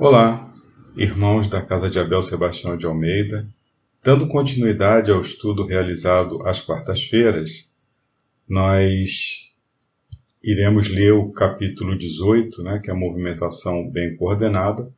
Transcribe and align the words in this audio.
Olá, 0.00 0.50
irmãos 0.96 1.46
da 1.46 1.60
Casa 1.60 1.90
de 1.90 1.98
Abel 1.98 2.22
Sebastião 2.22 2.74
de 2.74 2.86
Almeida. 2.86 3.46
Dando 4.02 4.26
continuidade 4.26 5.10
ao 5.10 5.20
estudo 5.20 5.66
realizado 5.66 6.42
às 6.48 6.58
quartas-feiras, 6.58 7.68
nós 8.48 9.52
iremos 10.42 10.88
ler 10.88 11.12
o 11.12 11.30
capítulo 11.30 11.98
18, 11.98 12.62
né, 12.62 12.78
que 12.82 12.88
é 12.88 12.94
a 12.94 12.96
movimentação 12.96 13.90
bem 13.90 14.16
coordenada, 14.16 14.90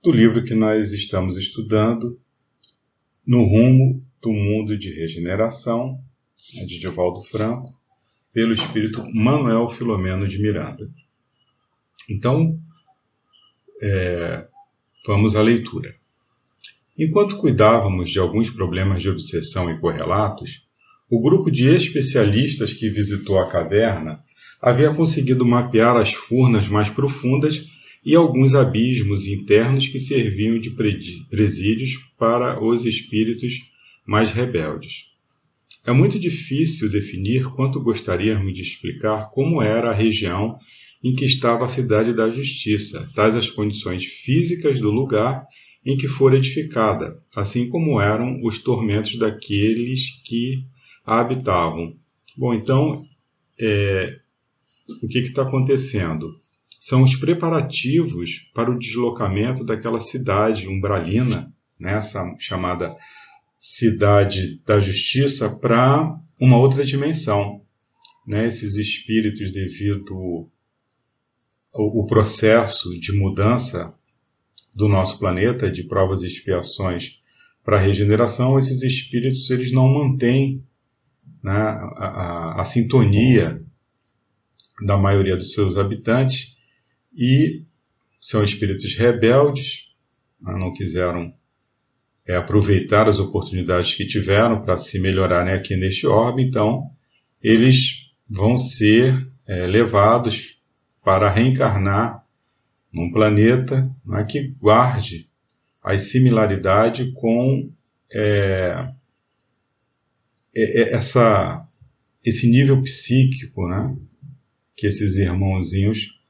do 0.00 0.12
livro 0.12 0.44
que 0.44 0.54
nós 0.54 0.92
estamos 0.92 1.36
estudando, 1.36 2.16
No 3.26 3.42
Rumo 3.42 4.00
do 4.22 4.30
Mundo 4.30 4.78
de 4.78 4.94
Regeneração, 4.94 6.00
né, 6.54 6.64
de 6.66 6.78
Divaldo 6.78 7.20
Franco, 7.22 7.76
pelo 8.32 8.52
espírito 8.52 9.04
Manuel 9.12 9.68
Filomeno 9.70 10.28
de 10.28 10.40
Miranda. 10.40 10.88
Então, 12.08 12.56
é, 13.82 14.46
vamos 15.06 15.36
à 15.36 15.42
leitura. 15.42 15.94
Enquanto 16.98 17.36
cuidávamos 17.36 18.10
de 18.10 18.18
alguns 18.18 18.48
problemas 18.48 19.02
de 19.02 19.10
obsessão 19.10 19.70
e 19.70 19.78
correlatos, 19.78 20.66
o 21.10 21.20
grupo 21.20 21.50
de 21.50 21.68
especialistas 21.68 22.72
que 22.72 22.88
visitou 22.88 23.38
a 23.38 23.48
caverna 23.48 24.24
havia 24.60 24.92
conseguido 24.92 25.44
mapear 25.44 25.96
as 25.96 26.12
furnas 26.12 26.68
mais 26.68 26.88
profundas 26.88 27.68
e 28.04 28.14
alguns 28.14 28.54
abismos 28.54 29.26
internos 29.26 29.88
que 29.88 30.00
serviam 30.00 30.58
de 30.58 30.70
presídios 30.70 31.96
para 32.18 32.62
os 32.64 32.84
espíritos 32.84 33.70
mais 34.06 34.32
rebeldes. 34.32 35.06
É 35.84 35.92
muito 35.92 36.18
difícil 36.18 36.90
definir 36.90 37.44
quanto 37.50 37.80
gostaríamos 37.80 38.54
de 38.54 38.62
explicar 38.62 39.30
como 39.30 39.62
era 39.62 39.90
a 39.90 39.94
região 39.94 40.58
em 41.06 41.12
que 41.12 41.24
estava 41.24 41.64
a 41.64 41.68
cidade 41.68 42.12
da 42.12 42.28
justiça, 42.28 43.08
tais 43.14 43.36
as 43.36 43.48
condições 43.48 44.04
físicas 44.04 44.80
do 44.80 44.90
lugar 44.90 45.46
em 45.84 45.96
que 45.96 46.08
fora 46.08 46.36
edificada, 46.36 47.22
assim 47.36 47.68
como 47.68 48.00
eram 48.00 48.40
os 48.42 48.58
tormentos 48.58 49.16
daqueles 49.16 50.20
que 50.24 50.64
a 51.04 51.20
habitavam. 51.20 51.96
Bom, 52.36 52.52
então, 52.52 53.00
é, 53.56 54.18
o 55.00 55.06
que 55.06 55.20
está 55.20 55.42
acontecendo? 55.42 56.32
São 56.80 57.04
os 57.04 57.14
preparativos 57.14 58.50
para 58.52 58.68
o 58.68 58.78
deslocamento 58.78 59.64
daquela 59.64 60.00
cidade 60.00 60.68
umbralina, 60.68 61.54
nessa 61.78 62.24
né, 62.24 62.34
chamada 62.40 62.92
cidade 63.56 64.60
da 64.66 64.80
justiça, 64.80 65.56
para 65.56 66.18
uma 66.40 66.58
outra 66.58 66.82
dimensão. 66.82 67.62
Né? 68.26 68.48
Esses 68.48 68.74
espíritos, 68.74 69.52
devido 69.52 70.50
o, 71.76 72.06
processo 72.06 72.98
de 72.98 73.12
mudança 73.12 73.92
do 74.74 74.88
nosso 74.88 75.18
planeta, 75.18 75.70
de 75.70 75.84
provas 75.84 76.22
e 76.22 76.26
expiações 76.26 77.20
para 77.64 77.76
a 77.76 77.80
regeneração, 77.80 78.58
esses 78.58 78.82
espíritos 78.82 79.50
eles 79.50 79.72
não 79.72 79.88
mantêm 79.88 80.64
né, 81.42 81.52
a, 81.52 82.56
a, 82.56 82.62
a, 82.62 82.64
sintonia 82.64 83.62
da 84.84 84.96
maioria 84.96 85.36
dos 85.36 85.52
seus 85.52 85.76
habitantes 85.76 86.58
e 87.16 87.64
são 88.20 88.44
espíritos 88.44 88.94
rebeldes, 88.94 89.92
né, 90.40 90.52
não 90.58 90.72
quiseram 90.72 91.34
é, 92.26 92.36
aproveitar 92.36 93.08
as 93.08 93.18
oportunidades 93.18 93.94
que 93.94 94.06
tiveram 94.06 94.62
para 94.62 94.76
se 94.78 95.00
melhorarem 95.00 95.54
aqui 95.54 95.76
neste 95.76 96.06
orbe, 96.06 96.42
então 96.42 96.90
eles 97.42 98.10
vão 98.28 98.56
ser 98.56 99.26
é, 99.46 99.66
levados 99.66 100.45
para 101.06 101.30
reencarnar 101.30 102.26
num 102.92 103.12
planeta 103.12 103.88
né, 104.04 104.24
que 104.24 104.48
guarde 104.60 105.30
a 105.80 105.96
similaridade 105.96 107.12
com 107.12 107.70
é, 108.12 108.88
é, 110.52 110.82
é, 110.82 110.92
essa, 110.92 111.64
esse 112.24 112.50
nível 112.50 112.82
psíquico 112.82 113.68
né, 113.68 113.96
que 114.74 114.88
esses 114.88 115.14
irmãozinhos 115.16 116.20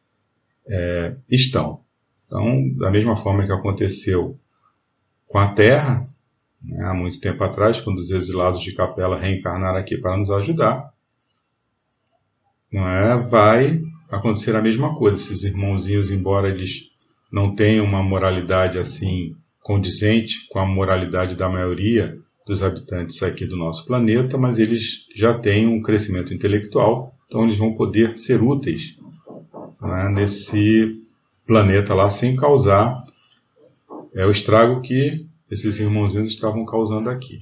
é, 0.68 1.16
estão. 1.30 1.80
Então, 2.26 2.68
da 2.74 2.90
mesma 2.90 3.16
forma 3.16 3.46
que 3.46 3.52
aconteceu 3.52 4.38
com 5.26 5.38
a 5.38 5.54
Terra, 5.54 6.06
né, 6.62 6.84
há 6.84 6.92
muito 6.92 7.18
tempo 7.18 7.42
atrás, 7.42 7.80
quando 7.80 7.96
os 7.96 8.10
exilados 8.10 8.60
de 8.60 8.74
Capela 8.74 9.18
reencarnaram 9.18 9.78
aqui 9.78 9.96
para 9.96 10.18
nos 10.18 10.28
ajudar, 10.28 10.92
não 12.70 12.86
é, 12.86 13.26
vai 13.26 13.85
acontecer 14.10 14.54
a 14.54 14.62
mesma 14.62 14.94
coisa. 14.96 15.16
Esses 15.16 15.44
irmãozinhos, 15.44 16.10
embora 16.10 16.48
eles 16.48 16.90
não 17.30 17.54
tenham 17.54 17.84
uma 17.84 18.02
moralidade 18.02 18.78
assim 18.78 19.34
condizente 19.62 20.46
com 20.48 20.58
a 20.58 20.66
moralidade 20.66 21.34
da 21.34 21.48
maioria 21.48 22.18
dos 22.46 22.62
habitantes 22.62 23.20
aqui 23.22 23.44
do 23.44 23.56
nosso 23.56 23.84
planeta, 23.84 24.38
mas 24.38 24.58
eles 24.58 25.06
já 25.14 25.36
têm 25.36 25.66
um 25.66 25.82
crescimento 25.82 26.32
intelectual, 26.32 27.12
então 27.26 27.42
eles 27.42 27.56
vão 27.56 27.74
poder 27.74 28.16
ser 28.16 28.40
úteis 28.40 28.96
né, 29.80 30.08
nesse 30.10 31.02
planeta 31.44 31.92
lá 31.94 32.08
sem 32.08 32.36
causar 32.36 33.04
é, 34.14 34.24
o 34.24 34.30
estrago 34.30 34.80
que 34.80 35.26
esses 35.50 35.80
irmãozinhos 35.80 36.28
estavam 36.28 36.64
causando 36.64 37.10
aqui. 37.10 37.40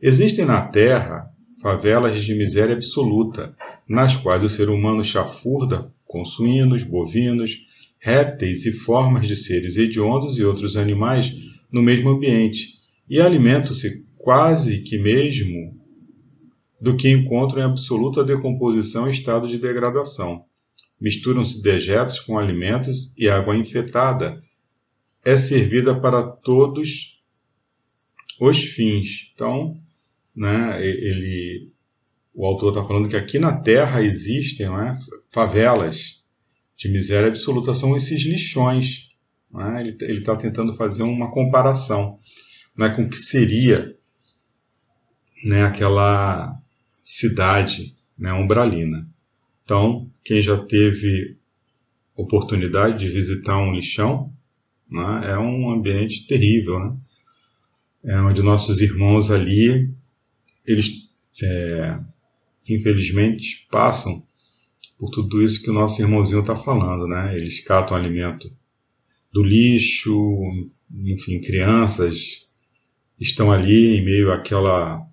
Existem 0.00 0.44
na 0.44 0.66
Terra 0.66 1.30
favelas 1.60 2.22
de 2.22 2.34
miséria 2.34 2.74
absoluta, 2.74 3.54
nas 3.88 4.16
quais 4.16 4.42
o 4.42 4.48
ser 4.48 4.68
humano 4.68 5.04
chafurda 5.04 5.92
com 6.06 6.24
suínos, 6.24 6.82
bovinos, 6.82 7.66
répteis 7.98 8.66
e 8.66 8.72
formas 8.72 9.26
de 9.26 9.34
seres 9.34 9.76
hediondos 9.76 10.38
e 10.38 10.44
outros 10.44 10.76
animais 10.76 11.34
no 11.70 11.82
mesmo 11.82 12.10
ambiente, 12.10 12.74
e 13.08 13.20
alimentam-se 13.20 14.04
quase 14.16 14.82
que 14.82 14.96
mesmo 14.96 15.76
do 16.80 16.96
que 16.96 17.10
encontram 17.10 17.62
em 17.62 17.64
absoluta 17.64 18.22
decomposição 18.22 19.08
e 19.08 19.10
estado 19.10 19.48
de 19.48 19.58
degradação. 19.58 20.44
Misturam-se 21.00 21.62
dejetos 21.62 22.20
com 22.20 22.38
alimentos 22.38 23.14
e 23.18 23.28
água 23.28 23.56
infectada 23.56 24.42
é 25.24 25.36
servida 25.36 25.98
para 25.98 26.22
todos 26.22 27.20
os 28.40 28.62
fins. 28.62 29.30
Então, 29.34 29.76
né, 30.36 30.86
ele 30.86 31.73
o 32.34 32.44
autor 32.44 32.70
está 32.70 32.84
falando 32.84 33.08
que 33.08 33.16
aqui 33.16 33.38
na 33.38 33.56
Terra 33.56 34.02
existem 34.02 34.66
é, 34.66 34.98
favelas 35.30 36.22
de 36.76 36.88
miséria 36.88 37.28
absoluta, 37.28 37.72
são 37.72 37.96
esses 37.96 38.22
lixões. 38.24 39.10
É? 39.56 39.80
Ele 39.80 40.18
está 40.18 40.34
tentando 40.34 40.74
fazer 40.74 41.04
uma 41.04 41.30
comparação 41.30 42.18
né, 42.76 42.88
com 42.88 43.02
o 43.02 43.08
que 43.08 43.16
seria 43.16 43.96
né, 45.44 45.62
aquela 45.64 46.52
cidade 47.04 47.94
né, 48.18 48.32
umbralina. 48.32 49.06
Então, 49.64 50.08
quem 50.24 50.42
já 50.42 50.56
teve 50.56 51.36
oportunidade 52.16 52.98
de 52.98 53.08
visitar 53.08 53.58
um 53.58 53.72
lixão, 53.72 54.32
né, 54.90 55.30
é 55.30 55.38
um 55.38 55.70
ambiente 55.70 56.26
terrível, 56.26 56.80
né? 56.80 56.96
é 58.04 58.20
onde 58.20 58.42
nossos 58.42 58.80
irmãos 58.80 59.30
ali, 59.30 59.90
eles 60.66 61.08
é, 61.42 61.98
infelizmente, 62.68 63.66
passam 63.70 64.22
por 64.98 65.10
tudo 65.10 65.42
isso 65.42 65.62
que 65.62 65.70
o 65.70 65.74
nosso 65.74 66.00
irmãozinho 66.00 66.40
está 66.40 66.56
falando, 66.56 67.06
né? 67.06 67.36
Eles 67.36 67.62
catam 67.62 67.96
alimento 67.96 68.48
do 69.32 69.42
lixo, 69.42 70.14
enfim, 71.04 71.40
crianças 71.40 72.46
estão 73.18 73.50
ali 73.50 73.98
em 73.98 74.04
meio 74.04 74.32
àquela 74.32 75.04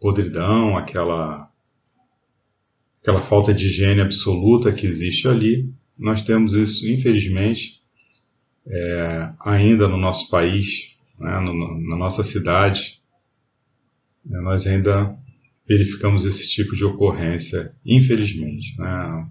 podridão, 0.00 0.76
aquela 0.76 1.48
aquela 3.00 3.22
falta 3.22 3.54
de 3.54 3.66
higiene 3.66 4.00
absoluta 4.00 4.72
que 4.72 4.86
existe 4.86 5.26
ali. 5.26 5.72
Nós 5.96 6.20
temos 6.20 6.54
isso, 6.54 6.86
infelizmente, 6.90 7.82
é, 8.66 9.32
ainda 9.40 9.88
no 9.88 9.96
nosso 9.96 10.28
país, 10.28 10.96
né, 11.18 11.38
no, 11.40 11.80
na 11.80 11.96
nossa 11.96 12.22
cidade. 12.22 13.00
Nós 14.24 14.66
ainda 14.66 15.16
verificamos 15.70 16.24
esse 16.24 16.48
tipo 16.48 16.74
de 16.74 16.84
ocorrência, 16.84 17.72
infelizmente. 17.86 18.76
Né? 18.76 19.28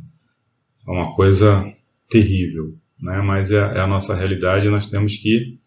É 0.88 0.89
uma 0.89 1.13
coisa 1.13 1.69
terrível, 2.09 2.74
né? 2.97 3.21
mas 3.21 3.51
é, 3.51 3.57
é 3.57 3.81
a 3.81 3.88
nossa 3.88 4.15
realidade 4.15 4.65
e 4.65 4.69
nós 4.69 4.86
temos 4.86 5.18
que 5.18 5.59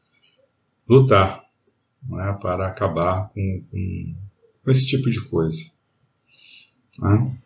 lutar 0.89 1.45
né? 2.09 2.39
para 2.41 2.69
acabar 2.69 3.29
com, 3.35 3.65
com, 3.71 4.15
com, 4.65 4.71
esse 4.71 4.87
tipo 4.87 5.11
de 5.11 5.21
coisa. 5.29 5.63
Né? 6.99 7.37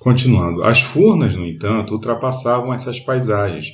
Continuando, 0.00 0.64
as 0.64 0.80
furnas, 0.80 1.36
no 1.36 1.46
entanto, 1.46 1.94
ultrapassavam 1.94 2.74
essas 2.74 2.98
paisagens, 2.98 3.68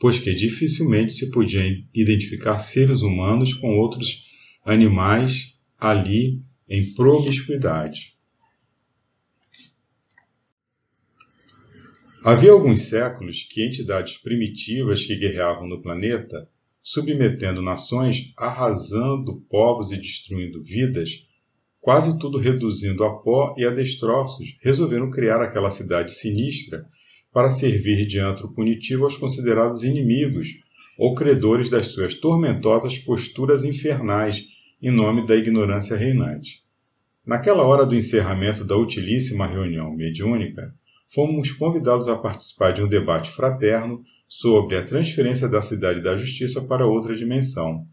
pois 0.00 0.18
que 0.18 0.34
dificilmente 0.34 1.12
se 1.12 1.30
podia 1.30 1.62
identificar 1.92 2.58
seres 2.58 3.02
humanos 3.02 3.52
com 3.52 3.76
outros 3.76 4.24
animais 4.64 5.54
ali 5.78 6.40
em 6.66 6.94
promiscuidade. 6.94 8.12
Havia 12.24 12.52
alguns 12.52 12.82
séculos 12.82 13.42
que 13.50 13.66
entidades 13.66 14.16
primitivas 14.16 15.04
que 15.04 15.16
guerreavam 15.16 15.66
no 15.66 15.82
planeta, 15.82 16.48
submetendo 16.80 17.60
nações, 17.60 18.32
arrasando 18.36 19.44
povos 19.50 19.90
e 19.90 19.96
destruindo 19.96 20.62
vidas, 20.62 21.26
quase 21.80 22.16
tudo 22.20 22.38
reduzindo 22.38 23.02
a 23.02 23.18
pó 23.18 23.56
e 23.58 23.66
a 23.66 23.70
destroços, 23.70 24.56
resolveram 24.62 25.10
criar 25.10 25.42
aquela 25.42 25.68
cidade 25.68 26.12
sinistra 26.12 26.86
para 27.32 27.50
servir 27.50 28.06
de 28.06 28.20
antro 28.20 28.52
punitivo 28.52 29.02
aos 29.02 29.16
considerados 29.16 29.82
inimigos 29.82 30.48
ou 30.96 31.16
credores 31.16 31.68
das 31.68 31.86
suas 31.86 32.14
tormentosas 32.14 32.98
posturas 32.98 33.64
infernais 33.64 34.46
em 34.80 34.92
nome 34.92 35.26
da 35.26 35.34
ignorância 35.34 35.96
reinante. 35.96 36.62
Naquela 37.26 37.64
hora 37.64 37.84
do 37.84 37.96
encerramento 37.96 38.64
da 38.64 38.76
utilíssima 38.76 39.44
reunião 39.44 39.92
mediúnica, 39.92 40.72
fomos 41.12 41.52
convidados 41.52 42.08
a 42.08 42.16
participar 42.16 42.72
de 42.72 42.82
um 42.82 42.88
debate 42.88 43.30
fraterno 43.30 44.02
sobre 44.26 44.78
a 44.78 44.84
transferência 44.84 45.46
da 45.46 45.60
cidade 45.60 46.02
da 46.02 46.16
justiça 46.16 46.62
para 46.62 46.86
outra 46.86 47.14
dimensão. 47.14 47.86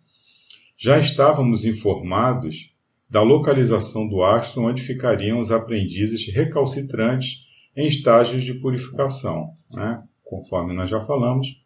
Já 0.77 0.97
estávamos 0.97 1.65
informados 1.65 2.73
da 3.11 3.21
localização 3.21 4.07
do 4.07 4.23
astro 4.23 4.63
onde 4.63 4.83
ficariam 4.83 5.39
os 5.39 5.51
aprendizes 5.51 6.33
recalcitrantes 6.33 7.45
em 7.75 7.87
estágios 7.87 8.43
de 8.43 8.53
purificação. 8.53 9.53
Né? 9.73 10.01
Conforme 10.23 10.73
nós 10.73 10.89
já 10.89 11.03
falamos, 11.03 11.61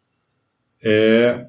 é 0.82 1.46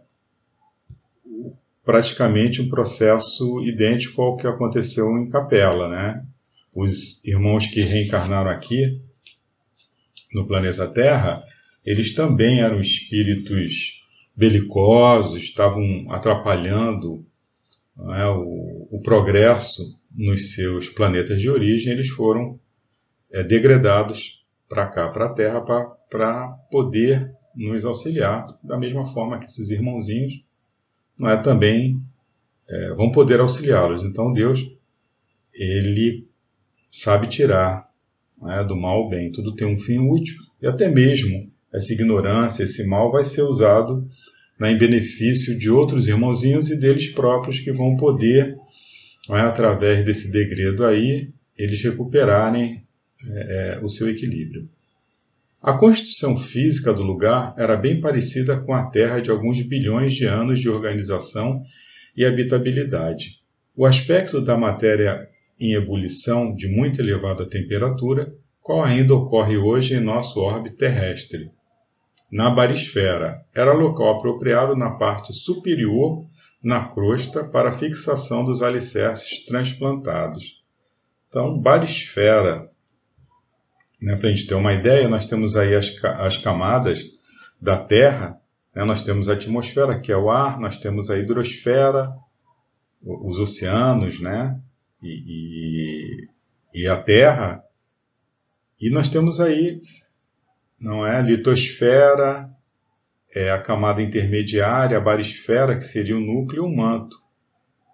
praticamente 1.84 2.62
um 2.62 2.70
processo 2.70 3.64
idêntico 3.64 4.22
ao 4.22 4.38
que 4.38 4.46
aconteceu 4.46 5.18
em 5.18 5.28
Capela. 5.28 5.90
Né? 5.90 6.24
Os 6.78 7.26
irmãos 7.26 7.66
que 7.66 7.82
reencarnaram 7.82 8.52
aqui 8.52 9.02
no 10.36 10.46
planeta 10.46 10.86
Terra, 10.86 11.42
eles 11.86 12.14
também 12.14 12.60
eram 12.60 12.82
espíritos 12.82 14.04
belicosos, 14.36 15.42
estavam 15.42 16.08
atrapalhando 16.12 17.26
é, 17.98 18.28
o, 18.28 18.88
o, 18.92 19.02
progresso 19.02 19.98
nos 20.12 20.54
seus 20.54 20.90
planetas 20.90 21.42
de 21.42 21.50
origem, 21.50 21.94
eles 21.94 22.10
foram 22.10 22.60
é, 23.32 23.42
degradados 23.42 24.46
para 24.68 24.88
cá, 24.88 25.08
para 25.08 25.28
a 25.28 25.34
Terra, 25.34 25.62
para 25.62 26.48
poder 26.70 27.32
nos 27.56 27.86
auxiliar, 27.86 28.46
da 28.62 28.78
mesma 28.78 29.06
forma 29.06 29.40
que 29.40 29.46
esses 29.46 29.70
irmãozinhos 29.70 30.46
não 31.18 31.30
é, 31.30 31.42
também 31.42 31.96
é, 32.70 32.90
vão 32.94 33.10
poder 33.10 33.40
auxiliá-los. 33.40 34.04
Então 34.04 34.34
Deus, 34.34 34.60
ele 35.54 36.28
sabe 36.92 37.28
tirar 37.28 37.85
né, 38.42 38.64
do 38.64 38.76
mal 38.76 39.04
ao 39.04 39.10
bem. 39.10 39.32
Tudo 39.32 39.56
tem 39.56 39.68
um 39.68 39.80
fim 39.80 40.00
útil 40.00 40.36
e 40.62 40.68
até 40.68 40.90
mesmo 40.90 41.40
essa 41.74 41.94
ignorância, 41.94 42.64
esse 42.64 42.88
mal 42.88 43.12
vai 43.12 43.24
ser 43.24 43.42
usado 43.42 44.00
né, 44.60 44.72
em 44.72 44.78
benefício 44.78 45.58
de 45.58 45.70
outros 45.70 46.08
irmãozinhos 46.08 46.70
e 46.72 46.80
deles 46.80 47.08
próprios 47.08 47.60
que 47.60 47.72
vão 47.72 47.98
poder, 47.98 48.56
né, 49.30 49.42
através 49.42 50.06
desse 50.06 50.32
degredo 50.32 50.86
aí, 50.86 51.28
eles 51.58 51.82
recuperarem 51.84 52.84
é, 53.28 53.78
é, 53.78 53.84
o 53.84 53.90
seu 53.90 54.10
equilíbrio. 54.10 54.64
A 55.62 55.74
constituição 55.74 56.38
física 56.38 56.94
do 56.94 57.02
lugar 57.02 57.56
era 57.58 57.76
bem 57.76 58.00
parecida 58.00 58.60
com 58.60 58.74
a 58.74 58.86
Terra 58.86 59.20
de 59.20 59.32
alguns 59.32 59.62
bilhões 59.62 60.14
de 60.14 60.26
anos 60.26 60.60
de 60.60 60.70
organização 60.70 61.64
e 62.16 62.24
habitabilidade. 62.24 63.40
O 63.76 63.86
aspecto 63.86 64.40
da 64.40 64.56
matéria 64.56 65.28
em 65.60 65.74
ebulição 65.74 66.54
de 66.54 66.68
muito 66.68 67.02
elevada 67.02 67.50
temperatura, 67.50 68.34
qual 68.62 68.84
ainda 68.84 69.14
ocorre 69.14 69.58
hoje 69.58 69.96
em 69.96 70.00
nosso 70.00 70.40
orbe 70.40 70.72
terrestre. 70.72 71.52
Na 72.32 72.50
barisfera, 72.50 73.46
era 73.54 73.72
local 73.72 74.18
apropriado 74.18 74.76
na 74.76 74.92
parte 74.92 75.34
superior 75.34 76.26
na 76.66 76.90
crosta 76.90 77.44
para 77.44 77.72
fixação 77.72 78.44
dos 78.44 78.64
alicerces 78.64 79.46
transplantados. 79.46 80.64
Então, 81.28 81.62
barisfera, 81.62 82.68
né, 84.02 84.16
para 84.16 84.30
a 84.30 84.34
gente 84.34 84.48
ter 84.48 84.56
uma 84.56 84.74
ideia, 84.74 85.08
nós 85.08 85.28
temos 85.28 85.56
aí 85.56 85.76
as, 85.76 85.96
as 86.04 86.38
camadas 86.38 87.04
da 87.62 87.78
Terra, 87.78 88.42
né, 88.76 88.84
nós 88.84 89.04
temos 89.04 89.30
a 89.30 89.34
atmosfera, 89.34 90.00
que 90.00 90.12
é 90.12 90.18
o 90.18 90.32
ar, 90.32 90.60
nós 90.60 90.78
temos 90.78 91.12
a 91.12 91.20
hidrosfera, 91.20 92.12
os 93.04 93.38
oceanos, 93.38 94.20
né, 94.20 94.60
e, 95.06 96.30
e, 96.74 96.82
e 96.84 96.88
a 96.88 97.02
Terra. 97.02 97.64
E 98.80 98.90
nós 98.90 99.08
temos 99.08 99.40
aí, 99.40 99.82
não 100.80 101.06
é, 101.06 101.22
litosfera, 101.22 102.50
é 103.34 103.52
a 103.52 103.62
camada 103.62 104.02
intermediária, 104.02 104.98
a 104.98 105.02
barisfera, 105.02 105.76
que 105.76 105.84
seria 105.84 106.18
o 106.18 106.22
núcleo 106.22 106.64
e 106.64 106.66
o 106.66 106.76
manto. 106.76 107.18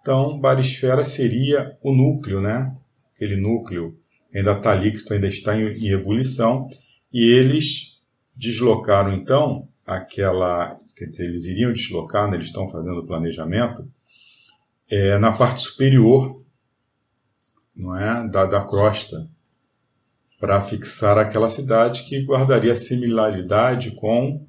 Então, 0.02 0.40
barisfera 0.40 1.04
seria 1.04 1.78
o 1.81 1.94
núcleo, 1.94 2.42
né? 2.42 2.75
Aquele 3.14 3.36
núcleo 3.36 3.98
ainda 4.34 4.54
está 4.54 4.74
líquido, 4.74 5.14
ainda 5.14 5.28
está 5.28 5.56
em, 5.56 5.72
em 5.72 5.90
ebulição, 5.90 6.69
e 7.14 7.24
eles 7.24 8.02
deslocaram 8.36 9.14
então 9.14 9.68
aquela, 9.86 10.75
quer 10.96 11.06
dizer, 11.06 11.25
eles 11.25 11.46
iriam 11.46 11.74
deslocar, 11.74 12.30
né, 12.30 12.38
eles 12.38 12.48
estão 12.48 12.69
fazendo 12.69 13.00
o 13.00 13.06
planejamento, 13.06 13.88
é, 14.90 15.18
na 15.18 15.31
parte 15.31 15.62
superior 15.62 16.41
não 17.81 17.98
é, 17.98 18.28
da, 18.30 18.45
da 18.45 18.62
crosta, 18.62 19.28
para 20.39 20.62
fixar 20.62 21.18
aquela 21.18 21.50
cidade 21.50 22.04
que 22.04 22.24
guardaria 22.24 22.75
similaridade 22.75 23.92
com 23.92 24.45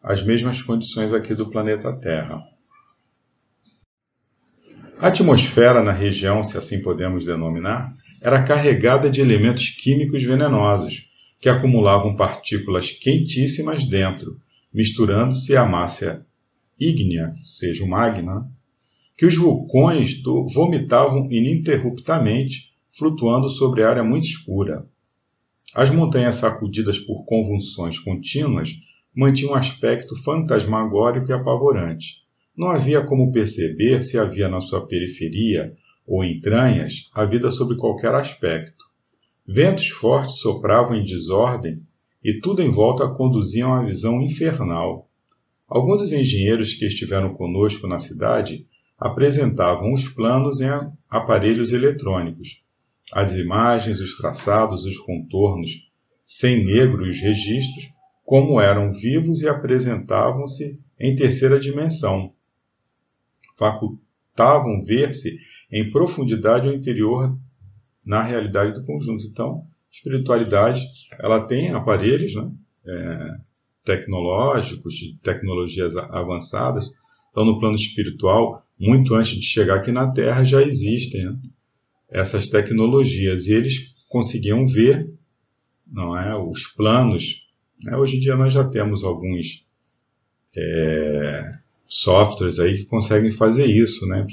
as 0.00 0.22
mesmas 0.22 0.62
condições 0.62 1.12
aqui 1.12 1.34
do 1.34 1.50
planeta 1.50 1.92
Terra. 1.92 2.40
A 5.00 5.08
atmosfera 5.08 5.82
na 5.82 5.92
região, 5.92 6.42
se 6.42 6.56
assim 6.56 6.80
podemos 6.80 7.24
denominar, 7.24 7.92
era 8.22 8.42
carregada 8.42 9.10
de 9.10 9.20
elementos 9.20 9.70
químicos 9.70 10.22
venenosos, 10.22 11.08
que 11.40 11.48
acumulavam 11.48 12.16
partículas 12.16 12.90
quentíssimas 12.90 13.84
dentro, 13.84 14.40
misturando-se 14.72 15.56
à 15.56 15.64
massa 15.64 16.24
ígnea, 16.78 17.32
seja 17.42 17.84
o 17.84 17.88
magma, 17.88 18.48
que 19.16 19.26
os 19.26 19.36
vulcões 19.36 20.22
vomitavam 20.54 21.30
ininterruptamente, 21.30 22.67
flutuando 22.98 23.48
sobre 23.48 23.84
área 23.84 24.02
muito 24.02 24.26
escura. 24.26 24.84
As 25.74 25.90
montanhas 25.90 26.36
sacudidas 26.36 26.98
por 26.98 27.24
convulsões 27.24 27.98
contínuas 27.98 28.70
mantinham 29.14 29.52
um 29.52 29.56
aspecto 29.56 30.16
fantasmagórico 30.22 31.30
e 31.30 31.32
apavorante. 31.32 32.22
Não 32.56 32.70
havia 32.70 33.04
como 33.04 33.30
perceber 33.30 34.02
se 34.02 34.18
havia 34.18 34.48
na 34.48 34.60
sua 34.60 34.86
periferia 34.86 35.76
ou 36.06 36.24
entranhas 36.24 37.08
a 37.14 37.24
vida 37.24 37.50
sob 37.50 37.76
qualquer 37.76 38.14
aspecto. 38.14 38.84
Ventos 39.46 39.88
fortes 39.88 40.40
sopravam 40.40 40.96
em 40.96 41.04
desordem 41.04 41.82
e 42.24 42.40
tudo 42.40 42.62
em 42.62 42.70
volta 42.70 43.08
conduzia 43.08 43.66
a 43.66 43.82
visão 43.82 44.20
infernal. 44.20 45.08
Alguns 45.68 45.98
dos 45.98 46.12
engenheiros 46.12 46.74
que 46.74 46.86
estiveram 46.86 47.34
conosco 47.34 47.86
na 47.86 47.98
cidade 47.98 48.66
apresentavam 48.98 49.92
os 49.92 50.08
planos 50.08 50.60
em 50.60 50.68
aparelhos 51.08 51.72
eletrônicos. 51.72 52.62
As 53.12 53.32
imagens, 53.32 54.00
os 54.00 54.16
traçados, 54.16 54.84
os 54.84 54.98
contornos, 54.98 55.88
sem 56.24 56.64
negro 56.64 57.06
e 57.06 57.10
os 57.10 57.20
registros, 57.20 57.90
como 58.24 58.60
eram 58.60 58.92
vivos 58.92 59.40
e 59.40 59.48
apresentavam-se 59.48 60.78
em 61.00 61.14
terceira 61.14 61.58
dimensão. 61.58 62.32
Facultavam 63.56 64.82
ver-se 64.82 65.38
em 65.72 65.90
profundidade 65.90 66.68
ao 66.68 66.74
interior 66.74 67.38
na 68.04 68.22
realidade 68.22 68.74
do 68.74 68.84
conjunto. 68.84 69.26
Então, 69.26 69.66
espiritualidade, 69.90 70.82
ela 71.18 71.46
tem 71.46 71.70
aparelhos 71.70 72.34
né, 72.34 72.50
é, 72.86 73.36
tecnológicos, 73.84 74.94
tecnologias 75.22 75.96
avançadas. 75.96 76.90
Então, 77.30 77.44
no 77.44 77.58
plano 77.58 77.76
espiritual, 77.76 78.62
muito 78.78 79.14
antes 79.14 79.36
de 79.36 79.42
chegar 79.42 79.76
aqui 79.76 79.90
na 79.90 80.10
Terra, 80.10 80.44
já 80.44 80.62
existem 80.62 81.24
né, 81.24 81.38
essas 82.10 82.48
tecnologias 82.48 83.46
e 83.46 83.54
eles 83.54 83.94
conseguiam 84.08 84.66
ver, 84.66 85.08
não 85.86 86.18
é, 86.18 86.36
os 86.36 86.66
planos. 86.66 87.46
Né? 87.82 87.96
Hoje 87.96 88.16
em 88.16 88.20
dia 88.20 88.36
nós 88.36 88.52
já 88.52 88.64
temos 88.68 89.04
alguns 89.04 89.64
é, 90.56 91.50
softwares 91.86 92.58
aí 92.58 92.78
que 92.78 92.84
conseguem 92.84 93.32
fazer 93.32 93.66
isso, 93.66 94.06
né? 94.06 94.26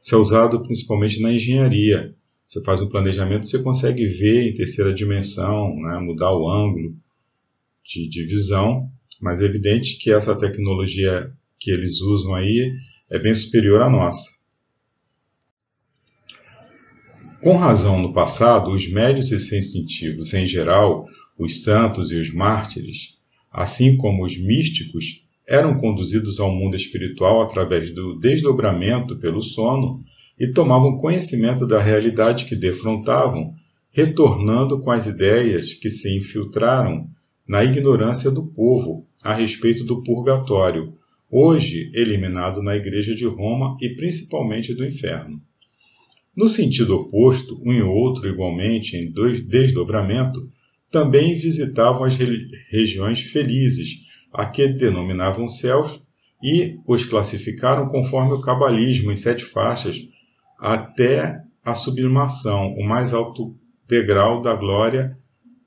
Isso 0.00 0.14
é 0.14 0.18
usado 0.18 0.62
principalmente 0.62 1.20
na 1.20 1.32
engenharia. 1.32 2.14
Você 2.46 2.62
faz 2.62 2.82
um 2.82 2.88
planejamento, 2.88 3.46
você 3.46 3.62
consegue 3.62 4.06
ver 4.06 4.48
em 4.48 4.54
terceira 4.54 4.92
dimensão, 4.92 5.74
né? 5.76 5.98
mudar 5.98 6.36
o 6.36 6.50
ângulo 6.50 6.94
de, 7.84 8.08
de 8.08 8.26
visão, 8.26 8.80
mas 9.20 9.40
é 9.40 9.46
evidente 9.46 9.98
que 9.98 10.12
essa 10.12 10.36
tecnologia 10.36 11.32
que 11.58 11.70
eles 11.70 12.00
usam 12.00 12.34
aí 12.34 12.72
é 13.10 13.18
bem 13.18 13.34
superior 13.34 13.82
à 13.82 13.88
nossa. 13.88 14.41
Com 17.42 17.56
razão, 17.56 18.00
no 18.00 18.12
passado, 18.12 18.70
os 18.70 18.88
médios 18.88 19.32
e 19.32 19.40
sensitivos, 19.40 20.32
em 20.32 20.46
geral, 20.46 21.08
os 21.36 21.64
santos 21.64 22.12
e 22.12 22.14
os 22.14 22.32
mártires, 22.32 23.18
assim 23.50 23.96
como 23.96 24.24
os 24.24 24.38
místicos, 24.38 25.26
eram 25.44 25.74
conduzidos 25.80 26.38
ao 26.38 26.52
mundo 26.52 26.76
espiritual 26.76 27.42
através 27.42 27.92
do 27.92 28.14
desdobramento 28.14 29.18
pelo 29.18 29.40
sono 29.40 29.90
e 30.38 30.46
tomavam 30.46 30.98
conhecimento 30.98 31.66
da 31.66 31.82
realidade 31.82 32.44
que 32.44 32.54
defrontavam, 32.54 33.52
retornando 33.90 34.80
com 34.80 34.92
as 34.92 35.06
ideias 35.06 35.74
que 35.74 35.90
se 35.90 36.16
infiltraram 36.16 37.08
na 37.44 37.64
ignorância 37.64 38.30
do 38.30 38.46
povo 38.46 39.04
a 39.20 39.34
respeito 39.34 39.82
do 39.82 40.00
purgatório, 40.04 40.94
hoje 41.28 41.90
eliminado 41.92 42.62
na 42.62 42.76
Igreja 42.76 43.16
de 43.16 43.26
Roma 43.26 43.76
e 43.80 43.88
principalmente 43.96 44.72
do 44.72 44.86
inferno. 44.86 45.42
No 46.34 46.48
sentido 46.48 46.96
oposto, 46.96 47.60
um 47.64 47.72
e 47.72 47.82
outro, 47.82 48.28
igualmente 48.28 48.96
em 48.96 49.12
desdobramento, 49.46 50.50
também 50.90 51.34
visitavam 51.34 52.04
as 52.04 52.16
regiões 52.70 53.20
felizes, 53.20 54.00
a 54.32 54.46
que 54.46 54.68
denominavam 54.68 55.46
céus, 55.46 56.02
e 56.42 56.78
os 56.86 57.04
classificaram 57.04 57.88
conforme 57.88 58.32
o 58.32 58.40
cabalismo 58.40 59.12
em 59.12 59.16
sete 59.16 59.44
faixas, 59.44 60.08
até 60.58 61.40
a 61.64 61.74
sublimação, 61.74 62.74
o 62.74 62.84
mais 62.84 63.12
alto 63.12 63.54
degrau 63.86 64.42
da 64.42 64.54
glória 64.54 65.16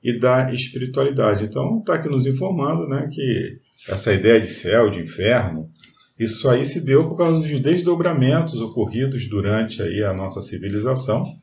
e 0.02 0.18
da 0.18 0.52
espiritualidade. 0.52 1.44
Então, 1.44 1.78
está 1.78 1.94
aqui 1.94 2.08
nos 2.08 2.26
informando 2.26 2.86
né, 2.86 3.08
que 3.10 3.58
essa 3.88 4.12
ideia 4.12 4.40
de 4.40 4.48
céu, 4.48 4.90
de 4.90 5.00
inferno, 5.00 5.66
isso 6.18 6.48
aí 6.48 6.64
se 6.64 6.84
deu 6.84 7.08
por 7.08 7.16
causa 7.16 7.40
dos 7.40 7.60
desdobramentos 7.60 8.60
ocorridos 8.60 9.28
durante 9.28 9.82
aí 9.82 10.02
a 10.02 10.14
nossa 10.14 10.40
civilização, 10.40 11.36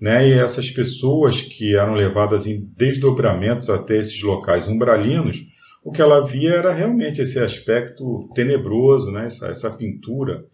né? 0.00 0.28
E 0.28 0.32
essas 0.32 0.70
pessoas 0.70 1.40
que 1.40 1.76
eram 1.76 1.94
levadas 1.94 2.46
em 2.46 2.60
desdobramentos 2.76 3.70
até 3.70 3.98
esses 3.98 4.20
locais 4.22 4.66
umbralinos, 4.66 5.44
o 5.84 5.92
que 5.92 6.02
ela 6.02 6.24
via 6.24 6.54
era 6.54 6.72
realmente 6.72 7.20
esse 7.20 7.38
aspecto 7.38 8.28
tenebroso, 8.34 9.10
né? 9.10 9.26
essa, 9.26 9.48
essa 9.48 9.70
pintura, 9.70 10.44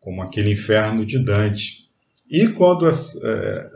como 0.00 0.22
aquele 0.22 0.52
inferno 0.52 1.04
de 1.06 1.18
Dante. 1.18 1.88
E 2.30 2.48
quando 2.48 2.88
é, 2.88 3.70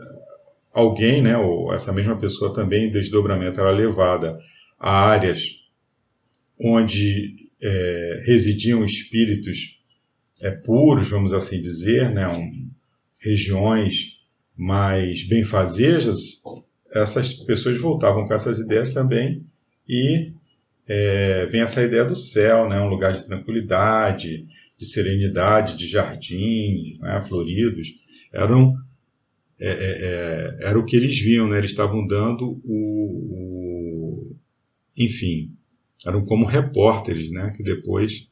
alguém, 0.73 1.21
né, 1.21 1.37
ou 1.37 1.73
essa 1.73 1.91
mesma 1.91 2.17
pessoa 2.17 2.53
também 2.53 2.87
em 2.87 2.91
desdobramento, 2.91 3.59
era 3.59 3.71
levada 3.71 4.37
a 4.79 4.91
áreas 4.91 5.59
onde 6.63 7.42
é, 7.63 8.23
residiam 8.25 8.83
espíritos 8.83 9.79
é, 10.41 10.51
puros, 10.51 11.09
vamos 11.09 11.31
assim 11.31 11.61
dizer, 11.61 12.11
né, 12.11 12.27
um, 12.27 12.51
regiões 13.21 14.17
mais 14.55 15.23
benfazejas, 15.23 16.41
essas 16.93 17.33
pessoas 17.33 17.77
voltavam 17.77 18.27
com 18.27 18.33
essas 18.33 18.59
ideias 18.59 18.91
também 18.91 19.45
e 19.87 20.33
é, 20.87 21.45
vem 21.45 21.61
essa 21.61 21.81
ideia 21.81 22.03
do 22.03 22.15
céu, 22.15 22.67
né, 22.67 22.79
um 22.81 22.89
lugar 22.89 23.13
de 23.13 23.25
tranquilidade, 23.25 24.45
de 24.77 24.85
serenidade, 24.85 25.77
de 25.77 25.87
jardins 25.87 26.99
né, 26.99 27.21
floridos, 27.21 27.87
eram 28.33 28.75
é, 29.59 29.69
é, 29.69 29.71
é, 29.71 30.67
era 30.67 30.77
o 30.77 30.83
que 30.83 30.95
eles 30.95 31.17
viam, 31.19 31.47
né? 31.47 31.57
Eles 31.57 31.71
estavam 31.71 32.05
dando 32.05 32.59
o, 32.65 34.29
o 34.29 34.35
enfim, 34.97 35.51
eram 36.05 36.23
como 36.23 36.45
repórteres, 36.45 37.31
né? 37.31 37.53
Que 37.55 37.63
depois 37.63 38.29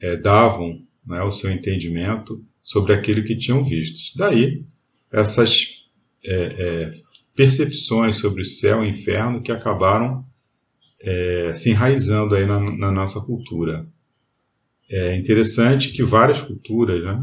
é, 0.00 0.16
davam 0.16 0.82
né, 1.06 1.22
o 1.22 1.30
seu 1.30 1.50
entendimento 1.50 2.44
sobre 2.62 2.92
aquilo 2.92 3.24
que 3.24 3.36
tinham 3.36 3.64
visto. 3.64 4.16
Daí 4.16 4.64
essas 5.12 5.88
é, 6.24 6.34
é, 6.34 6.92
percepções 7.34 8.16
sobre 8.16 8.42
o 8.42 8.44
céu 8.44 8.84
e 8.84 8.88
inferno 8.88 9.42
que 9.42 9.52
acabaram 9.52 10.24
se 11.52 11.68
enraizando 11.68 12.34
aí 12.34 12.46
na, 12.46 12.58
na 12.58 12.90
nossa 12.90 13.20
cultura. 13.20 13.86
É 14.88 15.14
interessante 15.14 15.92
que 15.92 16.02
várias 16.02 16.40
culturas, 16.40 17.04
né? 17.04 17.20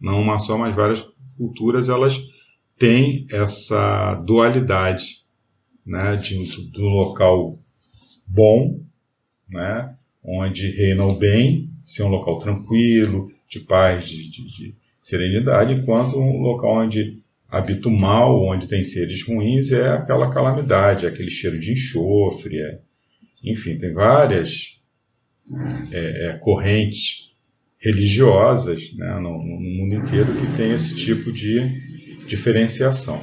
não 0.00 0.20
uma 0.20 0.38
só, 0.38 0.56
mas 0.56 0.74
várias 0.74 1.06
culturas, 1.36 1.88
elas 1.88 2.18
têm 2.78 3.26
essa 3.30 4.14
dualidade 4.26 5.20
né, 5.84 6.16
de, 6.16 6.70
do 6.70 6.86
local 6.86 7.58
bom, 8.30 8.80
né, 9.48 9.94
onde 10.22 10.70
reina 10.70 11.04
o 11.04 11.18
bem, 11.18 11.62
ser 11.84 12.04
um 12.04 12.08
local 12.08 12.38
tranquilo, 12.38 13.28
de 13.48 13.60
paz, 13.60 14.08
de, 14.08 14.30
de, 14.30 14.50
de 14.50 14.74
serenidade, 15.00 15.74
enquanto 15.74 16.18
um 16.18 16.40
local 16.40 16.84
onde 16.84 17.20
habita 17.48 17.88
o 17.88 17.92
mal, 17.92 18.40
onde 18.44 18.68
tem 18.68 18.82
seres 18.84 19.26
ruins, 19.26 19.72
é 19.72 19.88
aquela 19.88 20.30
calamidade, 20.32 21.06
aquele 21.06 21.30
cheiro 21.30 21.58
de 21.58 21.72
enxofre, 21.72 22.60
é, 22.60 22.78
enfim, 23.44 23.76
tem 23.76 23.92
várias 23.92 24.78
é, 25.90 26.28
é, 26.28 26.38
correntes 26.38 27.28
religiosas 27.78 28.94
né, 28.94 29.14
no, 29.14 29.32
no, 29.38 29.60
mundo 29.60 29.94
inteiro 29.94 30.32
que 30.34 30.56
tem 30.56 30.72
esse 30.72 30.94
tipo 30.94 31.32
de 31.32 31.60
diferenciação. 32.26 33.20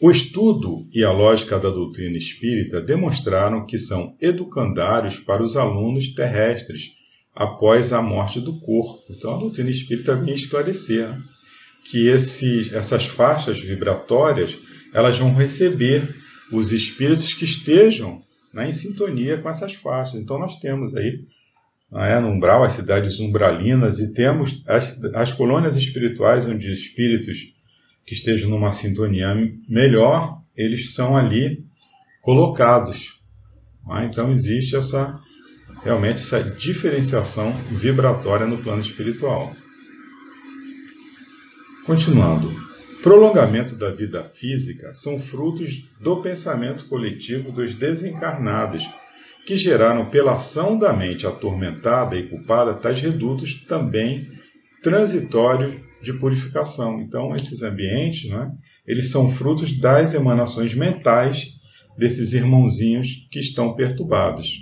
O 0.00 0.12
estudo 0.12 0.86
e 0.94 1.02
a 1.02 1.10
lógica 1.10 1.58
da 1.58 1.70
doutrina 1.70 2.16
espírita 2.16 2.80
demonstraram 2.80 3.66
que 3.66 3.76
são 3.76 4.14
educandários 4.20 5.18
para 5.18 5.42
os 5.42 5.56
alunos 5.56 6.14
terrestres 6.14 6.92
após 7.34 7.92
a 7.92 8.00
morte 8.00 8.40
do 8.40 8.60
corpo. 8.60 9.02
Então 9.10 9.34
a 9.34 9.38
doutrina 9.38 9.70
espírita 9.70 10.14
vem 10.14 10.34
esclarecer 10.34 11.08
né, 11.08 11.20
que 11.90 12.08
essas 12.10 13.06
faixas 13.06 13.58
vibratórias 13.58 14.56
elas 14.94 15.18
vão 15.18 15.34
receber 15.34 16.08
os 16.52 16.70
espíritos 16.70 17.34
que 17.34 17.44
estejam 17.44 18.22
né, 18.54 18.68
em 18.68 18.72
sintonia 18.72 19.38
com 19.38 19.50
essas 19.50 19.74
faixas. 19.74 20.14
Então 20.14 20.38
nós 20.38 20.60
temos 20.60 20.94
aí 20.94 21.18
é, 21.92 22.20
no 22.20 22.28
umbral, 22.28 22.62
as 22.62 22.74
cidades 22.74 23.18
umbralinas, 23.18 23.98
e 23.98 24.12
temos 24.12 24.62
as, 24.66 25.02
as 25.14 25.32
colônias 25.32 25.76
espirituais 25.76 26.46
onde 26.46 26.70
espíritos 26.70 27.57
que 28.08 28.14
estejam 28.14 28.48
numa 28.48 28.72
sintonia 28.72 29.34
melhor, 29.68 30.34
eles 30.56 30.94
são 30.94 31.14
ali 31.14 31.62
colocados. 32.22 33.20
É? 34.00 34.06
Então 34.06 34.32
existe 34.32 34.74
essa 34.76 35.20
realmente 35.84 36.22
essa 36.22 36.42
diferenciação 36.42 37.52
vibratória 37.70 38.46
no 38.46 38.58
plano 38.58 38.80
espiritual. 38.80 39.54
Continuando, 41.84 42.50
prolongamento 43.02 43.74
da 43.74 43.90
vida 43.90 44.24
física 44.24 44.94
são 44.94 45.20
frutos 45.20 45.84
do 46.00 46.22
pensamento 46.22 46.86
coletivo 46.86 47.52
dos 47.52 47.74
desencarnados 47.74 48.88
que 49.46 49.54
geraram 49.54 50.06
pela 50.06 50.34
ação 50.34 50.78
da 50.78 50.94
mente 50.94 51.26
atormentada 51.26 52.16
e 52.16 52.26
culpada 52.26 52.72
tais 52.72 53.00
redutos 53.02 53.54
também 53.66 54.30
transitórios 54.82 55.87
de 56.00 56.12
purificação. 56.12 57.00
Então, 57.00 57.34
esses 57.34 57.62
ambientes, 57.62 58.30
né, 58.30 58.50
eles 58.86 59.10
são 59.10 59.30
frutos 59.30 59.76
das 59.78 60.14
emanações 60.14 60.74
mentais 60.74 61.58
desses 61.96 62.32
irmãozinhos 62.32 63.26
que 63.30 63.38
estão 63.38 63.74
perturbados. 63.74 64.60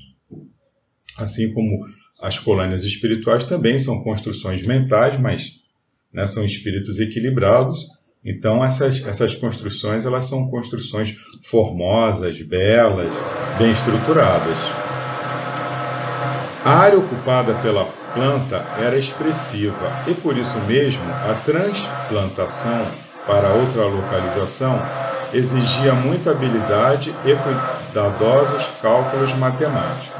Assim 1.19 1.52
como 1.52 1.85
as 2.23 2.38
colônias 2.38 2.85
espirituais 2.85 3.45
também 3.45 3.78
são 3.78 4.02
construções 4.02 4.66
mentais, 4.66 5.19
mas 5.21 5.52
né, 6.12 6.26
são 6.26 6.45
espíritos 6.45 6.99
equilibrados. 6.99 7.87
Então, 8.25 8.64
essas, 8.64 9.07
essas 9.07 9.35
construções 9.35 10.05
elas 10.05 10.25
são 10.25 10.49
construções 10.49 11.14
formosas, 11.45 12.40
belas, 12.43 13.12
bem 13.59 13.71
estruturadas. 13.71 14.86
A 16.66 16.78
área 16.78 16.99
ocupada 16.99 17.54
pela 17.62 17.85
planta 18.12 18.56
era 18.80 18.99
expressiva 18.99 20.02
e 20.08 20.14
por 20.14 20.37
isso 20.37 20.58
mesmo 20.62 21.04
a 21.04 21.35
transplantação 21.44 22.90
para 23.25 23.52
outra 23.52 23.85
localização 23.85 24.76
exigia 25.32 25.94
muita 25.94 26.32
habilidade 26.32 27.14
e 27.25 27.37
cuidadosos 27.37 28.66
cálculos 28.82 29.32
matemáticos. 29.35 30.11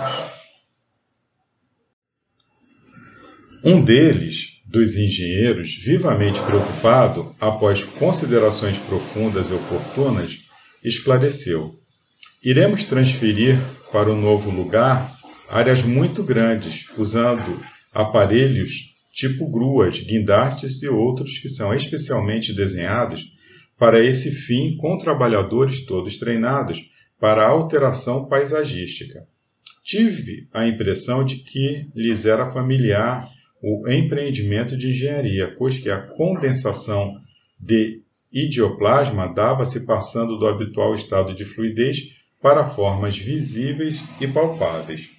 Um 3.64 3.82
deles, 3.82 4.60
dos 4.64 4.96
engenheiros, 4.96 5.74
vivamente 5.74 6.40
preocupado, 6.42 7.34
após 7.40 7.82
considerações 7.82 8.78
profundas 8.78 9.50
e 9.50 9.54
oportunas, 9.54 10.38
esclareceu: 10.84 11.74
Iremos 12.40 12.84
transferir 12.84 13.58
para 13.90 14.12
o 14.12 14.14
novo 14.14 14.48
lugar 14.48 15.15
áreas 15.48 15.82
muito 15.82 16.22
grandes, 16.22 16.86
usando 16.96 17.60
aparelhos 17.92 18.94
tipo 19.12 19.50
gruas, 19.50 19.98
guindastes 19.98 20.82
e 20.82 20.88
outros 20.88 21.38
que 21.38 21.48
são 21.48 21.74
especialmente 21.74 22.52
desenhados 22.52 23.24
para 23.78 24.04
esse 24.04 24.30
fim 24.30 24.76
com 24.76 24.98
trabalhadores 24.98 25.84
todos 25.86 26.18
treinados 26.18 26.90
para 27.18 27.42
a 27.42 27.48
alteração 27.48 28.26
paisagística. 28.26 29.26
Tive 29.82 30.48
a 30.52 30.66
impressão 30.66 31.24
de 31.24 31.36
que 31.36 31.88
lhes 31.94 32.26
era 32.26 32.50
familiar 32.50 33.28
o 33.62 33.88
empreendimento 33.88 34.76
de 34.76 34.90
engenharia, 34.90 35.54
pois 35.56 35.78
que 35.78 35.88
a 35.88 36.02
condensação 36.02 37.14
de 37.58 38.02
idioplasma 38.30 39.32
dava-se 39.32 39.86
passando 39.86 40.36
do 40.38 40.46
habitual 40.46 40.92
estado 40.92 41.34
de 41.34 41.44
fluidez 41.44 42.10
para 42.42 42.66
formas 42.66 43.16
visíveis 43.16 44.02
e 44.20 44.26
palpáveis. 44.26 45.15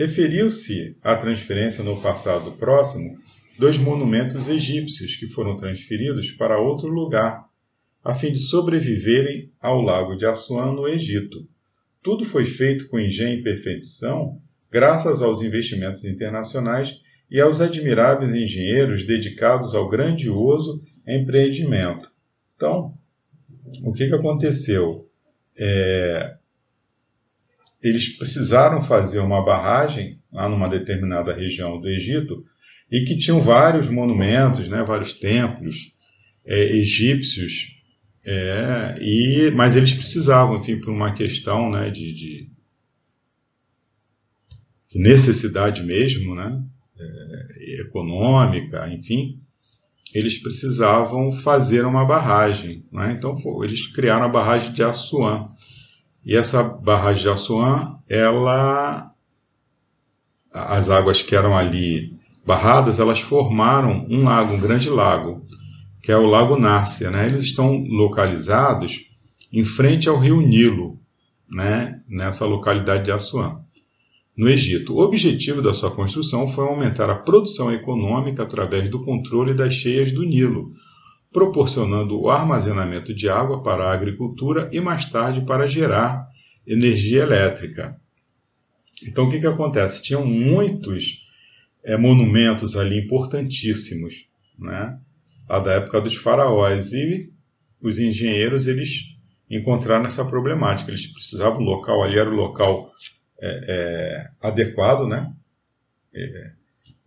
Referiu-se 0.00 0.96
à 1.02 1.14
transferência 1.14 1.84
no 1.84 2.00
passado 2.00 2.52
próximo 2.52 3.18
dos 3.58 3.76
monumentos 3.76 4.48
egípcios 4.48 5.14
que 5.14 5.28
foram 5.28 5.58
transferidos 5.58 6.30
para 6.30 6.58
outro 6.58 6.88
lugar, 6.88 7.44
a 8.02 8.14
fim 8.14 8.32
de 8.32 8.38
sobreviverem 8.38 9.52
ao 9.60 9.82
lago 9.82 10.16
de 10.16 10.24
Assuan 10.24 10.72
no 10.72 10.88
Egito. 10.88 11.46
Tudo 12.02 12.24
foi 12.24 12.46
feito 12.46 12.88
com 12.88 12.98
engenho 12.98 13.40
e 13.40 13.42
perfeição, 13.42 14.40
graças 14.72 15.20
aos 15.20 15.42
investimentos 15.42 16.02
internacionais 16.06 16.98
e 17.30 17.38
aos 17.38 17.60
admiráveis 17.60 18.34
engenheiros 18.34 19.04
dedicados 19.04 19.74
ao 19.74 19.86
grandioso 19.86 20.82
empreendimento. 21.06 22.10
Então, 22.56 22.94
o 23.84 23.92
que, 23.92 24.08
que 24.08 24.14
aconteceu? 24.14 25.06
É, 25.54 26.38
eles 27.82 28.16
precisaram 28.18 28.82
fazer 28.82 29.20
uma 29.20 29.44
barragem 29.44 30.20
lá 30.32 30.48
numa 30.48 30.68
determinada 30.68 31.34
região 31.34 31.80
do 31.80 31.88
Egito 31.88 32.44
e 32.90 33.04
que 33.04 33.16
tinham 33.16 33.40
vários 33.40 33.88
monumentos, 33.88 34.68
né, 34.68 34.82
vários 34.82 35.14
templos 35.14 35.94
é, 36.44 36.76
egípcios, 36.76 37.76
é, 38.24 38.98
e, 39.00 39.50
mas 39.52 39.76
eles 39.76 39.94
precisavam, 39.94 40.58
enfim, 40.58 40.78
por 40.78 40.90
uma 40.90 41.14
questão 41.14 41.70
né, 41.70 41.88
de, 41.90 42.12
de, 42.12 42.50
de 44.90 44.98
necessidade 44.98 45.82
mesmo, 45.82 46.34
né, 46.34 46.62
é, 46.98 47.80
econômica, 47.80 48.88
enfim, 48.92 49.40
eles 50.12 50.38
precisavam 50.38 51.32
fazer 51.32 51.84
uma 51.84 52.04
barragem. 52.04 52.84
Né? 52.92 53.14
Então, 53.16 53.38
eles 53.62 53.86
criaram 53.86 54.26
a 54.26 54.28
barragem 54.28 54.72
de 54.72 54.82
Assuã. 54.82 55.48
E 56.24 56.36
essa 56.36 56.62
barragem 56.62 57.22
de 57.22 57.28
Assuã, 57.28 57.96
ela, 58.08 59.10
as 60.52 60.90
águas 60.90 61.22
que 61.22 61.34
eram 61.34 61.56
ali 61.56 62.14
barradas, 62.44 63.00
elas 63.00 63.20
formaram 63.20 64.06
um 64.08 64.24
lago, 64.24 64.54
um 64.54 64.60
grande 64.60 64.90
lago, 64.90 65.46
que 66.02 66.12
é 66.12 66.16
o 66.16 66.26
Lago 66.26 66.58
Nárcia. 66.58 67.10
Né? 67.10 67.26
Eles 67.26 67.42
estão 67.42 67.78
localizados 67.84 69.06
em 69.52 69.64
frente 69.64 70.08
ao 70.08 70.18
rio 70.18 70.40
Nilo, 70.40 70.98
né? 71.48 72.00
nessa 72.08 72.44
localidade 72.44 73.04
de 73.04 73.12
Assuã 73.12 73.60
no 74.40 74.48
Egito. 74.48 74.94
O 74.94 75.00
objetivo 75.00 75.60
da 75.60 75.72
sua 75.72 75.90
construção 75.90 76.48
foi 76.48 76.64
aumentar 76.64 77.10
a 77.10 77.14
produção 77.14 77.70
econômica 77.70 78.42
através 78.42 78.88
do 78.88 79.02
controle 79.02 79.52
das 79.52 79.74
cheias 79.74 80.12
do 80.12 80.22
Nilo, 80.24 80.72
proporcionando 81.32 82.20
o 82.20 82.28
armazenamento 82.28 83.14
de 83.14 83.28
água 83.28 83.62
para 83.62 83.84
a 83.84 83.92
agricultura 83.92 84.68
e 84.72 84.80
mais 84.80 85.04
tarde 85.04 85.42
para 85.42 85.66
gerar 85.66 86.28
energia 86.66 87.22
elétrica. 87.22 87.96
Então 89.06 89.26
o 89.26 89.30
que, 89.30 89.40
que 89.40 89.46
acontece? 89.46 90.02
Tinham 90.02 90.26
muitos 90.26 91.26
é, 91.84 91.96
monumentos 91.96 92.76
ali 92.76 92.98
importantíssimos, 92.98 94.26
né? 94.58 94.98
lá 95.48 95.58
da 95.58 95.74
época 95.74 96.00
dos 96.00 96.14
faraós, 96.14 96.92
e 96.92 97.32
os 97.80 97.98
engenheiros 97.98 98.66
eles 98.66 99.16
encontraram 99.50 100.06
essa 100.06 100.24
problemática. 100.24 100.90
Eles 100.90 101.06
precisavam, 101.06 101.60
o 101.60 101.64
local 101.64 102.02
ali 102.02 102.18
era 102.18 102.30
o 102.30 102.34
local 102.34 102.92
é, 103.40 103.64
é, 103.68 104.30
adequado, 104.40 105.08
né? 105.08 105.32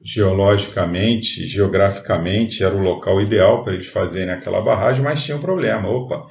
Geologicamente, 0.03 1.47
geograficamente, 1.47 2.63
era 2.63 2.75
o 2.75 2.81
local 2.81 3.21
ideal 3.21 3.63
para 3.63 3.73
eles 3.73 3.87
fazerem 3.87 4.33
aquela 4.33 4.61
barragem, 4.61 5.01
mas 5.01 5.23
tinha 5.23 5.37
um 5.37 5.41
problema. 5.41 5.89
Opa, 5.89 6.27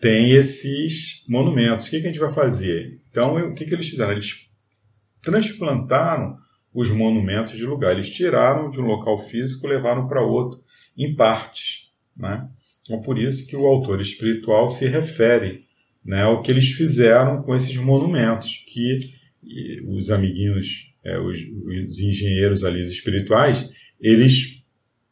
tem 0.00 0.32
esses 0.32 1.24
monumentos. 1.26 1.86
O 1.86 1.90
que, 1.90 2.00
que 2.00 2.06
a 2.06 2.10
gente 2.10 2.20
vai 2.20 2.30
fazer? 2.30 3.00
Então, 3.10 3.36
o 3.36 3.54
que, 3.54 3.64
que 3.64 3.74
eles 3.74 3.88
fizeram? 3.88 4.12
Eles 4.12 4.50
transplantaram 5.22 6.36
os 6.74 6.90
monumentos 6.90 7.56
de 7.56 7.64
lugar. 7.64 7.92
Eles 7.92 8.10
tiraram 8.10 8.68
de 8.68 8.78
um 8.80 8.84
local 8.84 9.16
físico 9.16 9.66
levaram 9.66 10.06
para 10.06 10.22
outro 10.22 10.62
em 10.96 11.16
partes. 11.16 11.90
Né? 12.14 12.46
Então, 12.82 13.00
por 13.00 13.18
isso 13.18 13.46
que 13.46 13.56
o 13.56 13.66
autor 13.66 14.00
espiritual 14.00 14.68
se 14.68 14.86
refere 14.86 15.64
né, 16.04 16.22
ao 16.22 16.42
que 16.42 16.52
eles 16.52 16.68
fizeram 16.68 17.42
com 17.42 17.56
esses 17.56 17.76
monumentos, 17.76 18.62
que 18.68 19.14
os 19.88 20.10
amiguinhos, 20.10 20.92
é, 21.06 21.18
os, 21.18 21.38
os, 21.40 22.00
engenheiros 22.00 22.64
ali 22.64 22.80
espirituais, 22.80 23.70
eles 24.00 24.62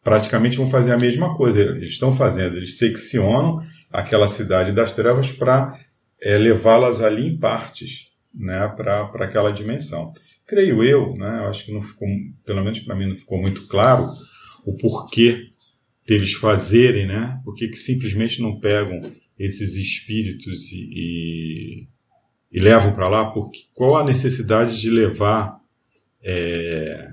praticamente 0.03 0.57
vão 0.57 0.67
fazer 0.67 0.93
a 0.93 0.99
mesma 0.99 1.37
coisa. 1.37 1.61
Eles 1.61 1.91
estão 1.91 2.15
fazendo, 2.15 2.57
eles 2.57 2.77
seccionam 2.77 3.61
aquela 3.91 4.29
cidade 4.29 4.73
das 4.73 4.93
trevas 4.93 5.31
para 5.31 5.79
é, 6.21 6.37
levá-las 6.37 7.01
ali 7.01 7.27
em 7.27 7.39
partes, 7.39 8.13
né, 8.35 8.67
para 8.77 9.05
aquela 9.25 9.51
dimensão. 9.51 10.13
Creio 10.47 10.83
eu, 10.83 11.15
né, 11.15 11.41
eu 11.43 11.47
acho 11.47 11.65
que 11.65 11.73
não 11.73 11.81
ficou, 11.81 12.09
pelo 12.45 12.63
menos 12.63 12.81
para 12.81 12.97
mim 12.97 13.09
não 13.09 13.17
ficou 13.17 13.41
muito 13.41 13.67
claro 13.67 14.05
o 14.67 14.77
porquê 14.77 15.47
deles 16.07 16.35
fazerem, 16.35 17.07
né, 17.07 17.41
porque 17.45 17.69
que 17.69 17.79
simplesmente 17.79 18.43
não 18.43 18.59
pegam 18.59 19.01
esses 19.39 19.77
espíritos 19.77 20.71
e, 20.71 20.91
e 20.93 21.89
e 22.55 22.61
levam 22.61 22.95
para 22.95 23.09
lá, 23.09 23.33
porque 23.33 23.63
qual 23.75 23.97
a 23.97 24.05
necessidade 24.05 24.81
de 24.81 24.89
levar 24.89 25.61
é, 26.25 27.13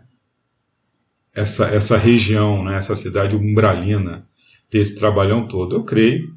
essa, 1.35 1.65
essa 1.67 1.97
região, 1.97 2.63
né, 2.63 2.77
essa 2.77 2.95
cidade 2.95 3.35
umbralina, 3.35 4.27
ter 4.69 4.79
esse 4.79 4.95
trabalhão 4.95 5.47
todo? 5.47 5.75
Eu 5.75 5.83
creio 5.83 6.33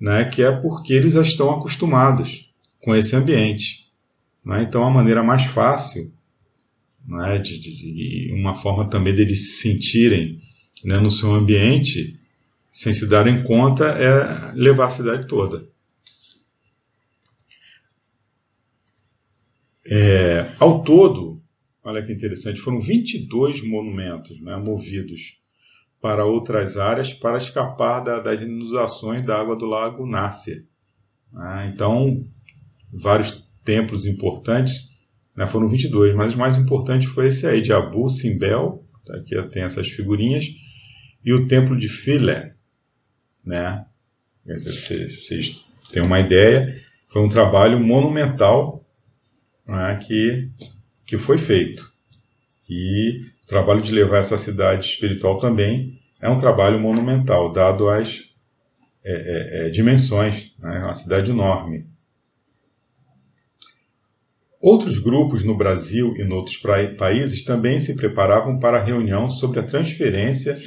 né, 0.00 0.24
que 0.24 0.42
é 0.42 0.50
porque 0.50 0.92
eles 0.92 1.14
já 1.14 1.22
estão 1.22 1.50
acostumados 1.50 2.52
com 2.82 2.94
esse 2.94 3.16
ambiente. 3.16 3.88
Né? 4.44 4.62
Então, 4.62 4.84
a 4.84 4.90
maneira 4.90 5.22
mais 5.22 5.44
fácil, 5.44 6.12
né, 7.06 7.38
de, 7.38 7.58
de, 7.58 7.70
de, 7.70 8.32
uma 8.34 8.56
forma 8.56 8.88
também 8.88 9.14
deles 9.14 9.56
se 9.56 9.62
sentirem 9.62 10.40
né, 10.84 10.98
no 10.98 11.10
seu 11.10 11.34
ambiente, 11.34 12.18
sem 12.70 12.92
se 12.92 13.06
darem 13.06 13.42
conta, 13.42 13.86
é 13.86 14.52
levar 14.54 14.86
a 14.86 14.90
cidade 14.90 15.26
toda. 15.26 15.66
É, 19.84 20.46
ao 20.60 20.84
todo, 20.84 21.27
olha 21.88 22.02
que 22.02 22.12
interessante, 22.12 22.60
foram 22.60 22.80
22 22.80 23.66
monumentos 23.66 24.38
né, 24.42 24.56
movidos 24.56 25.38
para 26.00 26.24
outras 26.24 26.76
áreas 26.76 27.14
para 27.14 27.38
escapar 27.38 28.00
da, 28.00 28.20
das 28.20 28.42
inundações 28.42 29.24
da 29.24 29.40
água 29.40 29.56
do 29.56 29.64
lago 29.64 30.06
Nárcia. 30.06 30.64
Né? 31.32 31.72
Então, 31.74 32.24
vários 32.92 33.42
templos 33.64 34.04
importantes, 34.04 34.98
né, 35.34 35.46
foram 35.46 35.68
22, 35.68 36.14
mas 36.14 36.34
o 36.34 36.38
mais 36.38 36.58
importante 36.58 37.06
foi 37.06 37.28
esse 37.28 37.46
aí, 37.46 37.62
de 37.62 37.72
Abu 37.72 38.08
Simbel, 38.10 38.84
tá, 39.06 39.16
aqui 39.16 39.42
tem 39.48 39.62
essas 39.62 39.88
figurinhas, 39.88 40.44
e 41.24 41.32
o 41.32 41.48
templo 41.48 41.76
de 41.76 41.88
Philae. 41.88 42.52
Né? 43.42 43.84
Vocês, 44.44 45.24
vocês 45.24 45.64
têm 45.90 46.02
uma 46.02 46.20
ideia, 46.20 46.82
foi 47.08 47.22
um 47.22 47.28
trabalho 47.30 47.80
monumental 47.80 48.86
né, 49.66 49.98
que, 50.06 50.50
que 51.08 51.16
foi 51.16 51.38
feito. 51.38 51.90
E 52.68 53.22
o 53.42 53.46
trabalho 53.46 53.80
de 53.80 53.90
levar 53.90 54.18
essa 54.18 54.36
cidade 54.36 54.84
espiritual 54.84 55.38
também 55.38 55.98
é 56.20 56.28
um 56.28 56.36
trabalho 56.36 56.78
monumental, 56.78 57.50
dado 57.50 57.88
as 57.88 58.28
é, 59.02 59.12
é, 59.12 59.66
é, 59.66 59.70
dimensões, 59.70 60.52
né, 60.58 60.82
uma 60.84 60.92
cidade 60.92 61.30
enorme. 61.30 61.86
Outros 64.60 64.98
grupos 64.98 65.42
no 65.42 65.56
Brasil 65.56 66.14
e 66.16 66.22
em 66.22 66.32
outros 66.32 66.60
países 66.98 67.42
também 67.42 67.80
se 67.80 67.96
preparavam 67.96 68.58
para 68.58 68.78
a 68.78 68.84
reunião 68.84 69.30
sobre 69.30 69.60
a 69.60 69.66
transferência 69.66 70.58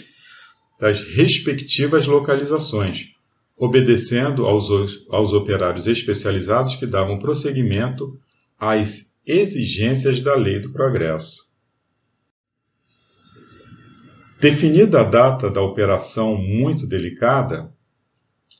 das 0.80 1.04
respectivas 1.14 2.08
localizações, 2.08 3.12
obedecendo 3.56 4.48
aos, 4.48 4.70
aos 5.10 5.34
operários 5.34 5.86
especializados 5.86 6.78
que 6.78 6.88
davam 6.88 7.20
prosseguimento 7.20 8.18
às 8.58 9.11
exigências 9.26 10.22
da 10.22 10.36
lei 10.36 10.60
do 10.60 10.72
progresso. 10.72 11.52
Definida 14.40 15.02
a 15.02 15.04
data 15.04 15.52
da 15.52 15.62
operação 15.62 16.36
muito 16.36 16.88
delicada, 16.88 17.72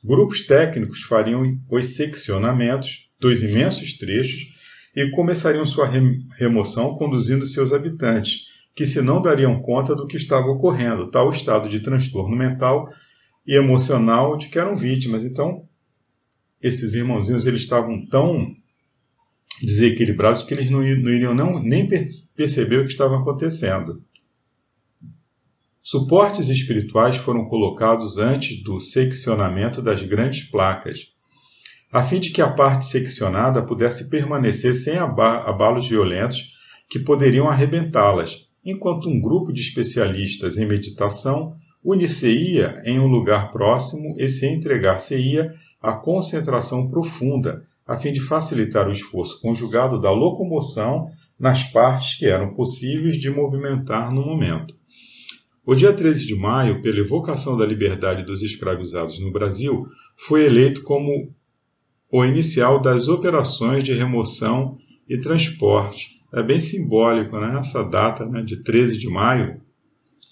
grupos 0.04 0.46
técnicos 0.46 1.02
fariam 1.02 1.58
os 1.68 1.96
seccionamentos 1.96 3.10
dos 3.18 3.42
imensos 3.42 3.98
trechos 3.98 4.52
e 4.94 5.10
começariam 5.10 5.66
sua 5.66 5.90
remoção 6.36 6.94
conduzindo 6.94 7.46
seus 7.46 7.72
habitantes, 7.72 8.46
que 8.74 8.86
se 8.86 9.02
não 9.02 9.20
dariam 9.20 9.60
conta 9.60 9.94
do 9.94 10.06
que 10.06 10.16
estava 10.16 10.46
ocorrendo, 10.46 11.10
tal 11.10 11.30
estado 11.30 11.68
de 11.68 11.80
transtorno 11.80 12.36
mental 12.36 12.88
e 13.46 13.54
emocional 13.54 14.36
de 14.36 14.48
que 14.48 14.58
eram 14.58 14.76
vítimas. 14.76 15.24
Então, 15.24 15.68
esses 16.60 16.94
irmãozinhos 16.94 17.46
eles 17.46 17.62
estavam 17.62 18.06
tão 18.06 18.54
desequilibrados 19.60 20.42
que 20.42 20.54
eles 20.54 20.70
não, 20.70 20.82
iriam 20.82 21.34
não, 21.34 21.62
nem 21.62 21.88
perceber 22.36 22.78
o 22.78 22.84
que 22.84 22.92
estava 22.92 23.18
acontecendo. 23.18 24.02
Suportes 25.82 26.48
espirituais 26.48 27.16
foram 27.16 27.44
colocados 27.46 28.16
antes 28.16 28.62
do 28.62 28.78
seccionamento 28.78 29.82
das 29.82 30.02
grandes 30.04 30.48
placas, 30.48 31.12
a 31.90 32.02
fim 32.02 32.20
de 32.20 32.30
que 32.30 32.40
a 32.40 32.50
parte 32.50 32.86
seccionada 32.86 33.62
pudesse 33.62 34.08
permanecer 34.08 34.74
sem 34.74 34.96
abalos 34.96 35.88
violentos 35.88 36.52
que 36.88 37.00
poderiam 37.00 37.48
arrebentá-las, 37.48 38.46
enquanto 38.64 39.08
um 39.08 39.20
grupo 39.20 39.52
de 39.52 39.60
especialistas 39.60 40.56
em 40.56 40.66
meditação 40.66 41.56
unir-se-ia 41.84 42.80
em 42.84 43.00
um 43.00 43.08
lugar 43.08 43.50
próximo 43.50 44.14
e 44.18 44.28
se 44.28 44.46
entregar-se-ia 44.46 45.52
à 45.82 45.94
concentração 45.94 46.88
profunda, 46.88 47.66
a 47.86 47.96
fim 47.96 48.12
de 48.12 48.20
facilitar 48.20 48.88
o 48.88 48.92
esforço 48.92 49.40
conjugado 49.40 50.00
da 50.00 50.10
locomoção 50.10 51.10
nas 51.38 51.64
partes 51.64 52.16
que 52.16 52.26
eram 52.26 52.54
possíveis 52.54 53.16
de 53.16 53.30
movimentar 53.30 54.12
no 54.12 54.24
momento. 54.24 54.74
O 55.64 55.74
dia 55.74 55.92
13 55.92 56.26
de 56.26 56.34
maio, 56.34 56.82
pela 56.82 56.98
evocação 56.98 57.56
da 57.56 57.66
liberdade 57.66 58.24
dos 58.24 58.42
escravizados 58.42 59.20
no 59.20 59.32
Brasil, 59.32 59.86
foi 60.16 60.44
eleito 60.44 60.82
como 60.82 61.32
o 62.10 62.24
inicial 62.24 62.80
das 62.80 63.08
operações 63.08 63.84
de 63.84 63.92
remoção 63.92 64.78
e 65.08 65.18
transporte. 65.18 66.20
É 66.32 66.42
bem 66.42 66.60
simbólico, 66.60 67.38
né? 67.38 67.58
Essa 67.58 67.82
data 67.82 68.26
né, 68.26 68.42
de 68.42 68.62
13 68.62 68.98
de 68.98 69.08
maio, 69.08 69.60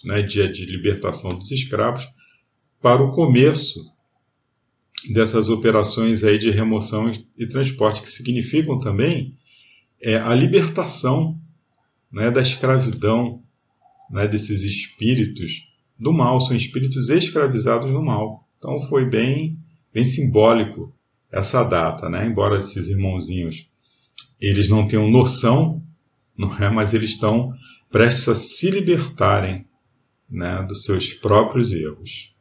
né, 0.04 0.22
dia 0.22 0.50
de 0.50 0.64
libertação 0.64 1.30
dos 1.30 1.50
escravos, 1.50 2.08
para 2.80 3.02
o 3.02 3.12
começo 3.12 3.89
dessas 5.08 5.48
operações 5.48 6.22
aí 6.22 6.38
de 6.38 6.50
remoção 6.50 7.10
e 7.36 7.46
transporte, 7.46 8.02
que 8.02 8.10
significam 8.10 8.78
também 8.78 9.36
é, 10.02 10.16
a 10.16 10.34
libertação 10.34 11.38
né, 12.12 12.30
da 12.30 12.40
escravidão 12.40 13.42
né, 14.10 14.26
desses 14.26 14.62
espíritos 14.62 15.68
do 15.98 16.12
mal, 16.12 16.40
são 16.40 16.56
espíritos 16.56 17.08
escravizados 17.10 17.90
no 17.90 18.02
mal. 18.02 18.46
Então 18.58 18.80
foi 18.80 19.04
bem, 19.04 19.58
bem 19.92 20.04
simbólico 20.04 20.94
essa 21.30 21.62
data, 21.62 22.08
né? 22.08 22.26
embora 22.26 22.58
esses 22.58 22.88
irmãozinhos 22.88 23.68
eles 24.40 24.68
não 24.68 24.88
tenham 24.88 25.08
noção, 25.08 25.82
não 26.36 26.56
é? 26.56 26.70
mas 26.70 26.94
eles 26.94 27.10
estão 27.10 27.52
prestes 27.90 28.28
a 28.28 28.34
se 28.34 28.70
libertarem 28.70 29.66
né, 30.28 30.64
dos 30.66 30.84
seus 30.84 31.12
próprios 31.12 31.72
erros. 31.72 32.34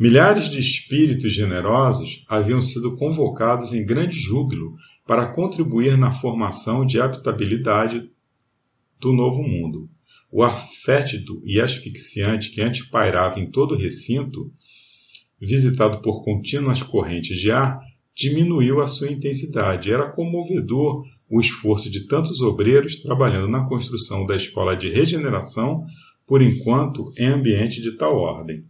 Milhares 0.00 0.48
de 0.48 0.58
espíritos 0.58 1.34
generosos 1.34 2.24
haviam 2.26 2.62
sido 2.62 2.96
convocados 2.96 3.74
em 3.74 3.84
grande 3.84 4.18
júbilo 4.18 4.74
para 5.06 5.26
contribuir 5.26 5.98
na 5.98 6.10
formação 6.10 6.86
de 6.86 6.98
habitabilidade 6.98 8.10
do 8.98 9.12
novo 9.12 9.42
mundo. 9.42 9.90
O 10.32 10.42
ar 10.42 10.56
fétido 10.56 11.42
e 11.44 11.60
asfixiante 11.60 12.50
que 12.50 12.62
antes 12.62 12.88
pairava 12.88 13.38
em 13.38 13.50
todo 13.50 13.74
o 13.74 13.78
recinto, 13.78 14.50
visitado 15.38 16.00
por 16.00 16.24
contínuas 16.24 16.82
correntes 16.82 17.38
de 17.38 17.50
ar, 17.50 17.78
diminuiu 18.16 18.80
a 18.80 18.86
sua 18.86 19.12
intensidade. 19.12 19.92
Era 19.92 20.12
comovedor 20.12 21.04
o 21.28 21.38
esforço 21.38 21.90
de 21.90 22.06
tantos 22.06 22.40
obreiros 22.40 23.02
trabalhando 23.02 23.48
na 23.48 23.68
construção 23.68 24.24
da 24.24 24.34
escola 24.34 24.74
de 24.74 24.88
regeneração, 24.88 25.84
por 26.26 26.40
enquanto 26.40 27.04
em 27.18 27.26
ambiente 27.26 27.82
de 27.82 27.98
tal 27.98 28.16
ordem. 28.16 28.64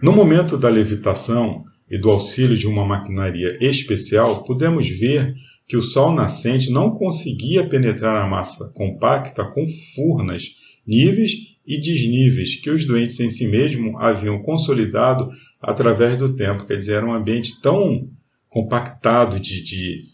No 0.00 0.12
momento 0.12 0.56
da 0.56 0.68
levitação 0.68 1.64
e 1.90 1.98
do 1.98 2.10
auxílio 2.10 2.56
de 2.56 2.66
uma 2.66 2.86
maquinaria 2.86 3.58
especial, 3.60 4.44
pudemos 4.44 4.88
ver 4.88 5.34
que 5.66 5.76
o 5.76 5.82
Sol 5.82 6.12
nascente 6.12 6.70
não 6.70 6.92
conseguia 6.92 7.68
penetrar 7.68 8.22
a 8.22 8.26
massa 8.26 8.68
compacta 8.68 9.44
com 9.44 9.66
furnas, 9.94 10.54
níveis 10.86 11.32
e 11.66 11.80
desníveis 11.80 12.54
que 12.54 12.70
os 12.70 12.86
doentes 12.86 13.18
em 13.20 13.28
si 13.28 13.46
mesmo 13.48 13.98
haviam 13.98 14.40
consolidado 14.40 15.30
através 15.60 16.16
do 16.16 16.34
tempo. 16.34 16.64
Quer 16.64 16.78
dizer, 16.78 16.94
era 16.94 17.06
um 17.06 17.12
ambiente 17.12 17.60
tão 17.60 18.08
compactado 18.48 19.38
de, 19.38 19.62
de 19.62 20.04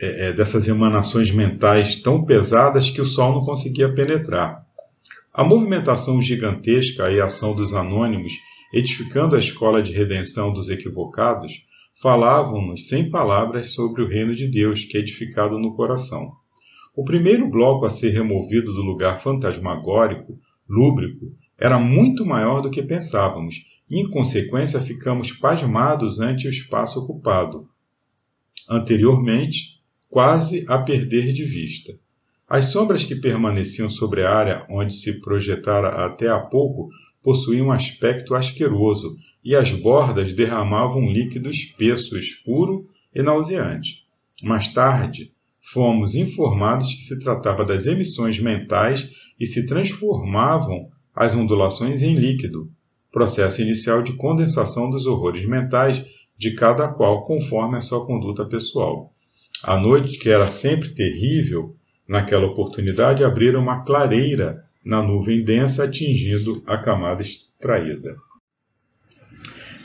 é, 0.00 0.28
é, 0.28 0.32
dessas 0.32 0.66
emanações 0.66 1.30
mentais 1.30 1.94
tão 1.96 2.24
pesadas 2.24 2.90
que 2.90 3.00
o 3.00 3.06
Sol 3.06 3.32
não 3.34 3.40
conseguia 3.40 3.94
penetrar. 3.94 4.66
A 5.32 5.44
movimentação 5.44 6.20
gigantesca 6.20 7.10
e 7.10 7.20
a 7.20 7.26
ação 7.26 7.54
dos 7.54 7.72
anônimos, 7.72 8.32
edificando 8.72 9.36
a 9.36 9.38
escola 9.38 9.82
de 9.82 9.92
redenção 9.92 10.52
dos 10.52 10.68
equivocados, 10.68 11.64
falavam-nos 12.00 12.88
sem 12.88 13.10
palavras 13.10 13.74
sobre 13.74 14.02
o 14.02 14.08
reino 14.08 14.34
de 14.34 14.46
Deus 14.46 14.84
que 14.84 14.96
é 14.96 15.00
edificado 15.00 15.58
no 15.58 15.74
coração. 15.74 16.32
O 16.94 17.04
primeiro 17.04 17.48
bloco 17.48 17.86
a 17.86 17.90
ser 17.90 18.10
removido 18.10 18.72
do 18.72 18.82
lugar 18.82 19.20
fantasmagórico, 19.20 20.38
lúbrico, 20.68 21.32
era 21.58 21.78
muito 21.78 22.24
maior 22.24 22.62
do 22.62 22.70
que 22.70 22.82
pensávamos, 22.82 23.56
e 23.88 24.00
em 24.00 24.08
consequência 24.08 24.80
ficamos 24.80 25.32
pasmados 25.32 26.20
ante 26.20 26.46
o 26.46 26.50
espaço 26.50 27.00
ocupado, 27.00 27.68
anteriormente 28.68 29.80
quase 30.08 30.64
a 30.68 30.78
perder 30.78 31.32
de 31.32 31.44
vista. 31.44 31.98
As 32.48 32.66
sombras 32.66 33.04
que 33.04 33.14
permaneciam 33.14 33.88
sobre 33.88 34.24
a 34.24 34.32
área 34.32 34.66
onde 34.68 34.92
se 34.92 35.20
projetara 35.20 36.04
até 36.04 36.28
há 36.28 36.40
pouco 36.40 36.88
possuíam 37.22 37.68
um 37.68 37.72
aspecto 37.72 38.34
asqueroso 38.34 39.16
e 39.44 39.54
as 39.54 39.72
bordas 39.72 40.32
derramavam 40.32 41.02
um 41.02 41.12
líquido 41.12 41.48
espesso, 41.48 42.18
escuro 42.18 42.88
e 43.14 43.22
nauseante. 43.22 44.04
Mais 44.42 44.68
tarde, 44.68 45.32
fomos 45.60 46.14
informados 46.14 46.94
que 46.94 47.02
se 47.02 47.18
tratava 47.18 47.64
das 47.64 47.86
emissões 47.86 48.38
mentais 48.38 49.10
e 49.38 49.46
se 49.46 49.66
transformavam 49.66 50.88
as 51.14 51.34
ondulações 51.34 52.02
em 52.02 52.14
líquido, 52.14 52.70
processo 53.12 53.60
inicial 53.60 54.02
de 54.02 54.12
condensação 54.14 54.90
dos 54.90 55.06
horrores 55.06 55.44
mentais 55.46 56.04
de 56.36 56.54
cada 56.54 56.88
qual 56.88 57.26
conforme 57.26 57.76
a 57.76 57.80
sua 57.80 58.06
conduta 58.06 58.44
pessoal. 58.44 59.12
A 59.62 59.78
noite, 59.78 60.18
que 60.18 60.30
era 60.30 60.48
sempre 60.48 60.90
terrível, 60.90 61.76
naquela 62.08 62.46
oportunidade 62.46 63.22
abrira 63.22 63.58
uma 63.58 63.84
clareira 63.84 64.64
na 64.84 65.02
nuvem 65.02 65.44
densa 65.44 65.84
atingindo 65.84 66.62
a 66.66 66.78
camada 66.78 67.22
extraída. 67.22 68.16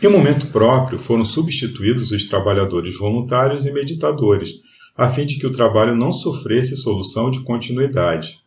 Em 0.04 0.08
momento 0.08 0.48
próprio, 0.48 1.00
foram 1.00 1.26
substituídos 1.26 2.12
os 2.12 2.26
trabalhadores 2.26 2.98
voluntários 2.98 3.66
e 3.66 3.72
meditadores, 3.72 4.62
a 4.96 5.10
fim 5.10 5.26
de 5.26 5.38
que 5.38 5.48
o 5.48 5.52
trabalho 5.52 5.96
não 5.96 6.12
sofresse 6.12 6.78
solução 6.78 7.32
de 7.32 7.42
continuidade. 7.44 8.40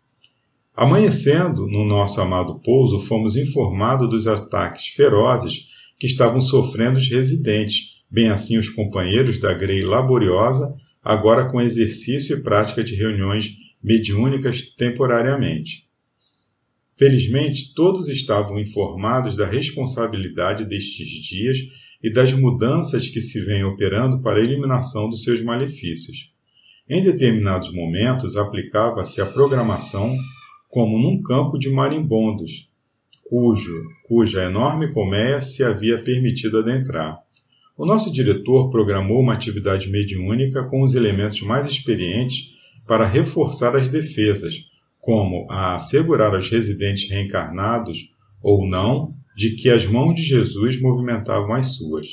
Amanhecendo 0.76 1.66
no 1.66 1.84
nosso 1.84 2.20
amado 2.20 2.60
pouso, 2.64 3.00
fomos 3.00 3.36
informados 3.36 4.08
dos 4.08 4.28
ataques 4.28 4.86
ferozes 4.86 5.66
que 5.98 6.06
estavam 6.06 6.40
sofrendo 6.40 6.98
os 6.98 7.10
residentes, 7.10 7.96
bem 8.08 8.28
assim 8.28 8.56
os 8.56 8.68
companheiros 8.68 9.40
da 9.40 9.52
grei 9.52 9.82
laboriosa, 9.82 10.76
agora 11.02 11.50
com 11.50 11.60
exercício 11.60 12.36
e 12.36 12.42
prática 12.42 12.84
de 12.84 12.94
reuniões 12.94 13.56
mediúnicas 13.82 14.60
temporariamente. 14.76 15.87
Felizmente, 16.98 17.72
todos 17.74 18.08
estavam 18.08 18.58
informados 18.58 19.36
da 19.36 19.46
responsabilidade 19.46 20.64
destes 20.64 21.06
dias 21.06 21.58
e 22.02 22.12
das 22.12 22.32
mudanças 22.32 23.06
que 23.06 23.20
se 23.20 23.40
vêm 23.40 23.62
operando 23.62 24.20
para 24.20 24.40
a 24.40 24.44
eliminação 24.44 25.08
dos 25.08 25.22
seus 25.22 25.40
malefícios. 25.40 26.32
Em 26.90 27.00
determinados 27.00 27.72
momentos, 27.72 28.36
aplicava-se 28.36 29.20
a 29.20 29.26
programação 29.26 30.16
como 30.68 30.98
num 30.98 31.22
campo 31.22 31.56
de 31.56 31.70
marimbondos, 31.70 32.68
cujo, 33.28 33.84
cuja 34.08 34.44
enorme 34.44 34.92
colmeia 34.92 35.40
se 35.40 35.62
havia 35.62 36.02
permitido 36.02 36.58
adentrar. 36.58 37.18
O 37.76 37.86
nosso 37.86 38.12
diretor 38.12 38.70
programou 38.70 39.20
uma 39.20 39.34
atividade 39.34 39.88
mediúnica 39.88 40.64
com 40.64 40.82
os 40.82 40.96
elementos 40.96 41.42
mais 41.42 41.66
experientes 41.68 42.54
para 42.88 43.06
reforçar 43.06 43.76
as 43.76 43.88
defesas, 43.88 44.64
como 45.08 45.46
a 45.50 45.76
assegurar 45.76 46.34
aos 46.34 46.50
residentes 46.50 47.08
reencarnados 47.08 48.10
ou 48.42 48.68
não 48.68 49.14
de 49.34 49.54
que 49.54 49.70
as 49.70 49.86
mãos 49.86 50.14
de 50.14 50.22
Jesus 50.22 50.78
movimentavam 50.78 51.54
as 51.54 51.76
suas. 51.76 52.08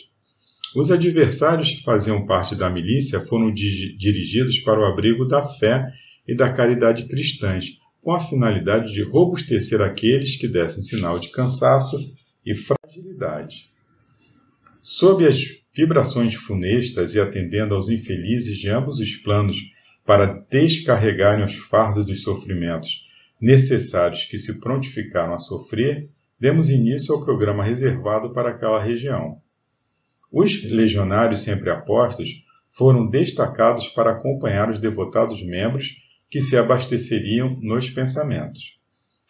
Os 0.73 0.89
adversários 0.89 1.71
que 1.71 1.83
faziam 1.83 2.25
parte 2.25 2.55
da 2.55 2.69
milícia 2.69 3.19
foram 3.19 3.53
dirigidos 3.53 4.59
para 4.59 4.79
o 4.79 4.85
abrigo 4.85 5.25
da 5.25 5.43
fé 5.43 5.91
e 6.25 6.33
da 6.33 6.53
caridade 6.53 7.05
cristãs, 7.09 7.65
com 8.01 8.13
a 8.13 8.19
finalidade 8.21 8.93
de 8.93 9.03
robustecer 9.03 9.81
aqueles 9.81 10.37
que 10.37 10.47
dessem 10.47 10.81
sinal 10.81 11.19
de 11.19 11.29
cansaço 11.31 11.97
e 12.45 12.55
fragilidade. 12.55 13.65
Sob 14.81 15.27
as 15.27 15.41
vibrações 15.75 16.35
funestas 16.35 17.13
e 17.13 17.19
atendendo 17.19 17.75
aos 17.75 17.89
infelizes 17.89 18.57
de 18.57 18.69
ambos 18.69 19.01
os 19.01 19.17
planos 19.17 19.74
para 20.05 20.45
descarregarem 20.49 21.43
os 21.43 21.55
fardos 21.55 22.05
dos 22.05 22.21
sofrimentos 22.21 23.05
necessários 23.41 24.25
que 24.25 24.37
se 24.37 24.59
prontificaram 24.59 25.33
a 25.33 25.39
sofrer, 25.39 26.09
demos 26.39 26.69
início 26.69 27.13
ao 27.13 27.23
programa 27.23 27.63
reservado 27.63 28.31
para 28.31 28.49
aquela 28.49 28.81
região. 28.81 29.41
Os 30.31 30.63
legionários 30.63 31.41
sempre 31.41 31.69
apostos 31.69 32.43
foram 32.71 33.07
destacados 33.07 33.87
para 33.87 34.11
acompanhar 34.11 34.69
os 34.69 34.79
devotados 34.79 35.41
membros 35.43 35.95
que 36.29 36.41
se 36.41 36.57
abasteceriam 36.57 37.57
nos 37.61 37.89
pensamentos. 37.89 38.77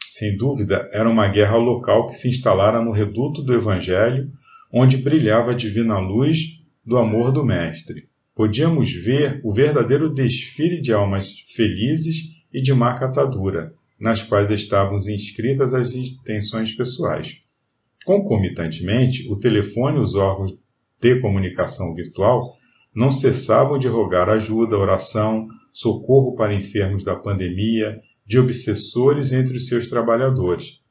sem 0.10 0.38
dúvida, 0.38 0.90
era 0.94 1.10
uma 1.10 1.28
guerra 1.28 1.58
local 1.58 2.08
que 2.08 2.16
se 2.16 2.30
instalara 2.30 2.82
no 2.82 2.92
reduto 2.92 3.44
do 3.44 3.54
Evangelho, 3.54 4.32
onde 4.72 4.98
brilhava 4.98 5.52
a 5.52 5.56
divina 5.56 6.00
luz 6.00 6.62
do 6.86 6.98
amor 6.98 7.34
do 7.34 7.46
Mestre. 7.46 8.05
Podíamos 8.36 8.92
ver 8.92 9.40
o 9.46 9.54
verdadeiro 9.54 10.14
desfile 10.14 10.82
de 10.82 10.92
almas 10.92 11.40
felizes 11.56 12.44
e 12.54 12.62
de 12.62 12.74
má 12.74 12.94
catadura, 13.00 13.74
nas 13.98 14.22
quais 14.22 14.52
estavam 14.52 14.98
inscritas 14.98 15.74
as 15.74 15.96
intenções 15.96 16.76
pessoais. 16.76 17.38
Concomitantemente, 18.06 19.32
o 19.32 19.40
telefone 19.40 19.98
e 19.98 20.02
os 20.02 20.16
órgãos 20.16 20.52
de 21.00 21.22
comunicação 21.22 21.96
virtual 21.96 22.58
não 22.94 23.10
cessavam 23.10 23.80
de 23.80 23.88
rogar 23.88 24.30
ajuda, 24.30 24.78
oração, 24.78 25.48
socorro 25.72 26.36
para 26.36 26.54
enfermos 26.54 27.06
da 27.06 27.16
pandemia, 27.16 28.02
de 28.26 28.38
obsessores 28.38 29.32
entre 29.32 29.56
os 29.56 29.68
seus 29.68 29.88
trabalhadores. 29.88 30.84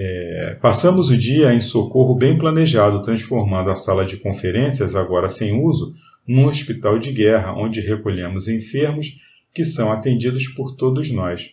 É, 0.00 0.56
passamos 0.62 1.10
o 1.10 1.18
dia 1.18 1.52
em 1.52 1.60
socorro 1.60 2.14
bem 2.14 2.38
planejado, 2.38 3.02
transformando 3.02 3.68
a 3.68 3.74
sala 3.74 4.06
de 4.06 4.16
conferências, 4.16 4.94
agora 4.94 5.28
sem 5.28 5.60
uso, 5.60 5.92
num 6.24 6.44
hospital 6.44 7.00
de 7.00 7.10
guerra, 7.10 7.52
onde 7.52 7.80
recolhemos 7.80 8.46
enfermos 8.46 9.20
que 9.52 9.64
são 9.64 9.90
atendidos 9.90 10.46
por 10.46 10.76
todos 10.76 11.10
nós. 11.10 11.50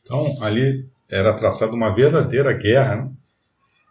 Então, 0.00 0.34
ali 0.40 0.88
era 1.10 1.34
traçada 1.34 1.74
uma 1.74 1.94
verdadeira 1.94 2.54
guerra 2.54 3.04
né? 3.04 3.10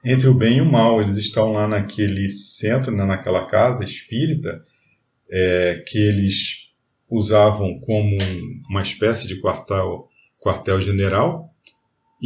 entre 0.04 0.28
o 0.28 0.34
bem 0.34 0.58
e 0.58 0.62
o 0.62 0.66
mal. 0.66 1.00
Eles 1.00 1.18
estão 1.18 1.52
lá 1.52 1.68
naquele 1.68 2.28
centro, 2.30 2.92
né, 2.92 3.06
naquela 3.06 3.46
casa 3.46 3.84
espírita, 3.84 4.66
é, 5.30 5.84
que 5.86 6.00
eles 6.00 6.72
usavam 7.08 7.80
como 7.82 8.18
uma 8.68 8.82
espécie 8.82 9.28
de 9.28 9.40
quartel, 9.40 10.10
quartel 10.40 10.82
general, 10.82 11.55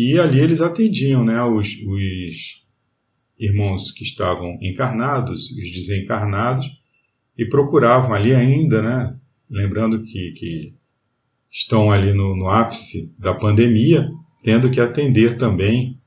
e 0.01 0.17
ali 0.17 0.39
eles 0.39 0.61
atendiam 0.61 1.25
né, 1.25 1.43
os, 1.43 1.75
os 1.85 2.65
irmãos 3.37 3.91
que 3.91 4.05
estavam 4.05 4.57
encarnados, 4.61 5.51
os 5.51 5.71
desencarnados, 5.73 6.71
e 7.37 7.45
procuravam 7.45 8.13
ali 8.13 8.33
ainda, 8.33 8.81
né, 8.81 9.19
lembrando 9.49 10.01
que, 10.01 10.31
que 10.37 10.73
estão 11.51 11.91
ali 11.91 12.13
no, 12.13 12.33
no, 12.33 12.47
ápice 12.47 13.13
da 13.19 13.33
pandemia, 13.33 14.09
tendo 14.41 14.71
que 14.71 14.79
atender 14.79 15.37
também 15.37 15.99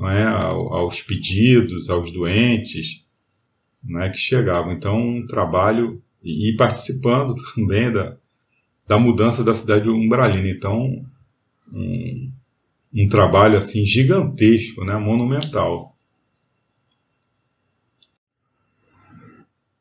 é, 0.00 0.24
aos 0.24 1.00
pedidos, 1.00 1.88
aos 1.88 2.10
doentes 2.10 3.04
é, 4.00 4.08
que 4.10 4.18
chegavam. 4.18 4.72
Então, 4.72 5.00
um 5.00 5.24
trabalho 5.24 6.02
e, 6.20 6.52
participando 6.56 7.36
também 7.54 7.92
da, 7.92 8.16
da 8.88 8.98
mudança 8.98 9.44
da 9.44 9.54
cidade 9.54 9.84
de 9.84 9.90
Umbralina. 9.90 10.48
Então, 10.48 11.06
um, 11.72 12.32
um 12.96 13.08
trabalho 13.08 13.58
assim 13.58 13.84
gigantesco, 13.84 14.84
né, 14.84 14.96
monumental. 14.96 15.84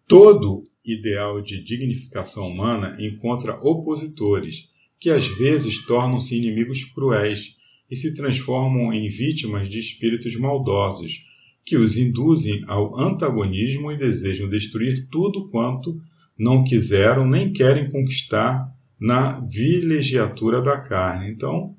Todo 0.05 0.63
ideal 0.83 1.41
de 1.41 1.63
dignificação 1.63 2.47
humana 2.47 2.97
encontra 2.99 3.55
opositores, 3.55 4.69
que 4.99 5.09
às 5.09 5.27
vezes 5.27 5.83
tornam-se 5.85 6.35
inimigos 6.35 6.83
cruéis 6.83 7.55
e 7.89 7.95
se 7.95 8.13
transformam 8.13 8.91
em 8.93 9.09
vítimas 9.09 9.69
de 9.69 9.79
espíritos 9.79 10.35
maldosos, 10.35 11.23
que 11.63 11.77
os 11.77 11.97
induzem 11.97 12.63
ao 12.67 12.99
antagonismo 12.99 13.91
e 13.91 13.97
desejam 13.97 14.49
destruir 14.49 15.07
tudo 15.09 15.47
quanto 15.47 15.99
não 16.37 16.63
quiseram 16.63 17.27
nem 17.27 17.51
querem 17.51 17.89
conquistar 17.89 18.71
na 18.99 19.39
vilegiatura 19.39 20.61
da 20.61 20.79
carne. 20.79 21.31
Então, 21.31 21.74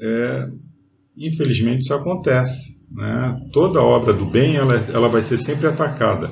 é, 0.00 0.48
infelizmente 1.16 1.82
isso 1.82 1.94
acontece. 1.94 2.84
Né? 2.90 3.48
Toda 3.52 3.82
obra 3.82 4.12
do 4.12 4.26
bem 4.26 4.56
ela, 4.56 4.74
ela 4.92 5.08
vai 5.08 5.22
ser 5.22 5.38
sempre 5.38 5.66
atacada 5.66 6.30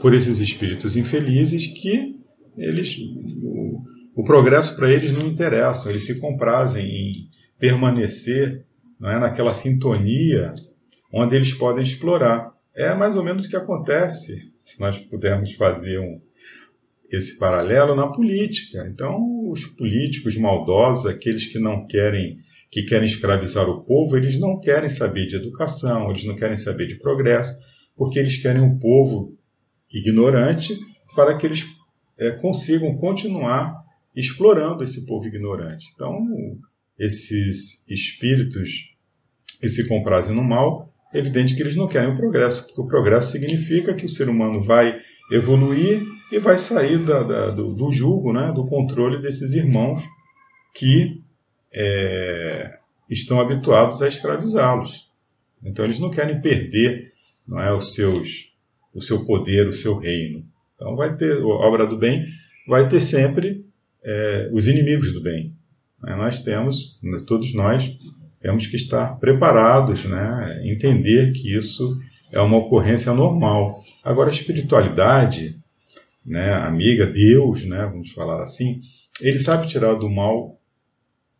por 0.00 0.14
esses 0.14 0.40
espíritos 0.40 0.96
infelizes 0.96 1.66
que 1.66 2.20
eles 2.56 2.96
o, 3.42 3.82
o 4.14 4.24
progresso 4.24 4.76
para 4.76 4.90
eles 4.90 5.12
não 5.12 5.26
interessa, 5.26 5.88
eles 5.88 6.06
se 6.06 6.20
comprazem 6.20 6.84
em 6.84 7.12
permanecer 7.58 8.64
não 8.98 9.10
é, 9.10 9.18
naquela 9.18 9.54
sintonia 9.54 10.52
onde 11.12 11.36
eles 11.36 11.52
podem 11.52 11.82
explorar. 11.82 12.52
É 12.74 12.94
mais 12.94 13.16
ou 13.16 13.24
menos 13.24 13.44
o 13.44 13.48
que 13.48 13.56
acontece, 13.56 14.52
se 14.56 14.80
nós 14.80 14.98
pudermos 14.98 15.52
fazer 15.52 15.98
um, 15.98 16.20
esse 17.10 17.38
paralelo 17.38 17.94
na 17.94 18.08
política. 18.08 18.88
Então, 18.88 19.50
os 19.50 19.66
políticos 19.66 20.36
maldosos, 20.36 21.06
aqueles 21.06 21.46
que 21.46 21.58
não 21.58 21.86
querem 21.86 22.38
que 22.72 22.82
querem 22.84 23.04
escravizar 23.04 23.68
o 23.68 23.84
povo, 23.84 24.16
eles 24.16 24.40
não 24.40 24.58
querem 24.58 24.88
saber 24.88 25.26
de 25.26 25.36
educação, 25.36 26.08
eles 26.08 26.24
não 26.24 26.34
querem 26.34 26.56
saber 26.56 26.86
de 26.86 26.94
progresso, 26.94 27.60
porque 27.94 28.18
eles 28.18 28.38
querem 28.38 28.62
um 28.62 28.78
povo 28.78 29.36
ignorante 29.92 30.80
para 31.14 31.36
que 31.36 31.44
eles 31.44 31.66
é, 32.18 32.30
consigam 32.30 32.96
continuar 32.96 33.84
explorando 34.16 34.82
esse 34.82 35.04
povo 35.04 35.26
ignorante. 35.26 35.92
Então, 35.94 36.26
esses 36.98 37.86
espíritos 37.90 38.88
que 39.60 39.68
se 39.68 39.86
comprazem 39.86 40.34
no 40.34 40.42
mal, 40.42 40.90
é 41.12 41.18
evidente 41.18 41.54
que 41.54 41.60
eles 41.60 41.76
não 41.76 41.86
querem 41.86 42.10
o 42.10 42.16
progresso, 42.16 42.66
porque 42.66 42.80
o 42.80 42.86
progresso 42.86 43.32
significa 43.32 43.92
que 43.92 44.06
o 44.06 44.08
ser 44.08 44.30
humano 44.30 44.62
vai 44.62 44.98
evoluir 45.30 46.02
e 46.32 46.38
vai 46.38 46.56
sair 46.56 47.04
da, 47.04 47.22
da, 47.22 47.50
do, 47.50 47.74
do 47.74 47.92
jugo, 47.92 48.32
né, 48.32 48.50
do 48.54 48.66
controle 48.66 49.20
desses 49.20 49.52
irmãos 49.52 50.02
que 50.74 51.21
é, 51.74 52.78
estão 53.08 53.40
habituados 53.40 54.02
a 54.02 54.08
escravizá-los. 54.08 55.10
Então 55.64 55.84
eles 55.84 55.98
não 55.98 56.10
querem 56.10 56.40
perder 56.40 57.12
não 57.46 57.60
é, 57.60 57.72
os 57.72 57.94
seus, 57.94 58.52
o 58.94 59.00
seu 59.00 59.24
poder, 59.24 59.68
o 59.68 59.72
seu 59.72 59.98
reino. 59.98 60.44
Então 60.74 60.96
vai 60.96 61.14
ter 61.16 61.38
a 61.38 61.46
obra 61.46 61.86
do 61.86 61.96
bem, 61.96 62.24
vai 62.66 62.88
ter 62.88 63.00
sempre 63.00 63.64
é, 64.02 64.50
os 64.52 64.68
inimigos 64.68 65.12
do 65.12 65.22
bem. 65.22 65.54
Né? 66.02 66.16
Nós 66.16 66.42
temos, 66.42 66.98
todos 67.26 67.54
nós 67.54 67.96
temos 68.40 68.66
que 68.66 68.76
estar 68.76 69.18
preparados, 69.18 70.04
né? 70.04 70.62
entender 70.64 71.32
que 71.32 71.56
isso 71.56 71.98
é 72.32 72.40
uma 72.40 72.58
ocorrência 72.58 73.12
normal. 73.12 73.82
Agora 74.02 74.30
a 74.30 74.32
espiritualidade 74.32 75.60
né, 76.24 76.54
amiga, 76.54 77.06
Deus, 77.06 77.64
né, 77.64 77.84
vamos 77.86 78.12
falar 78.12 78.42
assim, 78.42 78.80
ele 79.20 79.38
sabe 79.38 79.68
tirar 79.68 79.94
do 79.94 80.08
mal 80.08 80.58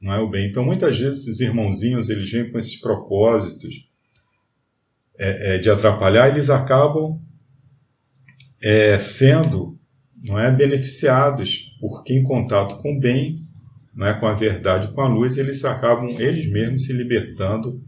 não 0.03 0.13
é 0.13 0.19
o 0.19 0.29
bem. 0.29 0.51
Então, 0.51 0.65
muitas 0.65 0.99
vezes, 0.99 1.23
esses 1.23 1.41
irmãozinhos, 1.41 2.09
eles 2.09 2.29
vêm 2.31 2.51
com 2.51 2.59
esses 2.59 2.79
propósitos 2.81 3.89
é, 5.17 5.55
é, 5.55 5.59
de 5.59 5.71
atrapalhar, 5.71 6.29
eles 6.29 6.51
acabam 6.51 7.21
é, 8.61 8.99
sendo 8.99 9.79
não 10.27 10.39
é, 10.39 10.51
beneficiados, 10.51 11.77
porque 11.81 12.15
em 12.15 12.25
contato 12.25 12.83
com 12.83 12.97
o 12.97 13.01
bem, 13.01 13.47
não 13.95 14.07
é, 14.07 14.19
com 14.19 14.27
a 14.27 14.35
verdade, 14.35 14.93
com 14.93 15.01
a 15.01 15.09
luz, 15.09 15.39
eles 15.39 15.65
acabam, 15.65 16.09
eles 16.19 16.51
mesmos, 16.51 16.85
se 16.85 16.93
libertando 16.93 17.81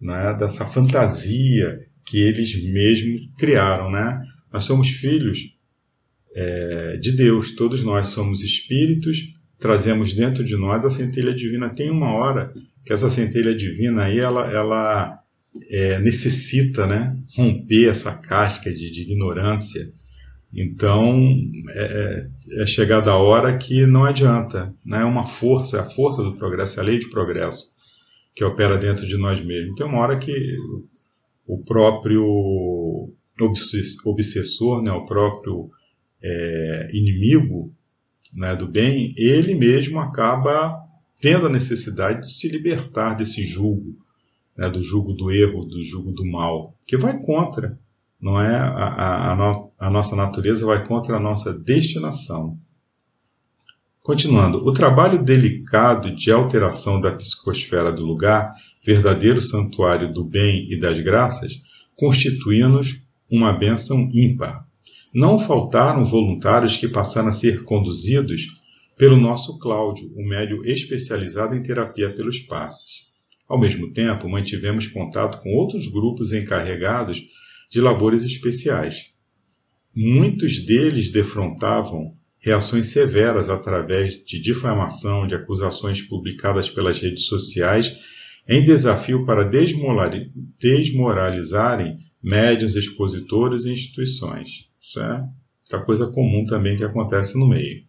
não 0.00 0.14
é, 0.14 0.36
dessa 0.36 0.64
fantasia 0.64 1.86
que 2.06 2.18
eles 2.18 2.62
mesmos 2.62 3.28
criaram. 3.36 3.90
Né? 3.90 4.22
Nós 4.50 4.64
somos 4.64 4.88
filhos 4.88 5.54
é, 6.34 6.96
de 6.96 7.12
Deus. 7.12 7.54
Todos 7.54 7.82
nós 7.82 8.08
somos 8.08 8.42
espíritos, 8.42 9.34
trazemos 9.58 10.14
dentro 10.14 10.44
de 10.44 10.56
nós 10.56 10.84
a 10.84 10.90
centelha 10.90 11.34
divina. 11.34 11.68
Tem 11.68 11.90
uma 11.90 12.12
hora 12.14 12.52
que 12.84 12.92
essa 12.92 13.10
centelha 13.10 13.54
divina 13.54 14.04
aí 14.04 14.18
ela, 14.18 14.50
ela 14.50 15.18
é, 15.68 15.98
necessita 15.98 16.86
né, 16.86 17.16
romper 17.36 17.88
essa 17.88 18.12
casca 18.14 18.72
de, 18.72 18.90
de 18.90 19.02
ignorância. 19.02 19.92
Então 20.54 21.20
é, 21.70 22.28
é, 22.56 22.62
é 22.62 22.66
chegada 22.66 23.10
a 23.10 23.16
hora 23.16 23.56
que 23.58 23.84
não 23.84 24.04
adianta, 24.04 24.72
né? 24.84 25.02
é 25.02 25.04
uma 25.04 25.26
força, 25.26 25.76
é 25.76 25.80
a 25.80 25.90
força 25.90 26.22
do 26.22 26.36
progresso, 26.36 26.80
é 26.80 26.82
a 26.82 26.86
lei 26.86 26.98
de 26.98 27.10
progresso 27.10 27.76
que 28.34 28.44
opera 28.44 28.78
dentro 28.78 29.06
de 29.06 29.16
nós 29.18 29.44
mesmos. 29.44 29.74
Tem 29.74 29.84
uma 29.84 29.98
hora 29.98 30.16
que 30.16 30.56
o 31.44 31.58
próprio 31.64 33.12
obsessor, 34.04 34.82
né, 34.82 34.92
o 34.92 35.04
próprio 35.04 35.70
é, 36.22 36.88
inimigo 36.92 37.74
né, 38.32 38.54
do 38.54 38.66
bem, 38.66 39.14
ele 39.16 39.54
mesmo 39.54 39.98
acaba 39.98 40.78
tendo 41.20 41.46
a 41.46 41.50
necessidade 41.50 42.22
de 42.22 42.32
se 42.32 42.48
libertar 42.48 43.14
desse 43.14 43.42
jugo, 43.42 43.96
né, 44.56 44.68
do 44.68 44.82
jugo 44.82 45.12
do 45.12 45.30
erro, 45.30 45.64
do 45.64 45.82
jugo 45.82 46.12
do 46.12 46.24
mal, 46.24 46.74
que 46.86 46.96
vai 46.96 47.18
contra, 47.18 47.78
não 48.20 48.40
é 48.40 48.54
a, 48.54 48.68
a, 48.68 49.32
a, 49.32 49.36
no, 49.36 49.72
a 49.78 49.90
nossa 49.90 50.16
natureza, 50.16 50.66
vai 50.66 50.86
contra 50.86 51.16
a 51.16 51.20
nossa 51.20 51.52
destinação. 51.52 52.58
Continuando, 54.02 54.66
o 54.66 54.72
trabalho 54.72 55.22
delicado 55.22 56.14
de 56.14 56.32
alteração 56.32 57.00
da 57.00 57.12
psicosfera 57.12 57.92
do 57.92 58.06
lugar, 58.06 58.54
verdadeiro 58.82 59.40
santuário 59.40 60.12
do 60.12 60.24
bem 60.24 60.66
e 60.72 60.80
das 60.80 60.98
graças, 60.98 61.60
constitui-nos 61.94 63.02
uma 63.30 63.52
bênção 63.52 64.08
ímpar. 64.12 64.67
Não 65.14 65.38
faltaram 65.38 66.04
voluntários 66.04 66.76
que 66.76 66.86
passaram 66.86 67.28
a 67.28 67.32
ser 67.32 67.64
conduzidos 67.64 68.46
pelo 68.98 69.16
nosso 69.16 69.58
Cláudio, 69.58 70.12
um 70.16 70.26
médium 70.26 70.62
especializado 70.64 71.54
em 71.54 71.62
terapia 71.62 72.14
pelos 72.14 72.40
passes. 72.40 73.06
Ao 73.48 73.58
mesmo 73.58 73.92
tempo, 73.92 74.28
mantivemos 74.28 74.86
contato 74.86 75.40
com 75.40 75.54
outros 75.54 75.86
grupos 75.86 76.32
encarregados 76.32 77.24
de 77.70 77.80
labores 77.80 78.22
especiais. 78.22 79.06
Muitos 79.96 80.66
deles 80.66 81.10
defrontavam 81.10 82.12
reações 82.40 82.88
severas 82.88 83.48
através 83.48 84.22
de 84.22 84.38
difamação, 84.40 85.26
de 85.26 85.34
acusações 85.34 86.02
publicadas 86.02 86.68
pelas 86.68 87.00
redes 87.00 87.24
sociais, 87.24 87.96
em 88.46 88.62
desafio 88.64 89.24
para 89.24 89.44
desmoralizarem 90.58 91.96
médiuns, 92.22 92.76
expositores 92.76 93.64
e 93.64 93.72
instituições. 93.72 94.67
Isso 94.88 95.00
é 95.00 95.28
outra 95.70 95.84
coisa 95.84 96.06
comum 96.06 96.46
também 96.46 96.74
que 96.74 96.82
acontece 96.82 97.38
no 97.38 97.46
meio. 97.46 97.82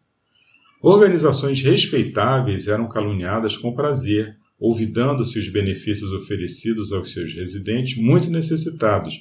Organizações 0.82 1.64
respeitáveis 1.64 2.68
eram 2.68 2.90
caluniadas 2.90 3.56
com 3.56 3.74
prazer, 3.74 4.36
olvidando-se 4.60 5.40
os 5.40 5.48
benefícios 5.48 6.12
oferecidos 6.12 6.92
aos 6.92 7.14
seus 7.14 7.34
residentes 7.34 7.98
muito 7.98 8.30
necessitados, 8.30 9.14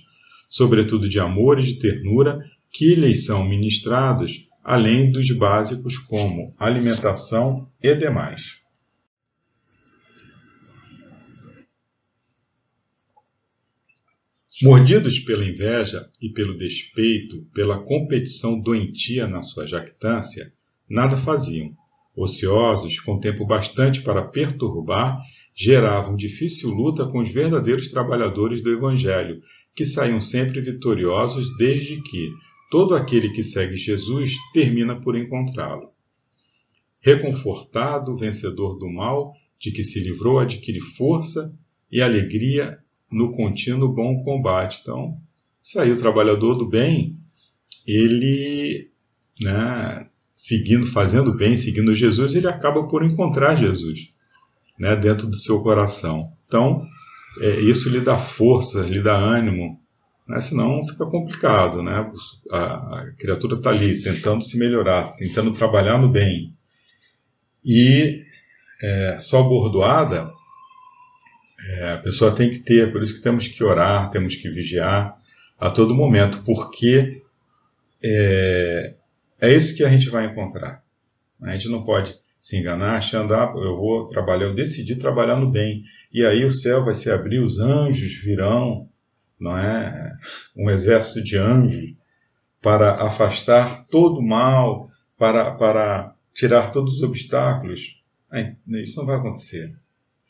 sobretudo 0.51 1.09
de 1.09 1.21
amor 1.21 1.61
e 1.61 1.63
de 1.63 1.79
ternura, 1.79 2.45
que 2.73 2.97
lhes 2.97 3.25
são 3.25 3.49
ministrados, 3.49 4.49
além 4.65 5.13
dos 5.13 5.31
básicos 5.31 5.97
como 5.97 6.53
alimentação 6.59 7.69
e 7.81 7.95
demais. 7.95 8.58
Mordidos 14.61 15.21
pela 15.21 15.45
inveja 15.45 16.11
e 16.21 16.29
pelo 16.29 16.57
despeito, 16.57 17.47
pela 17.55 17.79
competição 17.79 18.59
doentia 18.61 19.29
na 19.29 19.41
sua 19.41 19.65
jactância, 19.65 20.53
nada 20.91 21.17
faziam. 21.17 21.77
Ociosos, 22.17 22.99
com 22.99 23.21
tempo 23.21 23.47
bastante 23.47 24.03
para 24.03 24.27
perturbar, 24.27 25.17
geravam 25.55 26.17
difícil 26.17 26.71
luta 26.71 27.07
com 27.07 27.21
os 27.21 27.31
verdadeiros 27.31 27.89
trabalhadores 27.89 28.61
do 28.61 28.73
Evangelho, 28.73 29.41
que 29.77 29.85
saíam 29.85 30.21
sempre 30.21 30.61
vitoriosos 30.61 31.57
desde 31.57 32.03
que 32.03 32.33
todo 32.69 32.97
aquele 32.97 33.31
que 33.31 33.45
segue 33.45 33.77
Jesus 33.77 34.35
termina 34.53 35.01
por 35.01 35.17
encontrá-lo. 35.17 35.93
Reconfortado, 37.01 38.17
vencedor 38.17 38.77
do 38.77 38.91
mal, 38.91 39.33
de 39.57 39.71
que 39.71 39.85
se 39.85 40.01
livrou, 40.01 40.41
adquire 40.41 40.81
força 40.81 41.57
e 41.93 42.03
alegria 42.03 42.77
no 43.11 43.33
contínuo 43.33 43.93
bom 43.93 44.23
combate. 44.23 44.81
Então, 44.83 45.19
saiu 45.63 45.95
o 45.95 45.99
trabalhador 45.99 46.55
do 46.55 46.69
bem, 46.69 47.17
ele, 47.87 48.91
né, 49.41 50.07
seguindo, 50.33 50.87
fazendo 50.87 51.35
bem, 51.35 51.57
seguindo 51.57 51.95
Jesus, 51.95 52.35
ele 52.35 52.49
acaba 52.49 52.87
por 52.87 53.05
encontrar 53.05 53.57
Jesus 53.57 54.11
né, 54.79 54.95
dentro 54.95 55.27
do 55.27 55.37
seu 55.37 55.63
coração. 55.63 56.33
Então, 56.47 56.87
é, 57.41 57.61
isso 57.61 57.91
lhe 57.91 58.01
dá 58.01 58.19
força, 58.19 58.81
lhe 58.83 59.03
dá 59.03 59.17
ânimo, 59.17 59.81
né, 60.27 60.41
senão 60.41 60.87
fica 60.87 61.07
complicado. 61.07 61.83
Né? 61.83 62.11
A, 62.51 63.01
a 63.01 63.13
criatura 63.19 63.57
está 63.57 63.71
ali 63.71 64.03
tentando 64.03 64.45
se 64.45 64.59
melhorar, 64.59 65.15
tentando 65.17 65.53
trabalhar 65.53 65.99
no 65.99 66.09
bem. 66.09 66.55
E 67.65 68.23
é, 68.83 69.19
só 69.19 69.43
bordoada, 69.43 70.33
é, 71.61 71.93
a 71.93 71.99
pessoa 71.99 72.35
tem 72.35 72.51
que 72.51 72.61
ter, 72.61 72.93
por 72.93 73.03
isso 73.03 73.17
que 73.17 73.23
temos 73.23 73.49
que 73.49 73.63
orar, 73.65 74.11
temos 74.11 74.37
que 74.37 74.49
vigiar 74.49 75.17
a 75.59 75.71
todo 75.71 75.95
momento, 75.95 76.43
porque 76.45 77.23
é, 78.03 78.95
é 79.41 79.53
isso 79.53 79.77
que 79.77 79.85
a 79.85 79.89
gente 79.89 80.09
vai 80.09 80.27
encontrar. 80.27 80.83
A 81.43 81.53
gente 81.55 81.69
não 81.69 81.85
pode 81.85 82.19
se 82.41 82.57
enganar 82.57 82.97
achando, 82.97 83.35
ah, 83.35 83.53
eu 83.57 83.77
vou 83.77 84.07
trabalhar, 84.07 84.47
eu 84.47 84.55
decidi 84.55 84.97
trabalhar 84.97 85.37
no 85.37 85.51
bem. 85.51 85.85
E 86.13 86.25
aí 86.25 86.45
o 86.45 86.51
céu 86.51 86.85
vai 86.85 86.95
se 86.95 87.11
abrir, 87.11 87.41
os 87.41 87.59
anjos 87.59 88.15
virão, 88.15 88.89
não 89.39 89.57
é? 89.59 90.17
Um 90.57 90.71
exército 90.71 91.23
de 91.23 91.37
anjos 91.37 91.95
para 92.63 92.91
afastar 93.05 93.85
todo 93.87 94.19
o 94.19 94.27
mal, 94.27 94.91
para, 95.17 95.53
para 95.53 96.15
tirar 96.35 96.71
todos 96.71 96.95
os 96.95 97.03
obstáculos. 97.03 98.01
Isso 98.69 98.99
não 98.99 99.07
vai 99.07 99.17
acontecer. 99.17 99.75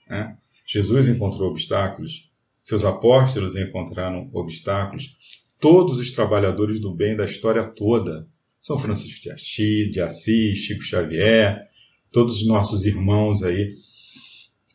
Né? 0.08 0.36
Jesus 0.68 1.08
encontrou 1.08 1.48
obstáculos, 1.48 2.30
seus 2.62 2.84
apóstolos 2.84 3.56
encontraram 3.56 4.28
obstáculos, 4.34 5.16
todos 5.58 5.98
os 5.98 6.10
trabalhadores 6.10 6.78
do 6.78 6.94
bem 6.94 7.16
da 7.16 7.24
história 7.24 7.64
toda 7.64 8.28
são 8.60 8.76
Francisco 8.76 9.22
de 9.22 9.30
Assis, 9.30 9.90
de 9.90 10.00
Assis, 10.02 10.58
Chico 10.58 10.82
Xavier, 10.82 11.66
todos 12.12 12.42
os 12.42 12.46
nossos 12.46 12.84
irmãos 12.84 13.42
aí 13.42 13.70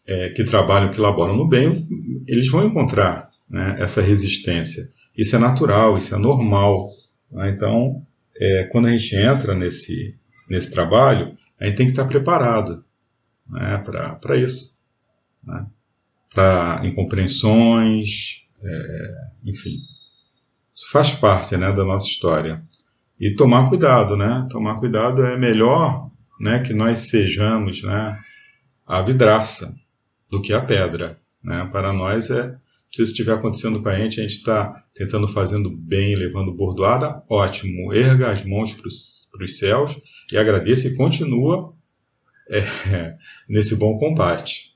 é, 0.07 0.29
que 0.29 0.43
trabalham, 0.43 0.89
que 0.89 0.99
laboram 0.99 1.35
no 1.35 1.47
bem, 1.47 1.87
eles 2.27 2.49
vão 2.49 2.65
encontrar 2.65 3.29
né, 3.47 3.75
essa 3.77 4.01
resistência. 4.01 4.89
Isso 5.15 5.35
é 5.35 5.39
natural, 5.39 5.95
isso 5.95 6.15
é 6.15 6.17
normal. 6.17 6.89
Né? 7.31 7.51
Então, 7.51 8.03
é, 8.35 8.63
quando 8.71 8.87
a 8.87 8.97
gente 8.97 9.15
entra 9.15 9.53
nesse, 9.53 10.17
nesse 10.49 10.71
trabalho, 10.71 11.37
a 11.59 11.67
gente 11.67 11.77
tem 11.77 11.85
que 11.85 11.91
estar 11.91 12.05
preparado 12.05 12.83
né, 13.47 13.77
para 14.19 14.37
isso. 14.37 14.75
Né? 15.43 15.67
Para 16.33 16.81
incompreensões, 16.85 18.41
é, 18.63 19.15
enfim. 19.45 19.77
Isso 20.73 20.89
faz 20.91 21.11
parte 21.11 21.55
né, 21.55 21.71
da 21.71 21.85
nossa 21.85 22.07
história. 22.07 22.63
E 23.19 23.35
tomar 23.35 23.69
cuidado, 23.69 24.17
né? 24.17 24.47
Tomar 24.49 24.79
cuidado 24.79 25.23
é 25.23 25.37
melhor 25.37 26.09
né, 26.39 26.59
que 26.59 26.73
nós 26.73 26.99
sejamos 26.99 27.83
né, 27.83 28.19
a 28.85 29.01
vidraça 29.01 29.73
do 30.29 30.41
que 30.41 30.51
a 30.51 30.61
pedra. 30.61 31.19
Né? 31.43 31.69
Para 31.71 31.93
nós, 31.93 32.29
é, 32.31 32.55
se 32.89 33.01
isso 33.01 33.11
estiver 33.11 33.33
acontecendo 33.33 33.81
com 33.81 33.89
a 33.89 33.99
gente, 33.99 34.19
a 34.19 34.23
gente 34.23 34.37
está 34.37 34.83
tentando 34.93 35.27
fazendo 35.27 35.69
bem, 35.69 36.15
levando 36.15 36.53
bordoada, 36.53 37.23
ótimo. 37.29 37.93
Erga 37.93 38.31
as 38.31 38.43
mãos 38.43 38.73
para 38.73 38.87
os 38.87 39.57
céus 39.57 39.99
e 40.31 40.37
agradeça 40.37 40.87
e 40.87 40.95
continua 40.95 41.73
é, 42.49 43.15
nesse 43.47 43.75
bom 43.75 43.97
combate. 43.99 44.72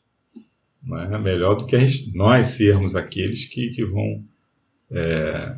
É 1.11 1.17
melhor 1.17 1.55
do 1.55 1.65
que 1.65 1.77
gente, 1.79 2.15
nós 2.15 2.47
sermos 2.47 2.95
aqueles 2.95 3.45
que, 3.45 3.69
que 3.71 3.83
vão 3.83 4.23
é, 4.91 5.57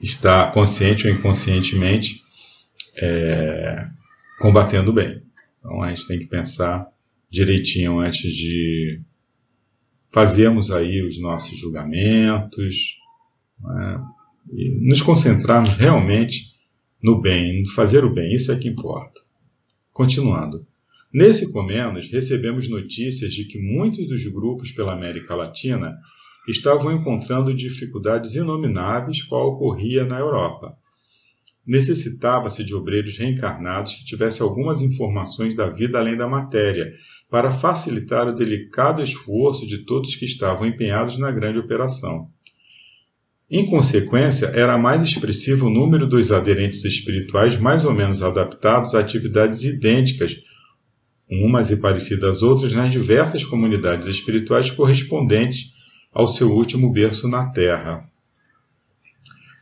estar 0.00 0.52
consciente 0.52 1.06
ou 1.06 1.14
inconscientemente 1.14 2.22
é, 2.96 3.88
combatendo 4.38 4.92
bem. 4.92 5.22
Então 5.58 5.82
a 5.82 5.88
gente 5.88 6.06
tem 6.06 6.18
que 6.18 6.26
pensar 6.26 6.88
direitinho 7.30 8.00
antes 8.00 8.32
de 8.34 9.00
fazermos 10.10 10.70
aí 10.70 11.02
os 11.02 11.18
nossos 11.18 11.58
julgamentos 11.58 12.98
né? 13.60 14.04
e 14.52 14.70
nos 14.86 15.00
concentrarmos 15.00 15.70
realmente 15.70 16.52
no 17.02 17.20
bem, 17.20 17.62
no 17.62 17.68
fazer 17.70 18.04
o 18.04 18.12
bem, 18.12 18.32
isso 18.32 18.52
é 18.52 18.58
que 18.58 18.68
importa. 18.68 19.20
Continuando. 19.92 20.66
Nesse 21.12 21.52
Comenos, 21.52 22.10
recebemos 22.10 22.68
notícias 22.68 23.32
de 23.32 23.44
que 23.44 23.58
muitos 23.58 24.08
dos 24.08 24.26
grupos 24.26 24.70
pela 24.70 24.94
América 24.94 25.34
Latina 25.34 25.96
estavam 26.48 26.92
encontrando 26.92 27.54
dificuldades 27.54 28.34
inomináveis 28.34 29.22
qual 29.22 29.48
ocorria 29.48 30.04
na 30.04 30.18
Europa 30.18 30.76
necessitava-se 31.66 32.64
de 32.64 32.74
obreiros 32.74 33.16
reencarnados 33.16 33.94
que 33.94 34.04
tivessem 34.04 34.42
algumas 34.42 34.82
informações 34.82 35.54
da 35.54 35.68
vida 35.68 35.98
além 35.98 36.16
da 36.16 36.28
matéria, 36.28 36.92
para 37.30 37.52
facilitar 37.52 38.28
o 38.28 38.34
delicado 38.34 39.02
esforço 39.02 39.66
de 39.66 39.78
todos 39.78 40.16
que 40.16 40.24
estavam 40.24 40.66
empenhados 40.66 41.18
na 41.18 41.30
grande 41.30 41.58
operação. 41.58 42.28
Em 43.50 43.64
consequência, 43.64 44.46
era 44.46 44.76
mais 44.76 45.02
expressivo 45.02 45.66
o 45.66 45.70
número 45.70 46.06
dos 46.06 46.32
aderentes 46.32 46.84
espirituais 46.84 47.56
mais 47.56 47.84
ou 47.84 47.92
menos 47.92 48.22
adaptados 48.22 48.94
a 48.94 49.00
atividades 49.00 49.64
idênticas, 49.64 50.42
umas 51.32 51.70
e 51.70 51.76
parecidas 51.76 52.36
às 52.36 52.42
outras, 52.42 52.74
nas 52.74 52.92
diversas 52.92 53.44
comunidades 53.44 54.06
espirituais 54.06 54.70
correspondentes 54.70 55.72
ao 56.12 56.26
seu 56.26 56.52
último 56.52 56.92
berço 56.92 57.26
na 57.26 57.46
Terra. 57.46 58.06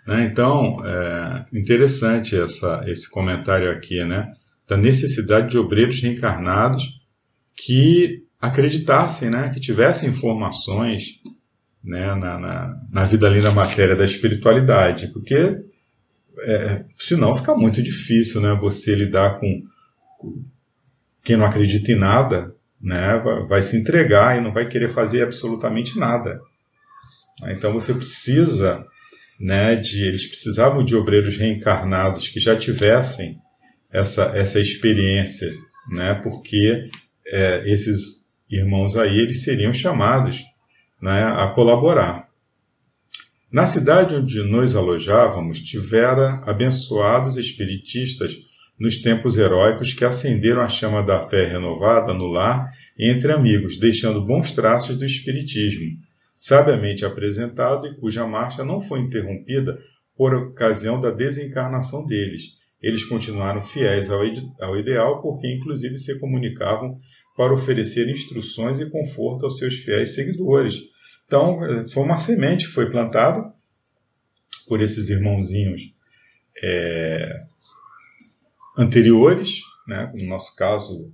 Né? 0.07 0.25
Então, 0.25 0.77
é 0.85 1.47
interessante 1.57 2.37
essa, 2.37 2.83
esse 2.89 3.09
comentário 3.09 3.71
aqui, 3.71 4.03
né? 4.05 4.33
da 4.67 4.77
necessidade 4.77 5.51
de 5.51 5.59
obreiros 5.59 6.01
reencarnados 6.01 7.01
que 7.57 8.25
acreditassem, 8.41 9.31
né? 9.31 9.51
que 9.51 9.61
tivessem 9.61 10.09
informações 10.09 11.21
né? 11.85 12.15
na, 12.17 12.39
na, 12.39 12.81
na 12.91 13.05
vida 13.05 13.29
além 13.29 13.43
da 13.43 13.53
matéria 13.53 13.95
da 13.95 14.05
espiritualidade, 14.05 15.09
porque 15.09 15.57
é, 16.43 16.85
senão 16.99 17.37
fica 17.37 17.55
muito 17.55 17.81
difícil 17.81 18.41
né? 18.41 18.59
você 18.61 18.95
lidar 18.95 19.39
com 19.39 19.63
quem 21.23 21.37
não 21.37 21.47
acredita 21.47 21.93
em 21.93 21.97
nada, 21.97 22.55
né? 22.81 23.21
vai, 23.49 23.63
se 23.63 23.77
entregar 23.77 24.39
e 24.39 24.41
não 24.41 24.53
vai 24.53 24.67
querer 24.67 24.89
fazer 24.89 25.23
absolutamente 25.23 25.99
nada. 25.99 26.41
Então 27.49 27.73
você 27.73 27.95
precisa 27.95 28.85
né, 29.39 29.75
de 29.77 30.07
eles 30.07 30.27
precisavam 30.27 30.85
de 30.85 30.95
obreiros 30.95 31.37
reencarnados 31.37 32.29
que 32.29 32.39
já 32.39 32.57
tivessem 32.57 33.39
essa, 33.91 34.33
essa 34.35 34.61
experiência, 34.61 35.51
né? 35.91 36.15
porque 36.15 36.91
é, 37.27 37.65
esses 37.71 38.31
irmãos 38.51 38.97
aí 38.97 39.19
eles 39.19 39.43
seriam 39.43 39.73
chamados 39.73 40.45
né, 41.01 41.25
a 41.25 41.49
colaborar. 41.49 42.29
Na 43.51 43.67
cidade 43.67 44.15
onde 44.15 44.43
nos 44.45 44.77
alojávamos, 44.77 45.61
tivera 45.61 46.41
abençoados 46.45 47.37
espiritistas 47.37 48.50
nos 48.81 48.97
tempos 48.97 49.37
heróicos 49.37 49.93
que 49.93 50.07
acenderam 50.07 50.63
a 50.63 50.69
chama 50.69 51.03
da 51.03 51.29
fé 51.29 51.45
renovada 51.47 52.15
no 52.15 52.27
lar 52.27 52.73
entre 52.99 53.31
amigos, 53.31 53.79
deixando 53.79 54.25
bons 54.25 54.53
traços 54.53 54.97
do 54.97 55.05
espiritismo, 55.05 55.99
sabiamente 56.35 57.05
apresentado 57.05 57.87
e 57.87 57.95
cuja 57.97 58.27
marcha 58.27 58.65
não 58.65 58.81
foi 58.81 59.01
interrompida 59.01 59.79
por 60.17 60.35
ocasião 60.35 60.99
da 60.99 61.11
desencarnação 61.11 62.07
deles. 62.07 62.59
Eles 62.83 63.05
continuaram 63.05 63.63
fiéis 63.63 64.11
ao, 64.11 64.23
ao 64.61 64.79
ideal, 64.79 65.21
porque 65.21 65.47
inclusive 65.47 65.99
se 65.99 66.19
comunicavam 66.19 66.99
para 67.37 67.53
oferecer 67.53 68.09
instruções 68.09 68.81
e 68.81 68.89
conforto 68.89 69.45
aos 69.45 69.59
seus 69.59 69.75
fiéis 69.75 70.15
seguidores. 70.15 70.77
Então, 71.27 71.59
foi 71.91 72.03
uma 72.03 72.17
semente 72.17 72.67
que 72.67 72.73
foi 72.73 72.91
plantada 72.91 73.53
por 74.67 74.81
esses 74.81 75.11
irmãozinhos 75.11 75.95
é, 76.63 77.45
anteriores, 78.77 79.63
né? 79.87 80.13
no 80.21 80.27
nosso 80.27 80.55
caso, 80.57 81.13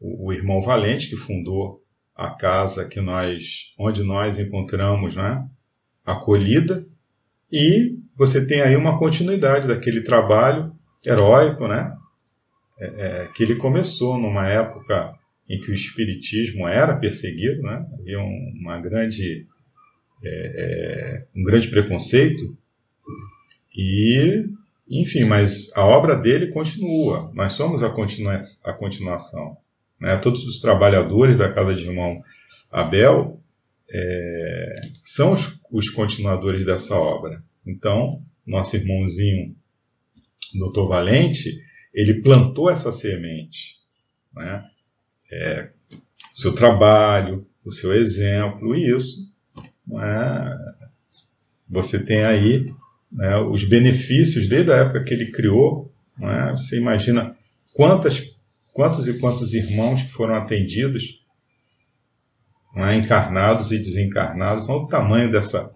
o, 0.00 0.28
o, 0.28 0.32
irmão 0.32 0.60
Valente, 0.60 1.08
que 1.08 1.16
fundou 1.16 1.82
a 2.14 2.30
casa 2.30 2.88
que 2.88 3.00
nós, 3.00 3.72
onde 3.78 4.02
nós 4.02 4.38
encontramos 4.38 5.16
né? 5.16 5.46
acolhida, 6.04 6.86
e 7.50 7.98
você 8.16 8.46
tem 8.46 8.60
aí 8.60 8.76
uma 8.76 8.98
continuidade 8.98 9.66
daquele 9.66 10.02
trabalho 10.02 10.72
heróico, 11.04 11.68
né? 11.68 11.96
É, 12.78 12.86
é, 12.86 13.28
que 13.28 13.42
ele 13.42 13.54
começou 13.54 14.18
numa 14.18 14.48
época 14.48 15.14
em 15.48 15.60
que 15.60 15.70
o 15.70 15.74
espiritismo 15.74 16.66
era 16.66 16.96
perseguido, 16.96 17.62
né? 17.62 17.86
havia 17.98 18.18
um, 18.18 18.52
uma 18.60 18.80
grande, 18.80 19.46
é, 20.24 20.28
é, 20.28 21.26
um 21.36 21.42
grande 21.44 21.68
preconceito, 21.68 22.56
e, 23.76 24.46
enfim, 25.00 25.24
mas 25.24 25.72
a 25.76 25.84
obra 25.84 26.16
dele 26.16 26.48
continua, 26.48 27.30
nós 27.34 27.52
somos 27.52 27.82
a, 27.82 27.90
continua, 27.90 28.40
a 28.64 28.72
continuação. 28.72 29.56
Né? 30.00 30.16
Todos 30.18 30.44
os 30.44 30.60
trabalhadores 30.60 31.38
da 31.38 31.52
casa 31.52 31.74
de 31.74 31.84
irmão 31.86 32.22
Abel 32.70 33.40
é, 33.90 34.74
são 35.04 35.32
os, 35.32 35.60
os 35.70 35.90
continuadores 35.90 36.64
dessa 36.64 36.94
obra. 36.96 37.42
Então, 37.66 38.22
nosso 38.46 38.76
irmãozinho 38.76 39.54
Dr. 40.54 40.86
Valente, 40.88 41.60
ele 41.92 42.20
plantou 42.20 42.70
essa 42.70 42.92
semente. 42.92 43.76
Né? 44.34 44.64
é, 45.34 45.70
o 46.34 46.40
seu 46.40 46.54
trabalho, 46.54 47.46
o 47.64 47.70
seu 47.70 47.94
exemplo, 47.94 48.74
e 48.76 48.90
isso 48.90 49.32
é, 50.00 50.74
você 51.68 52.04
tem 52.04 52.24
aí 52.24 52.72
né, 53.14 53.36
os 53.38 53.64
benefícios 53.64 54.48
desde 54.48 54.72
a 54.72 54.76
época 54.76 55.04
que 55.04 55.14
ele 55.14 55.30
criou. 55.30 55.92
É, 56.20 56.50
você 56.50 56.76
imagina 56.76 57.36
quantas, 57.72 58.36
quantos 58.72 59.08
e 59.08 59.18
quantos 59.18 59.54
irmãos 59.54 60.02
que 60.02 60.12
foram 60.12 60.34
atendidos, 60.34 61.24
é, 62.76 62.96
encarnados 62.96 63.70
e 63.72 63.78
desencarnados, 63.78 64.68
olha 64.68 64.80
o 64.80 64.86
tamanho 64.86 65.30
dessa, 65.30 65.70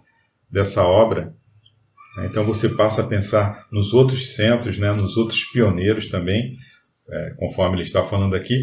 dessa 0.51 0.83
obra. 0.83 1.35
Então 2.25 2.45
você 2.45 2.69
passa 2.71 3.03
a 3.03 3.07
pensar 3.07 3.67
nos 3.71 3.95
outros 3.95 4.35
centros, 4.35 4.77
né, 4.77 4.93
nos 4.93 5.17
outros 5.17 5.45
pioneiros 5.45 6.11
também, 6.11 6.57
é, 7.09 7.31
conforme 7.37 7.77
ele 7.77 7.83
está 7.83 8.03
falando 8.03 8.35
aqui, 8.35 8.57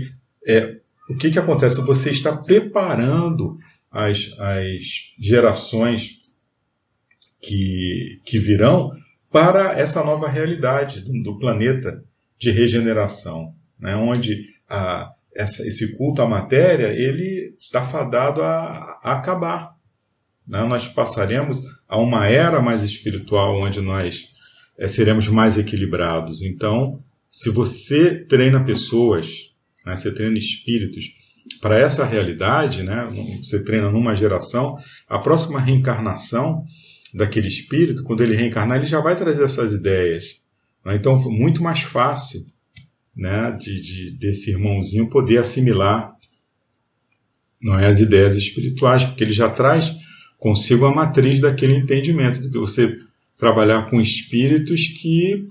é, 0.45 0.77
o 1.09 1.15
que, 1.15 1.31
que 1.31 1.39
acontece? 1.39 1.79
Você 1.81 2.09
está 2.09 2.35
preparando 2.35 3.57
as, 3.91 4.33
as 4.39 4.81
gerações 5.17 6.24
que, 7.45 8.21
que 8.25 8.37
virão 8.39 8.91
para 9.31 9.77
essa 9.79 10.03
nova 10.03 10.27
realidade 10.27 11.01
do, 11.01 11.11
do 11.23 11.39
planeta 11.39 12.03
de 12.39 12.51
regeneração, 12.51 13.53
né? 13.79 13.95
onde 13.95 14.49
a, 14.69 15.11
essa, 15.35 15.65
esse 15.67 15.97
culto 15.97 16.21
à 16.21 16.27
matéria 16.27 16.87
ele 16.87 17.53
está 17.59 17.81
fadado 17.81 18.41
a, 18.41 18.99
a 19.03 19.13
acabar. 19.13 19.75
Né? 20.47 20.63
Nós 20.65 20.87
passaremos 20.87 21.61
a 21.87 21.99
uma 21.99 22.27
era 22.27 22.61
mais 22.61 22.81
espiritual, 22.83 23.59
onde 23.59 23.81
nós 23.81 24.25
é, 24.77 24.87
seremos 24.87 25.27
mais 25.27 25.57
equilibrados. 25.57 26.41
Então, 26.41 27.03
se 27.29 27.49
você 27.49 28.25
treina 28.25 28.63
pessoas 28.63 29.55
né? 29.85 29.95
você 29.95 30.11
treina 30.11 30.37
espíritos 30.37 31.13
para 31.61 31.77
essa 31.77 32.03
realidade, 32.03 32.81
né? 32.81 33.07
você 33.39 33.63
treina 33.63 33.91
numa 33.91 34.15
geração, 34.15 34.77
a 35.07 35.19
próxima 35.19 35.59
reencarnação 35.59 36.65
daquele 37.15 37.47
espírito, 37.47 38.03
quando 38.03 38.21
ele 38.21 38.35
reencarnar, 38.35 38.77
ele 38.77 38.85
já 38.85 38.99
vai 38.99 39.15
trazer 39.15 39.43
essas 39.43 39.73
ideias. 39.73 40.41
Né? 40.83 40.95
Então, 40.95 41.17
muito 41.29 41.63
mais 41.63 41.81
fácil 41.81 42.45
né? 43.15 43.51
de, 43.59 43.81
de, 43.81 44.11
desse 44.17 44.51
irmãozinho 44.51 45.09
poder 45.09 45.37
assimilar 45.37 46.13
não 47.61 47.79
é, 47.79 47.87
as 47.87 47.99
ideias 47.99 48.35
espirituais, 48.35 49.05
porque 49.05 49.23
ele 49.23 49.33
já 49.33 49.49
traz 49.49 49.95
consigo 50.39 50.85
a 50.85 50.93
matriz 50.93 51.39
daquele 51.39 51.73
entendimento, 51.73 52.41
do 52.41 52.51
que 52.51 52.59
você 52.59 52.95
trabalhar 53.37 53.89
com 53.89 53.99
espíritos 53.99 54.87
que 54.87 55.47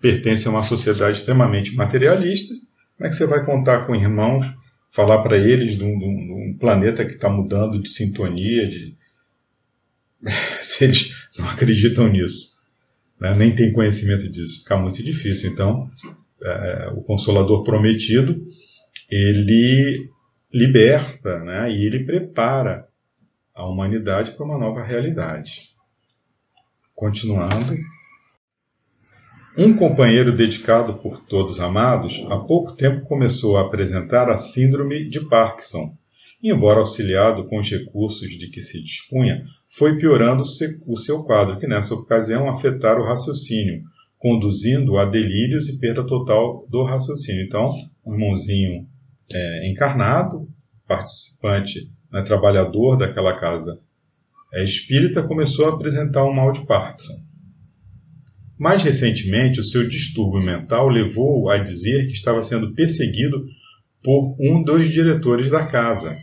pertencem 0.00 0.48
a 0.48 0.54
uma 0.54 0.62
sociedade 0.62 1.18
extremamente 1.18 1.74
materialista 1.74 2.54
como 3.02 3.08
é 3.08 3.10
que 3.10 3.16
você 3.16 3.26
vai 3.26 3.44
contar 3.44 3.84
com 3.84 3.96
irmãos, 3.96 4.46
falar 4.88 5.22
para 5.22 5.36
eles 5.36 5.76
de 5.76 5.82
um, 5.82 5.98
de 5.98 6.04
um, 6.04 6.56
planeta 6.56 7.04
que 7.04 7.14
está 7.14 7.28
mudando 7.28 7.82
de 7.82 7.88
sintonia, 7.88 8.68
de... 8.68 8.94
se 10.62 10.84
eles 10.84 11.12
não 11.38 11.48
acreditam 11.48 12.08
nisso, 12.08 12.68
né? 13.20 13.34
nem 13.34 13.54
têm 13.54 13.72
conhecimento 13.72 14.28
disso, 14.28 14.60
fica 14.60 14.76
muito 14.76 15.02
difícil. 15.02 15.50
Então, 15.50 15.90
é, 16.42 16.90
o 16.94 17.02
Consolador 17.02 17.62
prometido, 17.62 18.36
ele 19.10 20.08
liberta 20.52 21.38
né? 21.40 21.70
e 21.72 21.84
ele 21.84 22.04
prepara 22.04 22.86
a 23.54 23.66
humanidade 23.66 24.32
para 24.32 24.44
uma 24.44 24.58
nova 24.58 24.82
realidade. 24.82 25.72
Continuando. 26.94 27.76
Um 29.56 29.76
companheiro 29.76 30.34
dedicado 30.34 30.94
por 30.94 31.18
todos 31.18 31.60
amados, 31.60 32.24
há 32.30 32.38
pouco 32.38 32.72
tempo 32.72 33.02
começou 33.02 33.58
a 33.58 33.62
apresentar 33.62 34.30
a 34.30 34.36
síndrome 34.38 35.10
de 35.10 35.20
Parkinson. 35.28 35.94
embora 36.42 36.80
auxiliado 36.80 37.46
com 37.48 37.60
os 37.60 37.70
recursos 37.70 38.30
de 38.30 38.48
que 38.48 38.60
se 38.60 38.82
dispunha, 38.82 39.44
foi 39.76 39.96
piorando 39.96 40.42
o 40.86 40.96
seu 40.96 41.24
quadro, 41.24 41.56
que 41.56 41.66
nessa 41.66 41.94
ocasião 41.94 42.48
afetara 42.50 43.00
o 43.00 43.06
raciocínio, 43.06 43.82
conduzindo 44.18 44.98
a 44.98 45.06
delírios 45.06 45.68
e 45.68 45.78
perda 45.78 46.06
total 46.06 46.66
do 46.68 46.84
raciocínio. 46.84 47.44
Então, 47.44 47.72
um 48.04 48.12
irmãozinho 48.12 48.86
é, 49.32 49.70
encarnado, 49.70 50.46
participante, 50.86 51.90
né, 52.12 52.22
trabalhador 52.22 52.96
daquela 52.96 53.34
casa 53.38 53.78
é, 54.52 54.62
espírita, 54.62 55.22
começou 55.22 55.66
a 55.66 55.74
apresentar 55.74 56.26
um 56.26 56.34
mal 56.34 56.52
de 56.52 56.66
Parkinson. 56.66 57.14
Mais 58.60 58.82
recentemente, 58.82 59.58
o 59.58 59.64
seu 59.64 59.88
distúrbio 59.88 60.44
mental 60.44 60.88
levou-o 60.88 61.48
a 61.48 61.56
dizer 61.56 62.06
que 62.06 62.12
estava 62.12 62.42
sendo 62.42 62.74
perseguido 62.74 63.42
por 64.04 64.36
um 64.38 64.62
dos 64.62 64.90
diretores 64.90 65.48
da 65.48 65.66
casa. 65.66 66.16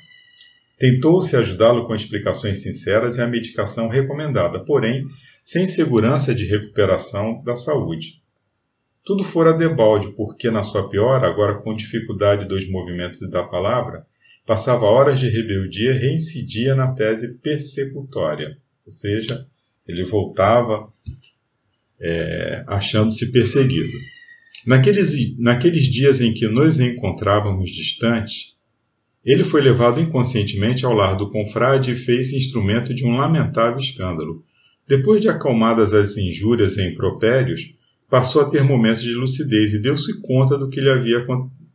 Tentou-se 0.80 1.36
ajudá-lo 1.36 1.86
com 1.86 1.94
explicações 1.94 2.64
sinceras 2.64 3.18
e 3.18 3.22
a 3.22 3.28
medicação 3.28 3.90
recomendada, 3.90 4.64
porém, 4.64 5.06
sem 5.44 5.66
segurança 5.66 6.34
de 6.34 6.46
recuperação 6.46 7.44
da 7.44 7.54
saúde. 7.54 8.22
Tudo 9.06 9.24
fora 9.24 9.52
debalde, 9.52 10.14
porque, 10.16 10.50
na 10.50 10.64
sua 10.64 10.90
piora, 10.90 11.28
agora 11.28 11.62
com 11.62 11.76
dificuldade 11.76 12.48
dos 12.48 12.70
movimentos 12.70 13.22
e 13.22 13.30
da 13.30 13.44
palavra, 13.44 14.06
passava 14.46 14.86
horas 14.86 15.20
de 15.20 15.28
rebeldia 15.28 15.92
e 15.92 15.98
reincidia 16.00 16.74
na 16.74 16.94
tese 16.94 17.34
persecutória. 17.40 18.58
Ou 18.86 18.92
seja, 18.92 19.46
ele 19.86 20.06
voltava 20.06 20.90
é, 22.00 22.64
achando-se 22.68 23.32
perseguido. 23.34 23.92
Naqueles, 24.66 25.38
naqueles 25.38 25.84
dias 25.84 26.22
em 26.22 26.34
que 26.34 26.48
nos 26.48 26.80
encontrávamos 26.80 27.72
distantes, 27.72 28.56
ele 29.26 29.44
foi 29.44 29.62
levado 29.62 30.00
inconscientemente 30.00 30.86
ao 30.86 30.94
lar 30.94 31.16
do 31.16 31.30
confrade 31.30 31.92
e 31.92 31.96
fez-se 31.96 32.38
instrumento 32.38 32.94
de 32.94 33.06
um 33.06 33.16
lamentável 33.16 33.78
escândalo. 33.78 34.44
Depois 34.88 35.22
de 35.22 35.30
acalmadas 35.30 35.94
as 35.94 36.18
injúrias 36.18 36.78
e 36.78 36.88
impropérios, 36.88 37.74
passou 38.10 38.42
a 38.42 38.50
ter 38.50 38.64
momentos 38.64 39.04
de 39.04 39.14
lucidez 39.14 39.74
e 39.74 39.80
deu-se 39.80 40.22
conta 40.22 40.58
do 40.58 40.70
que 40.70 40.82
lhe 40.82 40.90
havia 40.90 41.26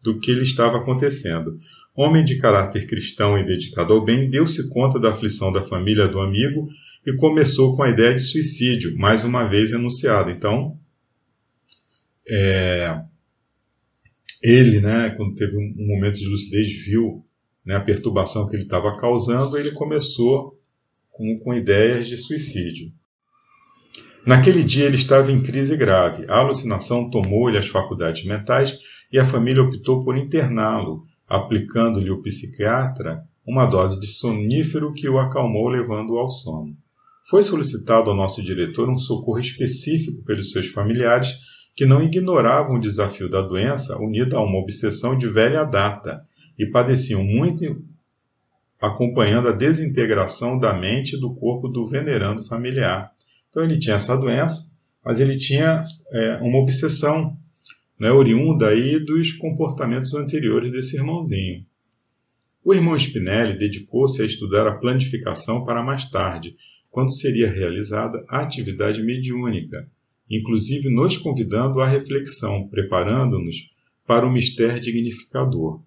do 0.03 0.19
que 0.19 0.33
lhe 0.33 0.43
estava 0.43 0.79
acontecendo. 0.79 1.57
Homem 1.95 2.25
de 2.25 2.39
caráter 2.39 2.87
cristão 2.87 3.39
e 3.39 3.45
dedicado 3.45 3.95
ao 3.95 4.05
bem, 4.05 4.29
deu-se 4.29 4.69
conta 4.69 4.99
da 4.99 5.11
aflição 5.11 5.53
da 5.53 5.63
família 5.63 6.09
do 6.09 6.21
amigo 6.21 6.69
e 7.07 7.13
começou 7.15 7.77
com 7.77 7.83
a 7.83 7.89
ideia 7.89 8.15
de 8.15 8.21
suicídio, 8.21 8.99
mais 8.99 9.23
uma 9.23 9.45
vez 9.45 9.73
enunciada. 9.73 10.31
Então, 10.31 10.77
é, 12.29 13.01
ele, 14.43 14.81
né, 14.81 15.15
quando 15.17 15.37
teve 15.37 15.57
um 15.57 15.87
momento 15.87 16.19
de 16.19 16.29
lucidez, 16.29 16.69
viu 16.85 17.25
né, 17.65 17.77
a 17.77 17.81
perturbação 17.81 18.49
que 18.49 18.57
ele 18.57 18.65
estava 18.65 18.93
causando, 18.93 19.57
ele 19.57 19.73
começou 19.73 20.59
com, 21.11 21.39
com 21.39 21.55
ideias 21.55 22.07
de 22.07 22.17
suicídio. 22.17 22.93
Naquele 24.27 24.63
dia 24.63 24.87
ele 24.87 24.97
estava 24.97 25.31
em 25.31 25.43
crise 25.43 25.77
grave. 25.77 26.25
A 26.29 26.39
alucinação 26.39 27.11
tomou-lhe 27.11 27.59
as 27.59 27.69
faculdades 27.69 28.25
mentais 28.25 28.79
e 29.13 29.19
a 29.19 29.25
família 29.25 29.63
optou 29.63 30.03
por 30.03 30.17
interná-lo, 30.17 31.05
aplicando-lhe 31.29 32.11
o 32.11 32.23
psiquiatra 32.23 33.23
uma 33.47 33.67
dose 33.67 34.01
de 34.01 34.07
sonífero 34.07 34.95
que 34.95 35.09
o 35.09 35.19
acalmou, 35.19 35.69
levando-o 35.69 36.19
ao 36.19 36.29
sono. 36.29 36.75
Foi 37.29 37.43
solicitado 37.43 38.11
ao 38.11 38.17
nosso 38.17 38.43
diretor 38.43 38.89
um 38.89 38.99
socorro 38.99 39.39
específico 39.39 40.23
pelos 40.25 40.51
seus 40.51 40.69
familiares 40.69 41.35
que 41.77 41.85
não 41.85 42.03
ignoravam 42.03 42.77
o 42.77 42.81
desafio 42.81 43.29
da 43.29 43.43
doença 43.43 43.99
unida 43.99 44.37
a 44.37 44.43
uma 44.43 44.59
obsessão 44.59 45.17
de 45.17 45.27
velha 45.27 45.65
data 45.65 46.25
e 46.59 46.67
padeciam 46.67 47.25
muito 47.25 47.83
acompanhando 48.81 49.49
a 49.49 49.53
desintegração 49.53 50.59
da 50.59 50.73
mente 50.73 51.17
e 51.17 51.21
do 51.21 51.35
corpo 51.35 51.69
do 51.69 51.87
venerando 51.87 52.47
familiar. 52.47 53.11
Então 53.49 53.65
ele 53.65 53.79
tinha 53.79 53.97
essa 53.97 54.17
doença, 54.17 54.73
mas 55.05 55.21
ele 55.21 55.37
tinha 55.37 55.85
é, 56.13 56.37
uma 56.43 56.59
obsessão 56.59 57.37
né, 57.99 58.11
oriunda 58.11 58.69
aí 58.69 58.99
dos 58.99 59.33
comportamentos 59.33 60.15
anteriores 60.15 60.73
desse 60.73 60.97
irmãozinho. 60.97 61.65
O 62.65 62.75
irmão 62.75 62.97
Spinelli 62.97 63.59
dedicou-se 63.59 64.23
a 64.23 64.25
estudar 64.25 64.67
a 64.67 64.77
planificação 64.77 65.65
para 65.65 65.83
mais 65.83 66.11
tarde, 66.11 66.57
quando 66.91 67.13
seria 67.13 67.51
realizada 67.51 68.25
a 68.29 68.41
atividade 68.41 69.03
mediúnica, 69.03 69.87
inclusive 70.31 70.89
nos 70.89 71.17
convidando 71.17 71.81
à 71.81 71.89
reflexão, 71.89 72.67
preparando-nos 72.69 73.71
para 74.07 74.27
o 74.27 74.33
mistério 74.33 74.81
dignificador. 74.81 75.83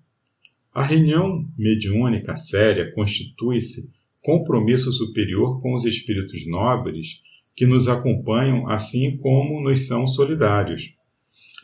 A 0.78 0.84
reunião 0.84 1.44
mediúnica 1.58 2.36
séria 2.36 2.92
constitui-se 2.94 3.92
compromisso 4.22 4.94
superior 4.94 5.60
com 5.60 5.74
os 5.74 5.86
espíritos 5.86 6.46
nobres 6.46 7.20
que 7.56 7.66
nos 7.66 7.88
acompanham, 7.88 8.70
assim 8.70 9.18
como 9.18 9.60
nos 9.60 9.88
são 9.88 10.06
solidários. 10.06 10.94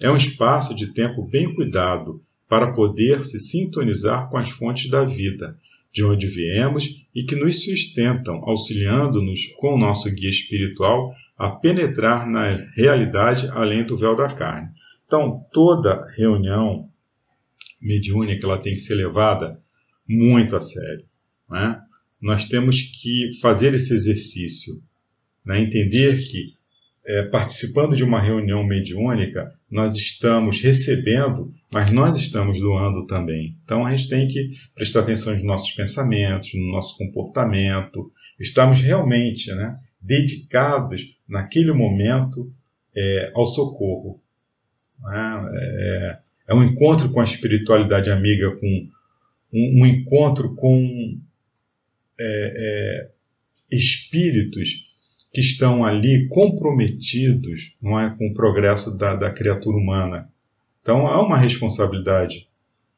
É 0.02 0.10
um 0.10 0.16
espaço 0.16 0.74
de 0.74 0.96
tempo 0.96 1.22
bem 1.28 1.54
cuidado 1.54 2.24
para 2.50 2.74
poder 2.74 3.24
se 3.24 3.40
sintonizar 3.40 4.32
com 4.32 4.38
as 4.38 4.50
fontes 4.50 4.90
da 4.90 5.04
vida, 5.04 5.60
de 5.92 6.04
onde 6.04 6.26
viemos 6.26 7.06
e 7.14 7.22
que 7.22 7.36
nos 7.36 7.64
sustentam, 7.64 8.42
auxiliando-nos 8.44 9.46
com 9.60 9.76
o 9.76 9.78
nosso 9.78 10.10
guia 10.10 10.32
espiritual 10.32 11.14
a 11.38 11.52
penetrar 11.52 12.28
na 12.28 12.66
realidade 12.76 13.48
além 13.52 13.86
do 13.86 13.96
véu 13.96 14.16
da 14.16 14.26
carne. 14.26 14.70
Então, 15.06 15.46
toda 15.54 16.04
reunião 16.18 16.90
mediúnica 17.84 18.46
ela 18.46 18.62
tem 18.62 18.74
que 18.74 18.80
ser 18.80 18.96
levada 18.96 19.62
muito 20.08 20.56
a 20.56 20.62
sério. 20.62 21.06
Né? 21.50 21.80
Nós 22.22 22.46
temos 22.46 22.82
que 22.82 23.32
fazer 23.42 23.74
esse 23.74 23.94
exercício 23.94 24.82
né? 25.46 25.62
Entender 25.62 26.18
que, 26.18 26.54
é, 27.06 27.24
participando 27.24 27.96
de 27.96 28.04
uma 28.04 28.22
reunião 28.22 28.64
mediúnica, 28.64 29.54
nós 29.70 29.96
estamos 29.96 30.62
recebendo, 30.62 31.54
mas 31.72 31.92
nós 31.92 32.18
estamos 32.18 32.60
doando 32.60 33.06
também. 33.06 33.58
Então 33.64 33.86
a 33.86 33.94
gente 33.94 34.10
tem 34.10 34.28
que 34.28 34.52
prestar 34.74 35.02
atenção 35.02 35.34
nos 35.34 35.44
nossos 35.44 35.72
pensamentos, 35.74 36.52
no 36.54 36.72
nosso 36.72 36.98
comportamento, 36.98 38.12
estamos 38.40 38.82
realmente 38.82 39.54
né, 39.54 39.76
dedicados 40.02 41.18
naquele 41.28 41.74
momento 41.74 42.52
é, 42.96 43.32
ao 43.36 43.46
socorro. 43.46 44.22
Né? 45.02 45.52
É, 45.56 46.18
é, 46.48 46.54
um 46.54 46.64
encontro 46.64 47.10
com 47.12 47.20
a 47.20 47.24
espiritualidade 47.24 48.12
amiga, 48.12 48.56
com 48.58 48.90
um, 49.54 49.82
um 49.82 49.86
encontro 49.86 50.56
com 50.56 51.18
é, 52.20 53.10
é 53.10 53.14
espíritos 53.72 54.86
que 55.34 55.42
estão 55.42 55.84
ali 55.84 56.28
comprometidos 56.28 57.76
não 57.82 58.00
é, 58.00 58.16
com 58.16 58.28
o 58.28 58.34
progresso 58.34 58.96
da, 58.98 59.16
da 59.16 59.32
criatura 59.32 59.78
humana. 59.78 60.30
Então 60.82 61.08
há 61.08 61.22
uma 61.26 61.38
responsabilidade 61.38 62.48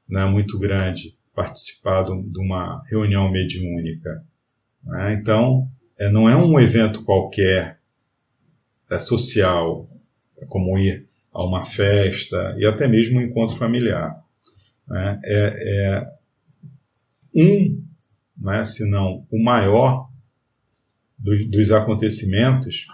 né, 0.07 0.25
muito 0.25 0.59
grande 0.59 1.15
participar 1.33 2.03
de 2.03 2.39
uma 2.39 2.83
reunião 2.87 3.31
mediúnica. 3.31 4.23
Né? 4.83 5.13
Então, 5.13 5.69
é, 5.97 6.09
não 6.11 6.29
é 6.29 6.35
um 6.35 6.59
evento 6.59 7.03
qualquer 7.03 7.79
é 8.89 8.99
social, 8.99 9.89
é 10.37 10.45
como 10.45 10.77
ir 10.77 11.04
a 11.35 11.43
uma 11.43 11.65
festa 11.65 12.55
e 12.57 12.65
até 12.65 12.87
mesmo 12.87 13.19
um 13.19 13.21
encontro 13.21 13.57
familiar. 13.57 14.15
Né? 14.87 15.19
É, 15.25 15.53
é 15.67 16.07
um, 17.35 17.83
né, 18.37 18.63
se 18.63 18.89
não 18.89 19.27
o 19.29 19.43
maior 19.43 20.09
dos, 21.19 21.45
dos 21.47 21.71
acontecimentos 21.71 22.87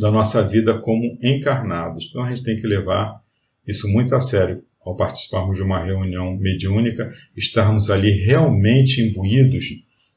da 0.00 0.10
nossa 0.10 0.46
vida 0.46 0.78
como 0.78 1.18
encarnados. 1.20 2.06
Então 2.08 2.22
a 2.22 2.28
gente 2.28 2.44
tem 2.44 2.56
que 2.56 2.66
levar 2.66 3.20
isso 3.66 3.88
muito 3.88 4.14
a 4.14 4.20
sério 4.20 4.62
ao 4.84 4.96
participarmos 4.96 5.56
de 5.56 5.62
uma 5.62 5.84
reunião 5.84 6.36
mediúnica, 6.36 7.12
estarmos 7.36 7.90
ali 7.90 8.24
realmente 8.24 9.00
imbuídos 9.00 9.66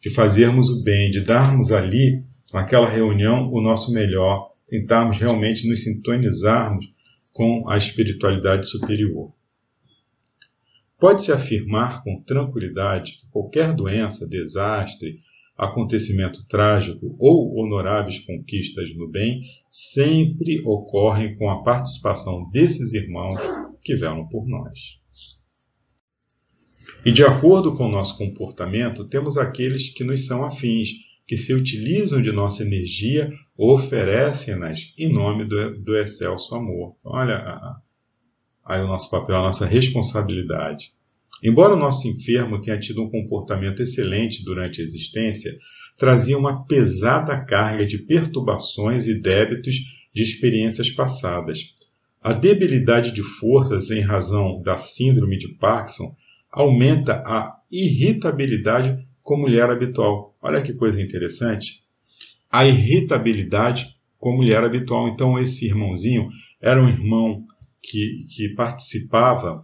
de 0.02 0.10
fazermos 0.10 0.70
o 0.70 0.84
bem, 0.84 1.10
de 1.10 1.22
darmos 1.22 1.72
ali, 1.72 2.24
naquela 2.54 2.90
reunião, 2.90 3.52
o 3.52 3.62
nosso 3.62 3.92
melhor, 3.92 4.52
tentarmos 4.68 5.20
realmente 5.20 5.68
nos 5.68 5.84
sintonizarmos 5.84 6.95
com 7.36 7.68
a 7.68 7.78
espiritualidade 7.78 8.66
superior. 8.66 9.34
Pode-se 10.98 11.34
afirmar 11.34 12.02
com 12.02 12.24
tranquilidade 12.24 13.12
que 13.12 13.28
qualquer 13.30 13.76
doença, 13.76 14.26
desastre, 14.26 15.20
acontecimento 15.58 16.48
trágico 16.48 17.14
ou 17.20 17.58
honoráveis 17.58 18.20
conquistas 18.22 18.96
no 18.96 19.10
bem 19.10 19.42
sempre 19.70 20.62
ocorrem 20.66 21.36
com 21.36 21.50
a 21.50 21.62
participação 21.62 22.50
desses 22.52 22.94
irmãos 22.94 23.38
que 23.84 23.98
velam 23.98 24.26
por 24.30 24.48
nós. 24.48 25.02
E 27.06 27.12
de 27.12 27.26
acordo 27.26 27.76
com 27.76 27.88
o 27.88 27.92
nosso 27.92 28.18
comportamento, 28.18 29.04
temos 29.10 29.38
aqueles 29.38 29.90
que 29.90 30.06
nos 30.06 30.26
são 30.26 30.46
afins, 30.46 30.92
que 31.26 31.36
se 31.36 31.54
utilizam 31.54 32.22
de 32.22 32.32
nossa 32.32 32.64
energia 32.64 33.32
oferecem-nas 33.58 34.94
em 34.98 35.12
nome 35.12 35.46
do, 35.46 35.80
do 35.80 35.98
excelso 35.98 36.54
amor. 36.56 36.96
Olha 37.04 37.76
aí 38.64 38.82
o 38.82 38.88
nosso 38.88 39.10
papel, 39.10 39.36
a 39.36 39.42
nossa 39.42 39.66
responsabilidade. 39.66 40.94
Embora 41.44 41.74
o 41.74 41.80
nosso 41.80 42.08
enfermo 42.08 42.62
tenha 42.62 42.80
tido 42.80 43.04
um 43.04 43.10
comportamento 43.10 43.82
excelente 43.82 44.44
durante 44.44 44.82
a 44.82 44.84
existência, 44.84 45.58
trazia 45.98 46.38
uma 46.38 46.66
pesada 46.66 47.38
carga 47.44 47.86
de 47.86 48.00
perturbações 48.00 49.08
e 49.08 49.20
débitos 49.20 49.76
de 50.14 50.22
experiências 50.22 50.90
passadas. 50.90 51.74
A 52.22 52.34
debilidade 52.34 53.12
de 53.12 53.22
forças 53.22 53.92
em 53.92 54.02
razão 54.02 54.62
da 54.62 54.78
síndrome 54.78 55.38
de 55.38 55.50
Parkinson 55.50 56.16
aumenta 56.52 57.22
a 57.26 57.60
irritabilidade 57.72 59.06
com 59.22 59.38
mulher 59.38 59.70
habitual. 59.70 60.35
Olha 60.46 60.62
que 60.62 60.74
coisa 60.74 61.02
interessante. 61.02 61.82
A 62.52 62.68
irritabilidade 62.68 63.96
com 64.20 64.36
mulher 64.36 64.64
habitual. 64.64 65.08
Então, 65.08 65.40
esse 65.40 65.66
irmãozinho 65.66 66.30
era 66.62 66.80
um 66.80 66.88
irmão 66.88 67.44
que, 67.82 68.28
que 68.30 68.50
participava 68.50 69.60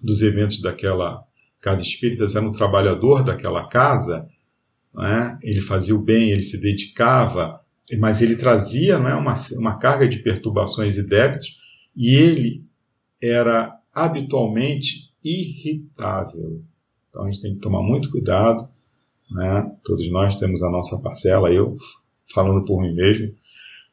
dos 0.00 0.22
eventos 0.22 0.62
daquela 0.62 1.24
casa 1.60 1.82
espírita, 1.82 2.24
era 2.24 2.46
um 2.46 2.52
trabalhador 2.52 3.24
daquela 3.24 3.68
casa, 3.68 4.28
né? 4.94 5.36
ele 5.42 5.60
fazia 5.60 5.94
o 5.94 6.04
bem, 6.04 6.30
ele 6.30 6.44
se 6.44 6.60
dedicava, 6.60 7.60
mas 7.98 8.22
ele 8.22 8.36
trazia 8.36 8.96
né, 8.96 9.12
uma, 9.14 9.34
uma 9.58 9.76
carga 9.76 10.06
de 10.08 10.20
perturbações 10.20 10.96
e 10.96 11.06
débitos, 11.06 11.58
e 11.96 12.14
ele 12.14 12.64
era 13.20 13.76
habitualmente 13.92 15.12
irritável. 15.22 16.62
Então 17.08 17.24
a 17.24 17.30
gente 17.30 17.42
tem 17.42 17.54
que 17.54 17.60
tomar 17.60 17.82
muito 17.82 18.08
cuidado, 18.08 18.68
né? 19.30 19.70
todos 19.84 20.10
nós 20.10 20.36
temos 20.36 20.62
a 20.62 20.70
nossa 20.70 20.98
parcela, 20.98 21.50
eu 21.50 21.76
falando 22.32 22.64
por 22.64 22.80
mim 22.80 22.94
mesmo, 22.94 23.34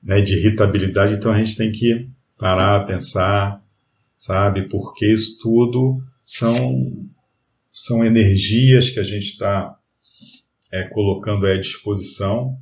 né, 0.01 0.21
de 0.21 0.35
irritabilidade, 0.35 1.15
então 1.15 1.31
a 1.31 1.38
gente 1.38 1.57
tem 1.57 1.71
que 1.71 2.07
parar, 2.38 2.85
pensar, 2.85 3.61
sabe? 4.17 4.67
Porque 4.69 5.11
isso 5.11 5.39
tudo 5.41 5.95
são, 6.23 6.75
são 7.71 8.05
energias 8.05 8.89
que 8.89 8.99
a 8.99 9.03
gente 9.03 9.31
está 9.31 9.77
é, 10.71 10.83
colocando 10.83 11.45
à 11.45 11.57
disposição 11.57 12.57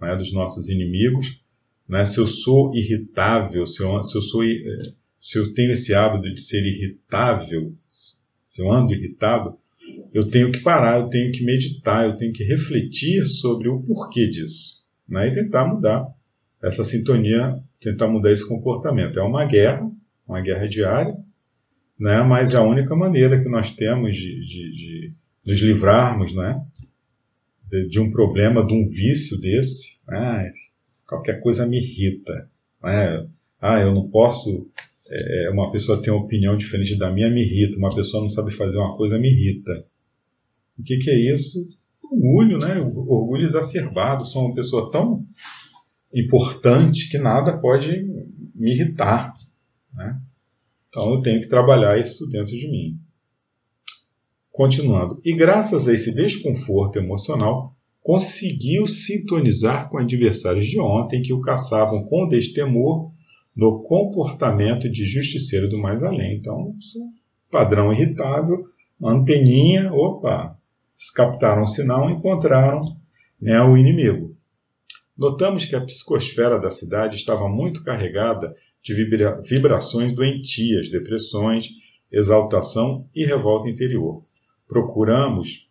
né, 0.00 0.14
dos 0.16 0.32
nossos 0.32 0.68
inimigos. 0.68 1.40
Né? 1.88 2.04
Se 2.04 2.18
eu 2.18 2.26
sou 2.26 2.74
irritável, 2.74 3.66
se 3.66 3.82
eu, 3.82 4.02
se 4.02 4.16
eu, 4.16 4.22
sou, 4.22 4.44
é, 4.44 4.78
se 5.18 5.38
eu 5.38 5.52
tenho 5.54 5.72
esse 5.72 5.94
hábito 5.94 6.32
de 6.32 6.40
ser 6.40 6.64
irritável, 6.64 7.74
se 7.90 8.62
eu 8.62 8.70
ando 8.70 8.92
irritado, 8.92 9.58
eu 10.18 10.30
tenho 10.30 10.50
que 10.50 10.60
parar, 10.60 11.00
eu 11.00 11.08
tenho 11.08 11.30
que 11.32 11.44
meditar, 11.44 12.06
eu 12.06 12.16
tenho 12.16 12.32
que 12.32 12.44
refletir 12.44 13.24
sobre 13.24 13.68
o 13.68 13.80
porquê 13.80 14.28
disso 14.28 14.84
né? 15.08 15.28
e 15.28 15.34
tentar 15.34 15.66
mudar 15.66 16.06
essa 16.62 16.82
sintonia, 16.84 17.54
tentar 17.80 18.08
mudar 18.08 18.32
esse 18.32 18.46
comportamento. 18.46 19.18
É 19.18 19.22
uma 19.22 19.44
guerra 19.44 19.88
uma 20.26 20.42
guerra 20.42 20.68
diária, 20.68 21.16
né? 21.98 22.22
mas 22.22 22.52
é 22.52 22.58
a 22.58 22.62
única 22.62 22.94
maneira 22.94 23.40
que 23.40 23.48
nós 23.48 23.70
temos 23.70 24.14
de, 24.14 24.40
de, 24.40 24.72
de 24.72 25.12
nos 25.46 25.60
livrarmos 25.60 26.34
né? 26.34 26.62
de, 27.70 27.88
de, 27.88 28.00
um 28.00 28.10
problema, 28.10 28.66
de 28.66 28.74
um 28.74 28.84
vício 28.84 29.40
desse. 29.40 30.00
Né? 30.06 30.50
Qualquer 31.06 31.40
coisa 31.40 31.66
me 31.66 31.78
irrita. 31.78 32.50
Né? 32.82 33.26
Ah, 33.60 33.80
eu 33.80 33.94
não 33.94 34.10
posso. 34.10 34.50
É, 35.10 35.50
uma 35.50 35.72
pessoa 35.72 36.02
tem 36.02 36.12
uma 36.12 36.22
opinião 36.22 36.58
diferente 36.58 36.98
da 36.98 37.10
minha 37.10 37.30
me 37.30 37.40
irrita. 37.40 37.78
Uma 37.78 37.94
pessoa 37.94 38.22
não 38.22 38.30
sabe 38.30 38.50
fazer 38.50 38.76
uma 38.76 38.96
coisa 38.96 39.18
me 39.18 39.30
irrita. 39.30 39.86
O 40.78 40.82
que, 40.82 40.98
que 40.98 41.10
é 41.10 41.34
isso? 41.34 41.58
Orgulho, 42.02 42.58
né? 42.58 42.80
Orgulho 42.80 43.44
exacerbado. 43.44 44.24
Sou 44.24 44.46
uma 44.46 44.54
pessoa 44.54 44.90
tão 44.90 45.26
importante 46.12 47.10
que 47.10 47.18
nada 47.18 47.58
pode 47.58 48.04
me 48.54 48.72
irritar. 48.72 49.34
Né? 49.94 50.18
Então 50.88 51.14
eu 51.14 51.22
tenho 51.22 51.40
que 51.40 51.48
trabalhar 51.48 51.98
isso 51.98 52.28
dentro 52.30 52.56
de 52.56 52.70
mim. 52.70 52.98
Continuando. 54.50 55.20
E 55.24 55.32
graças 55.34 55.86
a 55.86 55.94
esse 55.94 56.12
desconforto 56.14 56.98
emocional, 56.98 57.76
conseguiu 58.02 58.86
sintonizar 58.86 59.88
com 59.88 59.98
adversários 59.98 60.66
de 60.66 60.80
ontem 60.80 61.22
que 61.22 61.32
o 61.32 61.40
caçavam 61.40 62.04
com 62.04 62.26
destemor 62.26 63.12
no 63.54 63.82
comportamento 63.82 64.88
de 64.88 65.04
justiceiro 65.04 65.68
do 65.68 65.78
mais 65.78 66.02
além. 66.02 66.36
Então, 66.36 66.74
padrão 67.50 67.92
irritável, 67.92 68.64
anteninha, 69.02 69.92
opa, 69.92 70.57
captaram 71.14 71.62
o 71.62 71.66
sinal, 71.66 72.10
encontraram 72.10 72.80
né, 73.40 73.60
o 73.62 73.76
inimigo. 73.76 74.36
Notamos 75.16 75.64
que 75.64 75.76
a 75.76 75.80
psicosfera 75.80 76.60
da 76.60 76.70
cidade 76.70 77.16
estava 77.16 77.48
muito 77.48 77.82
carregada 77.82 78.54
de 78.82 78.94
vibra 78.94 79.40
vibrações 79.42 80.12
doentias, 80.12 80.88
depressões, 80.88 81.68
exaltação 82.10 83.04
e 83.14 83.24
revolta 83.24 83.68
interior. 83.68 84.22
Procuramos 84.66 85.68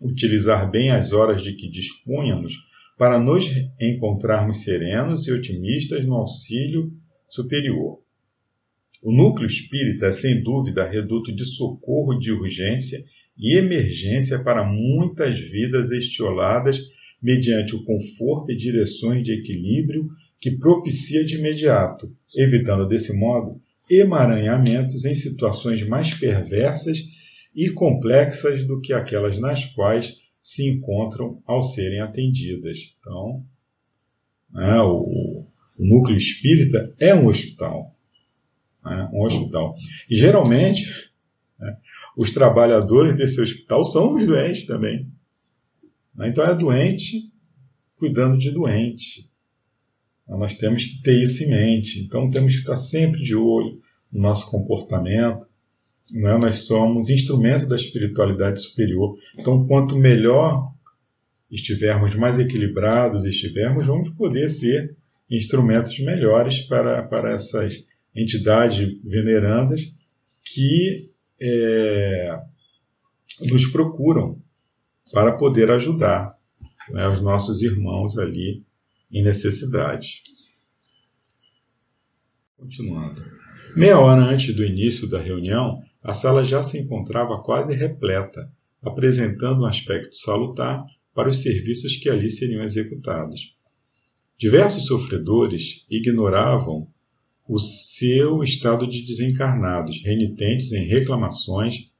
utilizar 0.00 0.70
bem 0.70 0.90
as 0.90 1.12
horas 1.12 1.42
de 1.42 1.52
que 1.54 1.68
dispunhamos 1.68 2.54
para 2.98 3.18
nos 3.18 3.50
encontrarmos 3.80 4.62
serenos 4.62 5.26
e 5.26 5.32
otimistas 5.32 6.04
no 6.04 6.14
auxílio 6.14 6.92
superior. 7.28 8.00
O 9.02 9.12
núcleo 9.12 9.46
espírita 9.46 10.06
é 10.06 10.12
sem 10.12 10.42
dúvida 10.42 10.88
reduto 10.88 11.34
de 11.34 11.44
socorro 11.44 12.16
de 12.18 12.30
urgência 12.30 12.98
e 13.38 13.56
emergência 13.56 14.38
para 14.38 14.64
muitas 14.64 15.38
vidas 15.38 15.90
estioladas 15.90 16.80
mediante 17.20 17.74
o 17.74 17.84
conforto 17.84 18.50
e 18.50 18.56
direções 18.56 19.22
de 19.22 19.32
equilíbrio 19.32 20.10
que 20.40 20.50
propicia 20.50 21.24
de 21.24 21.36
imediato, 21.36 22.12
evitando 22.36 22.86
desse 22.86 23.16
modo 23.16 23.60
emaranhamentos 23.88 25.04
em 25.04 25.14
situações 25.14 25.86
mais 25.86 26.14
perversas 26.14 27.08
e 27.54 27.70
complexas 27.70 28.64
do 28.64 28.80
que 28.80 28.92
aquelas 28.92 29.38
nas 29.38 29.64
quais 29.66 30.16
se 30.40 30.68
encontram 30.68 31.40
ao 31.46 31.62
serem 31.62 32.00
atendidas. 32.00 32.94
Então, 32.98 33.34
né, 34.52 34.80
o, 34.80 35.44
o, 35.78 35.84
núcleo 35.84 36.16
espírita 36.16 36.92
é 37.00 37.14
um 37.14 37.26
hospital. 37.26 37.94
Né, 38.84 39.08
um 39.12 39.22
hospital. 39.22 39.76
E 40.10 40.16
geralmente, 40.16 41.10
os 42.16 42.30
trabalhadores 42.30 43.16
desse 43.16 43.40
hospital 43.40 43.84
são 43.84 44.14
os 44.14 44.26
doentes 44.26 44.66
também. 44.66 45.10
Né? 46.14 46.28
Então 46.28 46.44
é 46.44 46.54
doente 46.54 47.32
cuidando 47.96 48.36
de 48.36 48.50
doente. 48.50 49.30
Então, 50.24 50.38
nós 50.38 50.54
temos 50.54 50.84
que 50.84 51.02
ter 51.02 51.22
isso 51.22 51.44
em 51.44 51.50
mente. 51.50 52.00
Então 52.00 52.30
temos 52.30 52.54
que 52.54 52.60
estar 52.60 52.76
sempre 52.76 53.22
de 53.22 53.34
olho 53.34 53.80
no 54.12 54.20
nosso 54.20 54.50
comportamento. 54.50 55.46
Né? 56.12 56.36
Nós 56.36 56.66
somos 56.66 57.10
instrumento 57.10 57.68
da 57.68 57.76
espiritualidade 57.76 58.60
superior. 58.60 59.16
Então 59.38 59.66
quanto 59.66 59.96
melhor 59.96 60.72
estivermos, 61.50 62.14
mais 62.14 62.38
equilibrados 62.38 63.24
estivermos, 63.24 63.86
vamos 63.86 64.10
poder 64.10 64.48
ser 64.48 64.96
instrumentos 65.30 65.98
melhores 66.00 66.60
para, 66.60 67.02
para 67.02 67.34
essas 67.34 67.86
entidades 68.14 68.98
venerandas 69.04 69.94
que 70.44 71.11
é, 71.44 72.40
nos 73.40 73.66
procuram 73.66 74.40
para 75.12 75.36
poder 75.36 75.70
ajudar 75.70 76.28
né, 76.90 77.08
os 77.08 77.20
nossos 77.20 77.62
irmãos 77.62 78.16
ali 78.16 78.64
em 79.10 79.24
necessidade. 79.24 80.22
Continuando. 82.56 83.20
Meia 83.74 83.98
hora 83.98 84.22
antes 84.22 84.54
do 84.54 84.64
início 84.64 85.08
da 85.08 85.18
reunião, 85.18 85.82
a 86.02 86.14
sala 86.14 86.44
já 86.44 86.62
se 86.62 86.78
encontrava 86.78 87.42
quase 87.42 87.74
repleta, 87.74 88.50
apresentando 88.80 89.62
um 89.62 89.66
aspecto 89.66 90.14
salutar 90.14 90.84
para 91.12 91.28
os 91.28 91.42
serviços 91.42 91.96
que 91.96 92.08
ali 92.08 92.30
seriam 92.30 92.62
executados. 92.62 93.56
Diversos 94.38 94.86
sofredores 94.86 95.84
ignoravam 95.90 96.88
o 97.46 97.58
seu 97.58 98.42
estado 98.42 98.86
de 98.86 99.02
desencarnados, 99.02 100.02
renitentes 100.02 100.72
em 100.72 100.86
reclamações, 100.86 101.90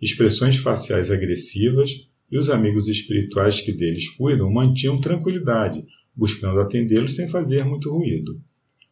expressões 0.00 0.56
faciais 0.56 1.10
agressivas 1.10 1.90
e 2.30 2.38
os 2.38 2.50
amigos 2.50 2.88
espirituais 2.88 3.60
que 3.60 3.72
deles 3.72 4.08
cuidam 4.08 4.52
mantinham 4.52 4.96
tranquilidade, 4.96 5.84
buscando 6.14 6.60
atendê-los 6.60 7.14
sem 7.14 7.28
fazer 7.28 7.64
muito 7.64 7.90
ruído. 7.90 8.40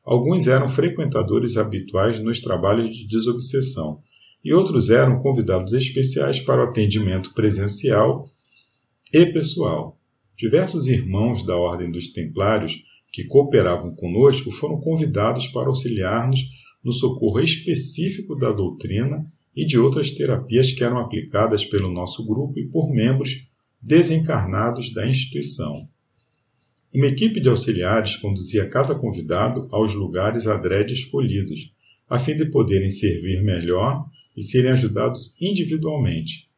Alguns 0.04 0.46
eram 0.46 0.68
frequentadores 0.68 1.56
habituais 1.56 2.20
nos 2.20 2.40
trabalhos 2.40 2.96
de 2.96 3.06
desobsessão, 3.06 4.00
e 4.44 4.52
outros 4.52 4.90
eram 4.90 5.20
convidados 5.20 5.72
especiais 5.72 6.38
para 6.38 6.64
o 6.64 6.68
atendimento 6.68 7.34
presencial 7.34 8.30
e 9.12 9.26
pessoal. 9.26 9.98
Diversos 10.36 10.86
irmãos 10.86 11.44
da 11.44 11.56
Ordem 11.56 11.90
dos 11.90 12.12
Templários 12.12 12.84
que 13.12 13.24
cooperavam 13.24 13.94
conosco 13.94 14.50
foram 14.50 14.80
convidados 14.80 15.46
para 15.48 15.68
auxiliar-nos 15.68 16.40
no 16.84 16.92
socorro 16.92 17.40
específico 17.40 18.36
da 18.36 18.52
doutrina 18.52 19.26
e 19.54 19.64
de 19.64 19.78
outras 19.78 20.10
terapias 20.10 20.70
que 20.72 20.84
eram 20.84 20.98
aplicadas 20.98 21.64
pelo 21.64 21.90
nosso 21.90 22.24
grupo 22.26 22.58
e 22.58 22.68
por 22.68 22.92
membros 22.92 23.48
desencarnados 23.80 24.92
da 24.92 25.06
instituição. 25.06 25.88
Uma 26.92 27.06
equipe 27.06 27.40
de 27.40 27.48
auxiliares 27.48 28.16
conduzia 28.16 28.68
cada 28.68 28.94
convidado 28.94 29.68
aos 29.70 29.94
lugares 29.94 30.46
adrede 30.46 30.94
escolhidos, 30.94 31.74
a 32.08 32.18
fim 32.18 32.36
de 32.36 32.46
poderem 32.50 32.88
servir 32.88 33.42
melhor 33.42 34.06
e 34.36 34.42
serem 34.42 34.70
ajudados 34.70 35.36
individualmente. 35.40 36.48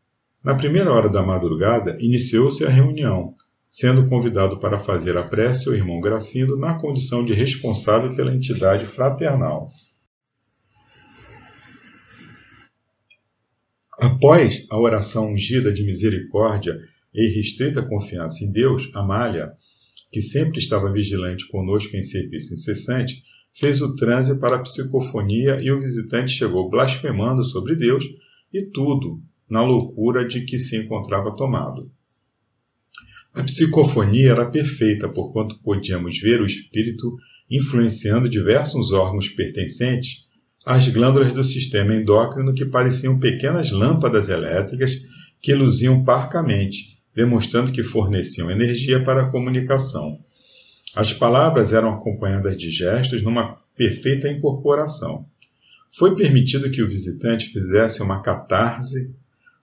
Na 0.43 0.55
primeira 0.55 0.93
hora 0.93 1.09
da 1.09 1.23
madrugada, 1.23 1.97
iniciou-se 2.01 2.65
a 2.65 2.69
reunião, 2.69 3.35
sendo 3.71 4.09
convidado 4.09 4.59
para 4.59 4.79
fazer 4.79 5.17
a 5.17 5.23
prece 5.23 5.69
o 5.69 5.75
irmão 5.75 6.01
Gracindo 6.01 6.57
na 6.57 6.79
condição 6.79 7.25
de 7.25 7.35
responsável 7.35 8.15
pela 8.15 8.35
entidade 8.35 8.87
fraternal. 8.87 9.67
Após 14.01 14.67
a 14.71 14.79
oração 14.79 15.33
ungida 15.33 15.73
de 15.73 15.83
misericórdia 15.83 16.79
e 17.13 17.27
restrita 17.29 17.83
confiança 17.83 18.45
em 18.45 18.53
Deus, 18.53 18.91
Amália, 18.95 19.53
que 20.13 20.23
sempre 20.23 20.59
estava 20.59 20.93
vigilante 20.93 21.49
conosco 21.49 21.97
em 21.97 22.03
serviço 22.03 22.55
incessante, 22.55 23.25
fez 23.53 23.83
o 23.83 23.97
transe 23.97 24.39
para 24.39 24.57
a 24.57 24.63
psicofonia 24.63 25.61
e 25.61 25.71
o 25.71 25.81
visitante 25.81 26.31
chegou 26.31 26.71
blasfemando 26.71 27.43
sobre 27.43 27.75
Deus 27.75 28.05
e 28.53 28.63
tudo 28.63 29.21
na 29.51 29.63
loucura 29.63 30.27
de 30.27 30.45
que 30.45 30.59
se 30.59 30.77
encontrava 30.77 31.35
tomado. 31.35 31.91
A 33.35 33.43
psicofonia 33.43 34.31
era 34.31 34.47
perfeita, 34.47 35.09
porquanto 35.09 35.59
podíamos 35.61 36.19
ver 36.19 36.41
o 36.41 36.47
espírito 36.47 37.17
influenciando 37.51 38.29
diversos 38.29 38.93
órgãos 38.93 39.29
pertencentes 39.29 40.29
as 40.67 40.87
glândulas 40.89 41.33
do 41.33 41.43
sistema 41.43 41.95
endócrino 41.95 42.53
que 42.53 42.67
pareciam 42.67 43.19
pequenas 43.19 43.71
lâmpadas 43.71 44.29
elétricas 44.29 45.01
que 45.41 45.55
luziam 45.55 46.05
parcamente, 46.05 46.99
demonstrando 47.15 47.73
que 47.73 47.83
forneciam 47.83 48.51
energia 48.51 49.03
para 49.03 49.23
a 49.23 49.31
comunicação. 49.31 50.19
As 50.95 51.11
palavras 51.13 51.73
eram 51.73 51.95
acompanhadas 51.95 52.55
de 52.55 52.71
gestos 52.71 53.23
numa 53.23 53.57
perfeita 53.75 54.29
incorporação. 54.29 55.25
Foi 55.91 56.15
permitido 56.15 56.71
que 56.71 56.83
o 56.83 56.89
visitante 56.89 57.47
fizesse 57.47 58.03
uma 58.03 58.21
catarse, 58.21 59.11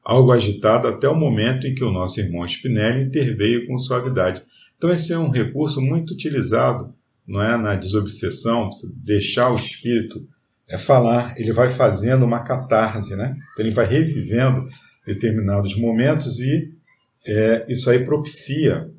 algo 0.05 0.31
agitado 0.31 0.87
até 0.87 1.09
o 1.09 1.15
momento 1.15 1.65
em 1.65 1.73
que 1.73 1.83
o 1.83 1.91
nosso 1.91 2.19
irmão 2.19 2.45
Spinelli 2.45 3.05
interveio 3.05 3.65
com 3.65 3.75
suavidade. 3.79 4.43
Então 4.77 4.91
esse 4.91 5.11
é 5.11 5.17
um 5.17 5.31
recurso 5.31 5.81
muito 5.81 6.13
utilizado, 6.13 6.93
não 7.27 7.41
é, 7.41 7.57
na 7.57 7.73
desobsessão, 7.73 8.69
deixar 9.03 9.51
o 9.51 9.55
espírito 9.55 10.27
é 10.67 10.77
falar, 10.77 11.33
ele 11.37 11.51
vai 11.51 11.69
fazendo 11.69 12.25
uma 12.25 12.43
catarse, 12.43 13.15
né? 13.15 13.35
Então, 13.53 13.65
ele 13.65 13.73
vai 13.73 13.85
revivendo 13.85 14.67
determinados 15.05 15.75
momentos 15.75 16.39
e 16.39 16.71
é, 17.27 17.65
isso 17.69 17.89
aí 17.89 18.03
propicia 18.03 18.89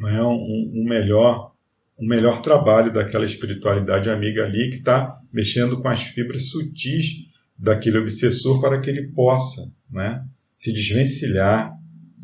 é, 0.00 0.22
um, 0.22 0.72
um, 0.74 0.84
melhor, 0.84 1.52
um 1.98 2.06
melhor 2.06 2.40
trabalho 2.42 2.92
daquela 2.92 3.24
espiritualidade 3.24 4.10
amiga 4.10 4.44
ali 4.44 4.70
que 4.70 4.78
está 4.78 5.16
mexendo 5.32 5.80
com 5.80 5.88
as 5.88 6.02
fibras 6.02 6.48
sutis 6.48 7.26
daquele 7.62 7.98
obsessor 7.98 8.60
para 8.60 8.80
que 8.80 8.90
ele 8.90 9.06
possa 9.12 9.72
né, 9.88 10.26
se 10.56 10.72
desvencilhar 10.72 11.72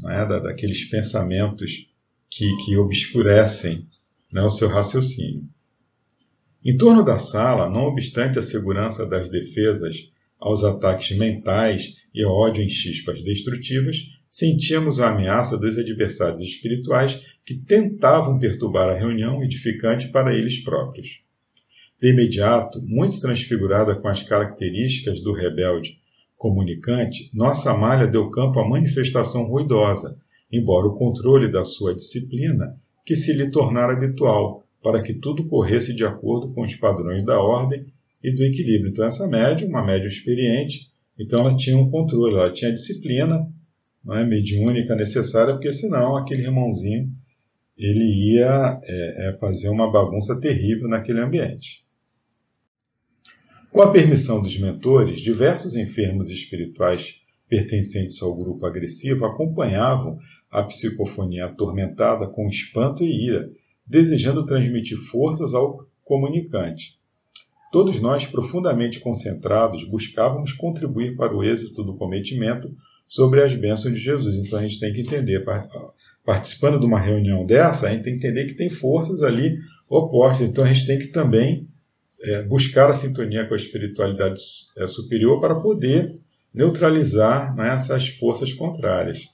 né, 0.03 0.27
da, 0.27 0.41
daqueles 0.41 0.85
pensamentos 0.91 1.89
que, 2.29 2.57
que 2.65 2.77
obscurecem 2.77 3.85
né, 4.33 4.43
o 4.43 4.51
seu 4.51 4.67
raciocínio. 4.67 5.49
Em 6.65 6.77
torno 6.77 7.05
da 7.05 7.19
sala, 7.19 7.71
não 7.71 7.85
obstante 7.85 8.37
a 8.37 8.43
segurança 8.43 9.07
das 9.07 9.29
defesas 9.29 10.11
aos 10.41 10.65
ataques 10.65 11.17
mentais 11.17 11.95
e 12.13 12.25
ódio 12.25 12.65
em 12.65 12.69
chispas 12.69 13.23
destrutivas, 13.23 13.97
sentíamos 14.29 15.01
a 15.01 15.11
ameaça 15.11 15.57
dos 15.57 15.79
adversários 15.79 16.41
espirituais 16.41 17.23
que 17.47 17.55
tentavam 17.55 18.41
perturbar 18.41 18.89
a 18.89 18.99
reunião 18.99 19.43
edificante 19.43 20.09
para 20.09 20.37
eles 20.37 20.63
próprios. 20.65 21.21
De 22.01 22.11
imediato, 22.11 22.81
muito 22.81 23.21
transfigurada 23.21 23.97
com 23.97 24.07
as 24.07 24.23
características 24.23 25.21
do 25.21 25.33
rebelde 25.33 25.99
comunicante, 26.37 27.29
nossa 27.35 27.77
malha 27.77 28.07
deu 28.07 28.31
campo 28.31 28.61
à 28.61 28.69
manifestação 28.69 29.45
ruidosa, 29.45 30.17
embora 30.51 30.87
o 30.87 30.95
controle 30.95 31.51
da 31.51 31.65
sua 31.65 31.95
disciplina, 31.95 32.77
que 33.05 33.17
se 33.17 33.33
lhe 33.33 33.51
tornara 33.51 33.95
habitual, 33.95 34.65
para 34.81 35.03
que 35.03 35.13
tudo 35.13 35.49
corresse 35.49 35.93
de 35.93 36.05
acordo 36.05 36.55
com 36.55 36.63
os 36.63 36.75
padrões 36.77 37.25
da 37.25 37.41
ordem 37.41 37.87
e 38.23 38.31
do 38.31 38.45
equilíbrio. 38.45 38.91
Então, 38.91 39.05
essa 39.05 39.27
média, 39.27 39.67
uma 39.67 39.85
média 39.85 40.07
experiente, 40.07 40.93
então 41.19 41.41
ela 41.41 41.57
tinha 41.57 41.77
um 41.77 41.91
controle, 41.91 42.37
ela 42.37 42.53
tinha 42.53 42.71
a 42.71 42.75
disciplina 42.75 43.45
não 44.05 44.17
é, 44.17 44.25
mediúnica 44.25 44.95
necessária, 44.95 45.55
porque 45.55 45.73
senão 45.73 46.17
aquele 46.17 46.43
irmãozinho 46.43 47.11
ele 47.77 48.35
ia 48.35 48.81
é, 48.85 49.29
é, 49.29 49.39
fazer 49.39 49.69
uma 49.69 49.91
bagunça 49.91 50.39
terrível 50.41 50.89
naquele 50.89 51.21
ambiente. 51.21 51.88
Com 53.71 53.83
a 53.83 53.93
permissão 53.93 54.41
dos 54.41 54.59
mentores, 54.59 55.21
diversos 55.21 55.77
enfermos 55.77 56.31
espirituais 56.31 57.17
pertencentes 57.49 58.23
ao 58.23 58.35
grupo 58.35 58.65
agressivo 58.65 59.27
acompanhavam 59.27 60.19
a 60.51 60.63
psicofonia 60.63 61.45
atormentada 61.45 62.27
com 62.27 62.49
espanto 62.49 63.05
e 63.05 63.27
ira, 63.27 63.51
desejando 63.87 64.47
transmitir 64.47 64.97
forças 64.97 65.53
ao 65.53 65.87
comunicante. 66.03 66.99
Todos 67.71 68.01
nós, 68.01 68.25
profundamente 68.27 69.01
concentrados, 69.01 69.85
buscávamos 69.85 70.53
contribuir 70.55 71.15
para 71.15 71.37
o 71.37 71.45
êxito 71.45 71.85
do 71.85 71.95
cometimento 71.95 72.73
sobre 73.07 73.43
as 73.43 73.55
bênçãos 73.55 73.95
de 73.95 74.01
Jesus. 74.01 74.35
Então 74.35 74.59
a 74.59 74.63
gente 74.63 74.81
tem 74.81 74.93
que 74.95 75.03
entender, 75.03 75.45
participando 76.25 76.81
de 76.81 76.87
uma 76.87 77.01
reunião 77.01 77.45
dessa, 77.45 77.87
a 77.87 77.91
gente 77.91 78.05
tem 78.05 78.19
que 78.19 78.27
entender 78.27 78.47
que 78.47 78.55
tem 78.55 78.71
forças 78.71 79.23
ali 79.23 79.59
opostas. 79.87 80.49
Então 80.49 80.65
a 80.65 80.73
gente 80.73 80.87
tem 80.87 80.99
que 80.99 81.09
também 81.09 81.68
é, 82.21 82.43
buscar 82.43 82.91
a 82.91 82.95
sintonia 82.95 83.47
com 83.47 83.55
a 83.55 83.57
espiritualidade 83.57 84.41
é, 84.77 84.87
superior 84.87 85.41
para 85.41 85.55
poder 85.55 86.17
neutralizar 86.53 87.55
né, 87.55 87.75
essas 87.75 88.09
forças 88.09 88.53
contrárias. 88.53 89.29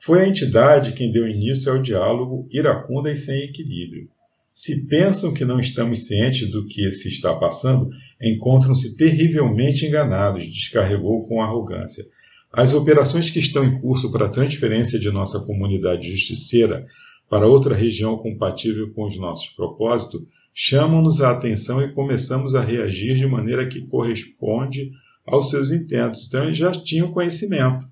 Foi 0.00 0.22
a 0.22 0.28
entidade 0.28 0.92
quem 0.92 1.10
deu 1.10 1.26
início 1.26 1.72
ao 1.72 1.80
diálogo 1.80 2.46
iracunda 2.50 3.10
e 3.10 3.16
sem 3.16 3.42
equilíbrio. 3.42 4.08
Se 4.52 4.86
pensam 4.86 5.34
que 5.34 5.44
não 5.44 5.58
estamos 5.58 6.06
cientes 6.06 6.48
do 6.50 6.66
que 6.66 6.90
se 6.92 7.08
está 7.08 7.34
passando, 7.34 7.90
encontram-se 8.22 8.96
terrivelmente 8.96 9.84
enganados, 9.84 10.46
descarregou 10.46 11.26
com 11.26 11.42
arrogância. 11.42 12.06
As 12.52 12.72
operações 12.72 13.30
que 13.30 13.40
estão 13.40 13.64
em 13.64 13.80
curso 13.80 14.12
para 14.12 14.26
a 14.26 14.30
transferência 14.30 14.98
de 14.98 15.10
nossa 15.10 15.40
comunidade 15.40 16.08
justiceira 16.08 16.86
para 17.28 17.48
outra 17.48 17.74
região 17.74 18.16
compatível 18.16 18.92
com 18.92 19.06
os 19.06 19.18
nossos 19.18 19.48
propósitos 19.48 20.22
chamam-nos 20.54 21.20
a 21.20 21.32
atenção 21.32 21.82
e 21.82 21.92
começamos 21.92 22.54
a 22.54 22.60
reagir 22.60 23.16
de 23.16 23.26
maneira 23.26 23.66
que 23.66 23.86
corresponde 23.88 24.92
aos 25.26 25.50
seus 25.50 25.72
intentos. 25.72 26.26
Então 26.28 26.44
eles 26.44 26.56
já 26.56 26.70
tinham 26.70 27.12
conhecimento, 27.12 27.84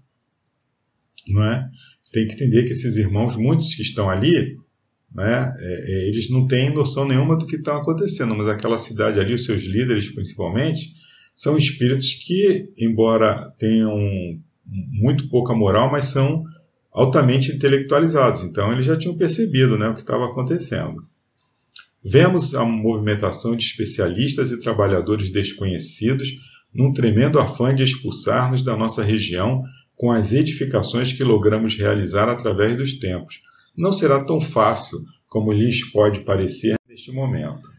não 1.28 1.44
é? 1.44 1.68
Tem 2.12 2.26
que 2.26 2.34
entender 2.34 2.64
que 2.64 2.72
esses 2.72 2.96
irmãos, 2.96 3.36
muitos 3.36 3.74
que 3.74 3.82
estão 3.82 4.08
ali, 4.08 4.56
né, 5.12 5.54
é, 5.58 5.92
é 5.92 6.08
eles 6.08 6.30
não 6.30 6.46
têm 6.46 6.72
noção 6.72 7.06
nenhuma 7.06 7.36
do 7.36 7.46
que 7.46 7.56
está 7.56 7.76
acontecendo, 7.76 8.36
mas 8.36 8.46
aquela 8.46 8.78
cidade 8.78 9.18
ali, 9.18 9.34
os 9.34 9.44
seus 9.44 9.62
líderes 9.64 10.08
principalmente, 10.08 10.94
são 11.34 11.56
espíritos 11.56 12.14
que, 12.14 12.70
embora 12.76 13.50
tenham 13.58 13.96
muito 14.66 15.28
pouca 15.28 15.54
moral, 15.54 15.90
mas 15.90 16.06
são 16.06 16.44
altamente 16.92 17.50
intelectualizados. 17.50 18.42
Então 18.42 18.70
eles 18.72 18.86
já 18.86 18.96
tinham 18.96 19.16
percebido 19.16 19.76
né, 19.78 19.88
o 19.88 19.94
que 19.94 20.00
estava 20.00 20.26
acontecendo. 20.26 21.02
Vemos 22.04 22.54
a 22.54 22.64
movimentação 22.64 23.54
de 23.54 23.64
especialistas 23.64 24.50
e 24.50 24.58
trabalhadores 24.58 25.30
desconhecidos 25.30 26.30
num 26.74 26.92
tremendo 26.92 27.38
afã 27.38 27.72
de 27.74 27.84
expulsar-nos 27.84 28.62
da 28.62 28.76
nossa 28.76 29.04
região 29.04 29.62
com 29.94 30.10
as 30.10 30.32
edificações 30.32 31.12
que 31.12 31.22
logramos 31.22 31.76
realizar 31.76 32.28
através 32.28 32.76
dos 32.76 32.98
tempos. 32.98 33.40
Não 33.78 33.92
será 33.92 34.24
tão 34.24 34.40
fácil 34.40 34.98
como 35.28 35.52
lhes 35.52 35.84
pode 35.92 36.20
parecer 36.20 36.76
neste 36.88 37.12
momento. 37.12 37.70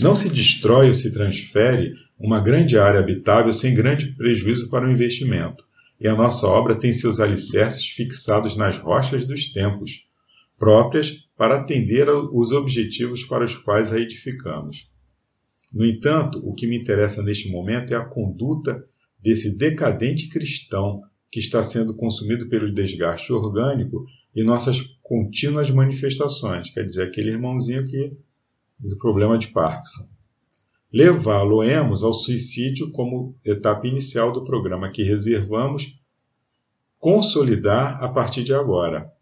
Não 0.00 0.16
se 0.16 0.28
destrói 0.28 0.88
ou 0.88 0.94
se 0.94 1.12
transfere 1.12 1.94
uma 2.18 2.40
grande 2.40 2.76
área 2.76 2.98
habitável 2.98 3.52
sem 3.52 3.74
grande 3.74 4.08
prejuízo 4.08 4.68
para 4.68 4.86
o 4.86 4.90
investimento, 4.90 5.64
e 6.00 6.08
a 6.08 6.14
nossa 6.14 6.46
obra 6.46 6.74
tem 6.74 6.92
seus 6.92 7.20
alicerces 7.20 7.86
fixados 7.86 8.56
nas 8.56 8.78
rochas 8.78 9.24
dos 9.24 9.52
tempos, 9.52 10.02
próprias 10.58 11.25
para 11.36 11.56
atender 11.56 12.08
aos 12.08 12.52
objetivos 12.52 13.24
para 13.24 13.44
os 13.44 13.54
quais 13.54 13.92
a 13.92 14.00
edificamos. 14.00 14.90
No 15.72 15.84
entanto, 15.84 16.38
o 16.48 16.54
que 16.54 16.66
me 16.66 16.78
interessa 16.78 17.22
neste 17.22 17.50
momento 17.50 17.92
é 17.92 17.96
a 17.96 18.04
conduta 18.04 18.84
desse 19.20 19.56
decadente 19.56 20.28
cristão 20.28 21.02
que 21.30 21.40
está 21.40 21.62
sendo 21.62 21.94
consumido 21.94 22.48
pelo 22.48 22.72
desgaste 22.72 23.32
orgânico 23.32 24.06
e 24.34 24.42
nossas 24.42 24.80
contínuas 25.02 25.70
manifestações, 25.70 26.70
quer 26.70 26.84
dizer, 26.84 27.02
aquele 27.02 27.30
irmãozinho 27.30 27.84
que 27.84 28.16
do 28.78 28.96
problema 28.96 29.36
de 29.36 29.48
Parkinson. 29.48 30.08
Levá-lo-emos 30.92 32.02
ao 32.02 32.12
suicídio 32.12 32.90
como 32.92 33.36
etapa 33.44 33.86
inicial 33.86 34.32
do 34.32 34.44
programa 34.44 34.90
que 34.90 35.02
reservamos 35.02 35.98
consolidar 36.98 38.02
a 38.02 38.08
partir 38.08 38.44
de 38.44 38.54
agora. 38.54 39.12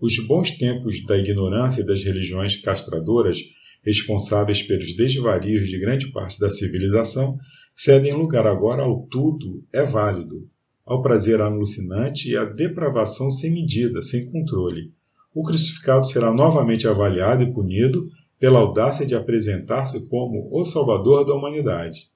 Os 0.00 0.18
bons 0.26 0.52
tempos 0.52 1.04
da 1.04 1.18
ignorância 1.18 1.80
e 1.80 1.86
das 1.86 2.04
religiões 2.04 2.56
castradoras, 2.56 3.38
responsáveis 3.82 4.62
pelos 4.62 4.94
desvarios 4.94 5.68
de 5.68 5.78
grande 5.78 6.12
parte 6.12 6.38
da 6.38 6.48
civilização, 6.48 7.36
cedem 7.74 8.12
lugar 8.12 8.46
agora 8.46 8.82
ao 8.82 9.06
tudo 9.06 9.64
é 9.72 9.82
válido, 9.82 10.48
ao 10.86 11.02
prazer 11.02 11.40
alucinante 11.40 12.30
e 12.30 12.36
à 12.36 12.44
depravação 12.44 13.30
sem 13.30 13.52
medida, 13.52 14.00
sem 14.00 14.30
controle. 14.30 14.92
O 15.34 15.42
crucificado 15.42 16.06
será 16.06 16.32
novamente 16.32 16.86
avaliado 16.86 17.42
e 17.42 17.52
punido 17.52 18.08
pela 18.38 18.60
audácia 18.60 19.04
de 19.04 19.14
apresentar-se 19.16 20.08
como 20.08 20.48
o 20.52 20.64
salvador 20.64 21.26
da 21.26 21.34
humanidade. 21.34 22.08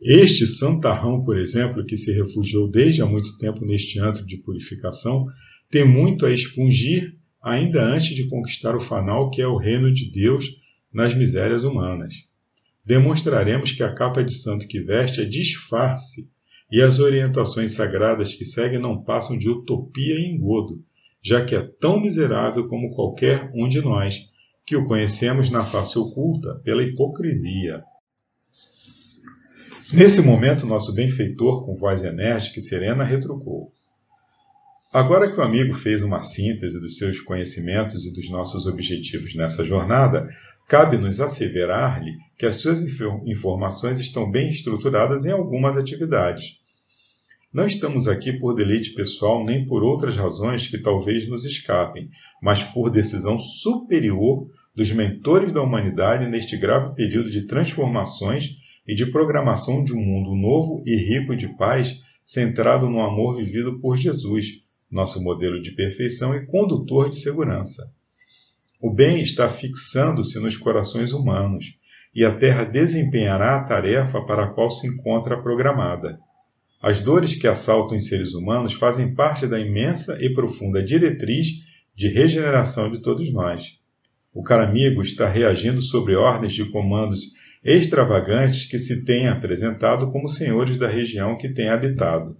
Este 0.00 0.46
santarrão, 0.46 1.24
por 1.24 1.38
exemplo, 1.38 1.84
que 1.84 1.96
se 1.96 2.12
refugiou 2.12 2.68
desde 2.68 3.00
há 3.00 3.06
muito 3.06 3.38
tempo 3.38 3.64
neste 3.64 4.00
antro 4.00 4.26
de 4.26 4.36
purificação, 4.36 5.26
tem 5.70 5.84
muito 5.84 6.26
a 6.26 6.32
expungir 6.32 7.16
ainda 7.42 7.82
antes 7.82 8.14
de 8.14 8.28
conquistar 8.28 8.74
o 8.74 8.80
fanal 8.80 9.30
que 9.30 9.42
é 9.42 9.46
o 9.46 9.58
reino 9.58 9.92
de 9.92 10.10
Deus 10.10 10.56
nas 10.92 11.14
misérias 11.14 11.64
humanas. 11.64 12.14
Demonstraremos 12.86 13.72
que 13.72 13.82
a 13.82 13.92
capa 13.92 14.22
de 14.22 14.32
santo 14.32 14.68
que 14.68 14.80
veste 14.80 15.20
é 15.20 15.24
disfarce 15.24 16.30
e 16.70 16.80
as 16.80 16.98
orientações 16.98 17.72
sagradas 17.72 18.34
que 18.34 18.44
seguem 18.44 18.78
não 18.78 19.02
passam 19.02 19.36
de 19.36 19.48
utopia 19.48 20.14
e 20.14 20.26
engodo, 20.26 20.82
já 21.22 21.44
que 21.44 21.54
é 21.54 21.62
tão 21.62 22.00
miserável 22.00 22.68
como 22.68 22.94
qualquer 22.94 23.50
um 23.54 23.68
de 23.68 23.80
nós, 23.80 24.28
que 24.66 24.76
o 24.76 24.86
conhecemos 24.86 25.50
na 25.50 25.64
face 25.64 25.98
oculta 25.98 26.54
pela 26.64 26.82
hipocrisia. 26.82 27.82
Nesse 29.92 30.22
momento, 30.22 30.66
nosso 30.66 30.94
benfeitor, 30.94 31.64
com 31.66 31.76
voz 31.76 32.02
enérgica 32.02 32.58
e 32.58 32.62
serena, 32.62 33.04
retrucou: 33.04 33.73
Agora 34.94 35.28
que 35.28 35.40
o 35.40 35.42
amigo 35.42 35.74
fez 35.74 36.04
uma 36.04 36.22
síntese 36.22 36.78
dos 36.78 36.98
seus 36.98 37.20
conhecimentos 37.20 38.06
e 38.06 38.14
dos 38.14 38.30
nossos 38.30 38.64
objetivos 38.64 39.34
nessa 39.34 39.64
jornada, 39.64 40.28
cabe-nos 40.68 41.20
asseverar-lhe 41.20 42.12
que 42.38 42.46
as 42.46 42.60
suas 42.60 42.80
informações 43.26 43.98
estão 43.98 44.30
bem 44.30 44.48
estruturadas 44.48 45.26
em 45.26 45.32
algumas 45.32 45.76
atividades. 45.76 46.60
Não 47.52 47.66
estamos 47.66 48.06
aqui 48.06 48.34
por 48.34 48.54
deleite 48.54 48.90
pessoal 48.90 49.44
nem 49.44 49.66
por 49.66 49.82
outras 49.82 50.16
razões 50.16 50.68
que 50.68 50.78
talvez 50.78 51.26
nos 51.26 51.44
escapem, 51.44 52.08
mas 52.40 52.62
por 52.62 52.88
decisão 52.88 53.36
superior 53.36 54.48
dos 54.76 54.92
mentores 54.92 55.52
da 55.52 55.60
humanidade 55.60 56.30
neste 56.30 56.56
grave 56.56 56.94
período 56.94 57.30
de 57.30 57.48
transformações 57.48 58.58
e 58.86 58.94
de 58.94 59.06
programação 59.06 59.82
de 59.82 59.92
um 59.92 60.00
mundo 60.00 60.36
novo 60.36 60.84
e 60.86 60.94
rico 60.94 61.34
de 61.34 61.48
paz, 61.56 62.00
centrado 62.24 62.88
no 62.88 63.00
amor 63.00 63.38
vivido 63.38 63.80
por 63.80 63.96
Jesus, 63.96 64.62
nosso 64.94 65.22
modelo 65.22 65.60
de 65.60 65.72
perfeição 65.72 66.34
e 66.34 66.46
condutor 66.46 67.10
de 67.10 67.18
segurança. 67.18 67.90
O 68.80 68.90
bem 68.90 69.20
está 69.20 69.50
fixando-se 69.50 70.38
nos 70.38 70.56
corações 70.56 71.12
humanos, 71.12 71.74
e 72.14 72.24
a 72.24 72.36
terra 72.36 72.64
desempenhará 72.64 73.56
a 73.56 73.64
tarefa 73.64 74.24
para 74.24 74.44
a 74.44 74.50
qual 74.52 74.70
se 74.70 74.86
encontra 74.86 75.42
programada. 75.42 76.18
As 76.80 77.00
dores 77.00 77.34
que 77.34 77.48
assaltam 77.48 77.96
os 77.96 78.06
seres 78.06 78.34
humanos 78.34 78.74
fazem 78.74 79.14
parte 79.14 79.46
da 79.46 79.58
imensa 79.58 80.16
e 80.20 80.32
profunda 80.32 80.82
diretriz 80.82 81.48
de 81.96 82.08
regeneração 82.08 82.90
de 82.90 83.00
todos 83.00 83.32
nós. 83.32 83.80
O 84.32 84.42
caramigo 84.42 85.00
está 85.00 85.28
reagindo 85.28 85.80
sobre 85.80 86.14
ordens 86.14 86.52
de 86.52 86.64
comandos 86.66 87.32
extravagantes 87.64 88.66
que 88.66 88.78
se 88.78 89.04
têm 89.04 89.26
apresentado 89.26 90.10
como 90.12 90.28
senhores 90.28 90.76
da 90.76 90.86
região 90.86 91.36
que 91.38 91.48
tem 91.48 91.68
habitado. 91.68 92.36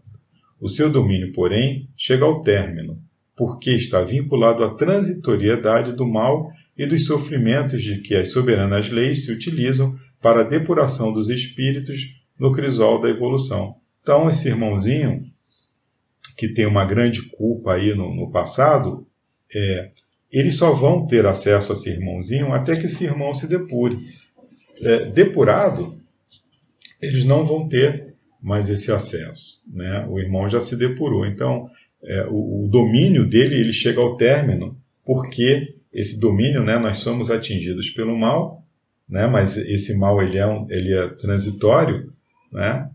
O 0.60 0.68
seu 0.68 0.90
domínio, 0.90 1.32
porém, 1.32 1.88
chega 1.96 2.24
ao 2.24 2.42
término, 2.42 2.98
porque 3.36 3.70
está 3.70 4.02
vinculado 4.02 4.64
à 4.64 4.74
transitoriedade 4.74 5.92
do 5.92 6.06
mal 6.06 6.50
e 6.76 6.86
dos 6.86 7.06
sofrimentos 7.06 7.82
de 7.82 7.98
que 7.98 8.14
as 8.14 8.30
soberanas 8.30 8.90
leis 8.90 9.24
se 9.24 9.32
utilizam 9.32 9.98
para 10.20 10.40
a 10.40 10.44
depuração 10.44 11.12
dos 11.12 11.28
espíritos 11.28 12.20
no 12.38 12.50
crisol 12.52 13.00
da 13.00 13.08
evolução. 13.08 13.76
Então, 14.02 14.28
esse 14.28 14.48
irmãozinho, 14.48 15.24
que 16.36 16.48
tem 16.48 16.66
uma 16.66 16.84
grande 16.84 17.22
culpa 17.30 17.74
aí 17.74 17.94
no, 17.94 18.14
no 18.14 18.30
passado, 18.30 19.06
é, 19.54 19.90
eles 20.32 20.56
só 20.56 20.72
vão 20.72 21.06
ter 21.06 21.26
acesso 21.26 21.72
a 21.72 21.74
esse 21.74 21.90
irmãozinho 21.90 22.52
até 22.52 22.76
que 22.76 22.86
esse 22.86 23.04
irmão 23.04 23.32
se 23.32 23.46
depure. 23.46 23.96
É, 24.82 25.06
depurado, 25.06 25.96
eles 27.00 27.24
não 27.24 27.44
vão 27.44 27.68
ter 27.68 28.13
mais 28.44 28.68
esse 28.68 28.92
acesso. 28.92 29.62
Né? 29.66 30.06
O 30.06 30.20
irmão 30.20 30.46
já 30.46 30.60
se 30.60 30.76
depurou. 30.76 31.24
Então, 31.24 31.64
é, 32.02 32.26
o, 32.28 32.66
o, 32.66 32.68
domínio 32.68 33.26
dele 33.26 33.58
ele 33.58 33.72
chega 33.72 34.02
ao 34.02 34.18
término 34.18 34.76
porque 35.02 35.76
esse 35.90 36.20
domínio, 36.20 36.62
né, 36.62 36.78
nós 36.78 36.98
somos 36.98 37.30
atingidos 37.30 37.88
pelo 37.88 38.18
mal, 38.18 38.62
né, 39.08 39.26
mas 39.26 39.56
esse 39.56 39.96
mal 39.96 40.20
ele 40.22 40.36
é, 40.36 40.46
um, 40.46 40.66
ele 40.68 40.92
é 40.92 41.08
transitório, 41.20 42.12
né, 42.52 42.90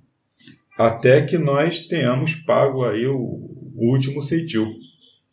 até 0.77 1.21
que 1.21 1.37
nós 1.37 1.87
tenhamos 1.87 2.35
pago 2.35 2.85
aí 2.85 3.07
o, 3.07 3.17
o 3.17 3.91
último 3.91 4.21
ceitil. 4.21 4.67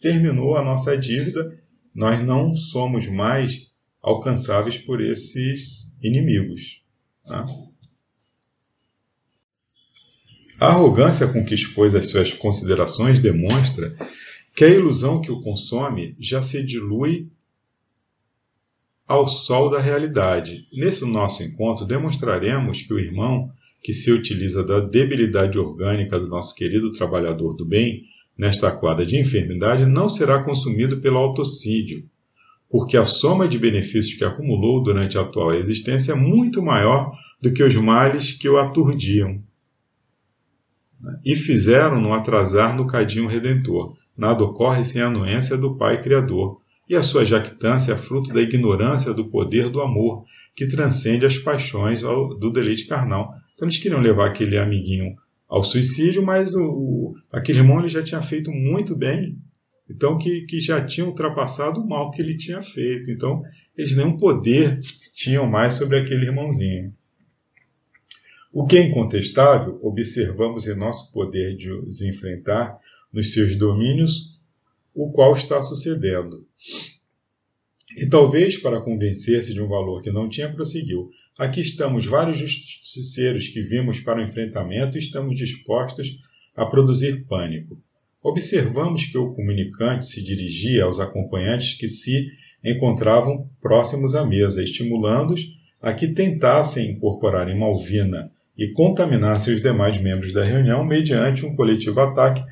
Terminou 0.00 0.56
a 0.56 0.64
nossa 0.64 0.96
dívida, 0.96 1.58
nós 1.94 2.22
não 2.22 2.54
somos 2.54 3.06
mais 3.06 3.66
alcançáveis 4.02 4.78
por 4.78 5.02
esses 5.02 5.96
inimigos. 6.02 6.82
Tá? 7.26 7.44
A 10.58 10.68
arrogância 10.68 11.28
com 11.28 11.44
que 11.44 11.52
expôs 11.52 11.94
as 11.94 12.06
suas 12.06 12.32
considerações 12.32 13.18
demonstra 13.18 13.94
que 14.54 14.64
a 14.64 14.68
ilusão 14.68 15.20
que 15.20 15.30
o 15.30 15.42
consome 15.42 16.16
já 16.18 16.40
se 16.40 16.64
dilui 16.64 17.28
ao 19.06 19.28
sol 19.28 19.68
da 19.68 19.78
realidade. 19.78 20.62
Nesse 20.72 21.04
nosso 21.04 21.42
encontro, 21.42 21.84
demonstraremos 21.84 22.80
que 22.80 22.94
o 22.94 22.98
irmão 22.98 23.50
que 23.82 23.92
se 23.92 24.10
utiliza 24.10 24.64
da 24.64 24.80
debilidade 24.80 25.58
orgânica 25.58 26.18
do 26.18 26.26
nosso 26.26 26.54
querido 26.54 26.90
trabalhador 26.90 27.52
do 27.52 27.64
bem 27.66 28.04
nesta 28.36 28.70
quadra 28.70 29.04
de 29.04 29.20
enfermidade 29.20 29.84
não 29.84 30.08
será 30.08 30.42
consumido 30.42 31.02
pelo 31.02 31.18
autocídio, 31.18 32.02
porque 32.70 32.96
a 32.96 33.04
soma 33.04 33.46
de 33.46 33.58
benefícios 33.58 34.14
que 34.14 34.24
acumulou 34.24 34.82
durante 34.82 35.18
a 35.18 35.20
atual 35.20 35.52
existência 35.52 36.12
é 36.12 36.16
muito 36.16 36.62
maior 36.62 37.12
do 37.42 37.52
que 37.52 37.62
os 37.62 37.76
males 37.76 38.32
que 38.32 38.48
o 38.48 38.56
aturdiam 38.56 39.44
e 41.24 41.34
fizeram-no 41.34 42.12
atrasar 42.12 42.76
no 42.76 42.86
cadinho 42.86 43.26
redentor. 43.26 43.96
Nada 44.16 44.44
ocorre 44.44 44.84
sem 44.84 45.02
a 45.02 45.06
anuência 45.06 45.56
do 45.56 45.76
Pai 45.76 46.02
Criador, 46.02 46.60
e 46.88 46.94
a 46.94 47.02
sua 47.02 47.24
jactância 47.24 47.92
é 47.92 47.96
fruto 47.96 48.32
da 48.32 48.40
ignorância 48.40 49.12
do 49.12 49.28
poder 49.28 49.68
do 49.68 49.80
amor, 49.80 50.24
que 50.54 50.66
transcende 50.66 51.26
as 51.26 51.36
paixões 51.36 52.02
do 52.02 52.50
deleite 52.50 52.86
carnal. 52.86 53.34
Então 53.54 53.66
eles 53.66 53.78
queriam 53.78 54.00
levar 54.00 54.28
aquele 54.28 54.56
amiguinho 54.56 55.16
ao 55.48 55.62
suicídio, 55.62 56.24
mas 56.24 56.54
o, 56.54 56.64
o, 56.64 57.14
aquele 57.32 57.58
irmão 57.58 57.80
ele 57.80 57.88
já 57.88 58.02
tinha 58.02 58.22
feito 58.22 58.50
muito 58.50 58.96
bem, 58.96 59.36
então 59.88 60.18
que, 60.18 60.42
que 60.42 60.60
já 60.60 60.84
tinha 60.84 61.06
ultrapassado 61.06 61.80
o 61.80 61.88
mal 61.88 62.10
que 62.10 62.20
ele 62.20 62.36
tinha 62.36 62.62
feito. 62.62 63.10
Então 63.10 63.42
eles 63.76 63.94
nenhum 63.94 64.16
poder 64.16 64.78
tinham 65.14 65.46
mais 65.46 65.74
sobre 65.74 65.98
aquele 65.98 66.26
irmãozinho. 66.26 66.92
O 68.58 68.64
que 68.64 68.78
é 68.78 68.82
incontestável, 68.82 69.78
observamos 69.82 70.66
em 70.66 70.74
nosso 70.74 71.12
poder 71.12 71.54
de 71.58 71.70
os 71.70 72.00
enfrentar 72.00 72.80
nos 73.12 73.34
seus 73.34 73.54
domínios, 73.54 74.40
o 74.94 75.12
qual 75.12 75.34
está 75.34 75.60
sucedendo. 75.60 76.38
E 77.98 78.06
talvez 78.06 78.56
para 78.56 78.80
convencer-se 78.80 79.52
de 79.52 79.60
um 79.60 79.68
valor 79.68 80.00
que 80.00 80.10
não 80.10 80.26
tinha, 80.26 80.50
prosseguiu. 80.50 81.10
Aqui 81.38 81.60
estamos 81.60 82.06
vários 82.06 82.38
justiceiros 82.38 83.46
que 83.48 83.60
vimos 83.60 84.00
para 84.00 84.22
o 84.22 84.24
enfrentamento 84.24 84.96
e 84.96 85.00
estamos 85.00 85.36
dispostos 85.36 86.18
a 86.56 86.64
produzir 86.64 87.26
pânico. 87.26 87.78
Observamos 88.22 89.04
que 89.04 89.18
o 89.18 89.34
comunicante 89.34 90.06
se 90.06 90.24
dirigia 90.24 90.84
aos 90.84 90.98
acompanhantes 90.98 91.74
que 91.74 91.88
se 91.88 92.30
encontravam 92.64 93.50
próximos 93.60 94.14
à 94.14 94.24
mesa, 94.24 94.62
estimulando-os 94.62 95.42
a 95.78 95.92
que 95.92 96.08
tentassem 96.08 96.92
incorporar 96.92 97.50
em 97.50 97.58
Malvina 97.58 98.32
e 98.56 98.68
contaminasse 98.68 99.50
os 99.50 99.60
demais 99.60 99.98
membros 99.98 100.32
da 100.32 100.42
reunião 100.42 100.84
mediante 100.84 101.44
um 101.44 101.54
coletivo 101.54 102.00
ataque 102.00 102.42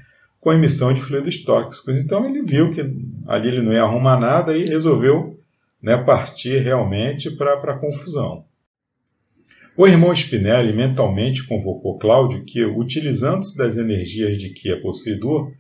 com 0.41 0.53
emissão 0.53 0.93
de 0.93 1.01
fluidos 1.01 1.43
tóxicos. 1.43 1.97
Então 1.97 2.27
ele 2.27 2.43
viu 2.43 2.71
que 2.71 2.81
ali 3.27 3.49
ele 3.49 3.63
não 3.63 3.73
ia 3.73 3.83
arrumar 3.83 4.21
nada 4.21 4.57
e 4.57 4.65
resolveu 4.65 5.39
né, 5.83 5.97
partir 5.97 6.63
realmente 6.63 7.31
para 7.31 7.55
a 7.55 7.79
confusão. 7.79 8.45
O 9.77 9.89
irmão 9.89 10.15
Spinelli 10.15 10.73
mentalmente 10.73 11.45
convocou 11.47 11.99
Cláudio 11.99 12.45
que, 12.45 12.65
utilizando-se 12.65 13.57
das 13.57 13.77
energias 13.77 14.39
de 14.39 14.51
que 14.51 14.71
é 14.71 14.77
possuidor, 14.77 15.51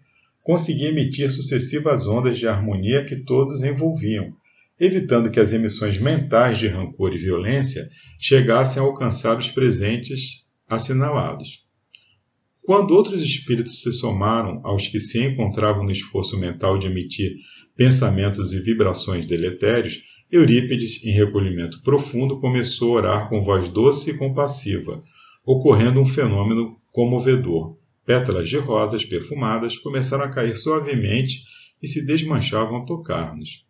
conseguia 0.42 0.90
emitir 0.90 1.32
sucessivas 1.32 2.06
ondas 2.06 2.38
de 2.38 2.46
harmonia 2.46 3.04
que 3.04 3.16
todos 3.16 3.62
envolviam, 3.62 4.32
evitando 4.78 5.30
que 5.30 5.40
as 5.40 5.52
emissões 5.52 5.98
mentais 5.98 6.58
de 6.58 6.66
rancor 6.66 7.14
e 7.14 7.18
violência 7.18 7.88
chegassem 8.18 8.82
a 8.82 8.86
alcançar 8.86 9.38
os 9.38 9.50
presentes 9.50 10.44
assinalados. 10.68 11.64
Quando 12.62 12.92
outros 12.92 13.22
espíritos 13.22 13.82
se 13.82 13.92
somaram 13.92 14.60
aos 14.64 14.88
que 14.88 14.98
se 14.98 15.22
encontravam 15.22 15.84
no 15.84 15.92
esforço 15.92 16.38
mental 16.38 16.78
de 16.78 16.86
emitir 16.86 17.36
pensamentos 17.76 18.52
e 18.52 18.60
vibrações 18.60 19.26
deletérios, 19.26 20.02
Eurípides, 20.32 21.04
em 21.04 21.10
recolhimento 21.10 21.82
profundo, 21.82 22.40
começou 22.40 22.94
a 22.94 23.00
orar 23.00 23.28
com 23.28 23.44
voz 23.44 23.68
doce 23.68 24.10
e 24.10 24.16
compassiva, 24.16 25.02
ocorrendo 25.44 26.00
um 26.00 26.06
fenômeno 26.06 26.74
comovedor. 26.90 27.76
Pétalas 28.06 28.48
de 28.48 28.56
rosas 28.56 29.04
perfumadas 29.04 29.76
começaram 29.76 30.24
a 30.24 30.30
cair 30.30 30.56
suavemente 30.56 31.44
e 31.82 31.86
se 31.86 32.04
desmanchavam 32.06 32.76
ao 32.76 32.86
tocar-nos. 32.86 33.64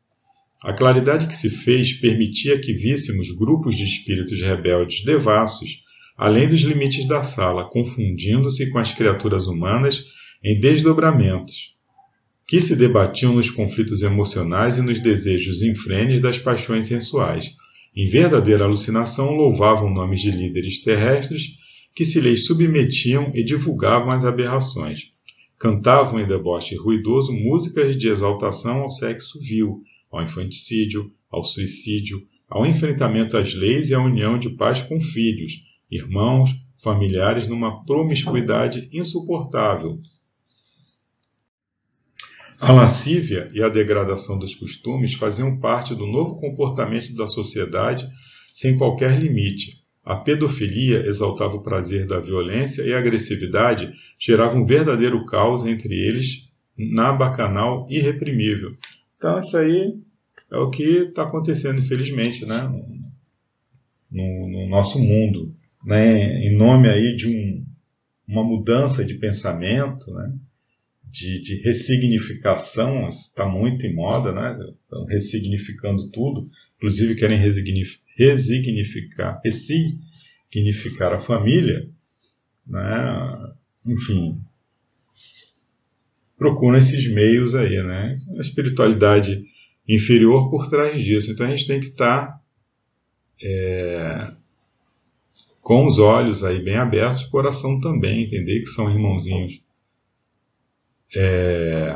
A 0.64 0.72
claridade 0.72 1.26
que 1.26 1.36
se 1.36 1.50
fez 1.50 1.92
permitia 1.92 2.58
que 2.58 2.72
víssemos 2.72 3.30
grupos 3.30 3.76
de 3.76 3.84
espíritos 3.84 4.40
rebeldes 4.40 5.04
devassos, 5.04 5.82
além 6.16 6.48
dos 6.48 6.62
limites 6.62 7.06
da 7.06 7.22
sala, 7.22 7.68
confundindo-se 7.68 8.70
com 8.70 8.78
as 8.78 8.90
criaturas 8.94 9.46
humanas 9.46 10.06
em 10.42 10.58
desdobramentos, 10.58 11.74
que 12.46 12.62
se 12.62 12.74
debatiam 12.76 13.34
nos 13.34 13.50
conflitos 13.50 14.00
emocionais 14.00 14.78
e 14.78 14.80
nos 14.80 15.00
desejos 15.00 15.60
infrenes 15.60 16.22
das 16.22 16.38
paixões 16.38 16.86
sensuais. 16.86 17.50
Em 17.94 18.08
verdadeira 18.08 18.64
alucinação, 18.64 19.32
louvavam 19.32 19.92
nomes 19.92 20.22
de 20.22 20.30
líderes 20.30 20.82
terrestres 20.82 21.58
que 21.94 22.06
se 22.06 22.18
lhes 22.22 22.46
submetiam 22.46 23.30
e 23.34 23.44
divulgavam 23.44 24.08
as 24.08 24.24
aberrações. 24.24 25.12
Cantavam 25.58 26.18
em 26.18 26.26
deboche 26.26 26.74
ruidoso 26.74 27.34
músicas 27.34 27.94
de 27.98 28.08
exaltação 28.08 28.78
ao 28.78 28.88
sexo 28.88 29.38
vil, 29.42 29.82
ao 30.16 30.22
infanticídio, 30.22 31.12
ao 31.30 31.42
suicídio, 31.42 32.26
ao 32.48 32.64
enfrentamento 32.64 33.36
às 33.36 33.54
leis 33.54 33.90
e 33.90 33.94
à 33.94 34.00
união 34.00 34.38
de 34.38 34.50
pais 34.50 34.82
com 34.82 35.00
filhos, 35.00 35.62
irmãos, 35.90 36.50
familiares 36.76 37.46
numa 37.46 37.84
promiscuidade 37.84 38.88
insuportável. 38.92 39.98
A 42.60 42.72
lascívia 42.72 43.48
e 43.52 43.62
a 43.62 43.68
degradação 43.68 44.38
dos 44.38 44.54
costumes 44.54 45.14
faziam 45.14 45.58
parte 45.58 45.94
do 45.94 46.06
novo 46.06 46.40
comportamento 46.40 47.14
da 47.14 47.26
sociedade 47.26 48.08
sem 48.46 48.78
qualquer 48.78 49.18
limite. 49.18 49.82
A 50.04 50.16
pedofilia 50.16 51.06
exaltava 51.06 51.56
o 51.56 51.62
prazer 51.62 52.06
da 52.06 52.20
violência 52.20 52.82
e 52.82 52.92
a 52.92 52.98
agressividade 52.98 53.92
gerava 54.18 54.56
um 54.56 54.64
verdadeiro 54.64 55.24
caos 55.26 55.66
entre 55.66 55.94
eles 55.94 56.48
na 56.76 57.12
bacanal 57.12 57.86
irreprimível, 57.88 58.72
então, 59.24 59.38
isso 59.38 59.56
aí 59.56 59.98
é 60.52 60.56
o 60.58 60.68
que 60.68 61.06
está 61.08 61.22
acontecendo, 61.22 61.78
infelizmente, 61.78 62.44
né? 62.44 62.60
no, 64.10 64.48
no, 64.50 64.68
nosso 64.68 64.98
mundo. 64.98 65.56
Né? 65.82 66.46
Em 66.46 66.54
nome 66.54 66.90
aí 66.90 67.16
de 67.16 67.28
um, 67.28 67.64
uma 68.28 68.44
mudança 68.44 69.02
de 69.02 69.14
pensamento, 69.14 70.12
né? 70.12 70.30
de, 71.04 71.40
de 71.40 71.54
ressignificação, 71.62 73.08
está 73.08 73.48
muito 73.48 73.86
em 73.86 73.94
moda, 73.94 74.30
né? 74.30 74.58
Estão 74.82 75.06
ressignificando 75.06 76.10
tudo, 76.10 76.50
inclusive 76.76 77.14
querem 77.14 77.38
resignificar, 77.38 79.40
ressignificar 79.42 81.14
a 81.14 81.18
família, 81.18 81.88
né? 82.66 83.54
enfim, 83.86 84.43
procuram 86.36 86.76
esses 86.76 87.06
meios 87.12 87.54
aí, 87.54 87.82
né? 87.82 88.18
A 88.36 88.40
espiritualidade 88.40 89.44
inferior 89.88 90.50
por 90.50 90.68
trás 90.68 91.02
disso. 91.02 91.30
Então 91.30 91.46
a 91.46 91.50
gente 91.50 91.66
tem 91.66 91.80
que 91.80 91.86
estar 91.86 92.26
tá, 92.26 92.40
é, 93.42 94.32
com 95.60 95.86
os 95.86 95.98
olhos 95.98 96.44
aí 96.44 96.62
bem 96.62 96.76
abertos, 96.76 97.24
o 97.24 97.30
coração 97.30 97.80
também, 97.80 98.24
entender 98.24 98.60
que 98.60 98.66
são 98.66 98.90
irmãozinhos 98.90 99.62
é, 101.14 101.94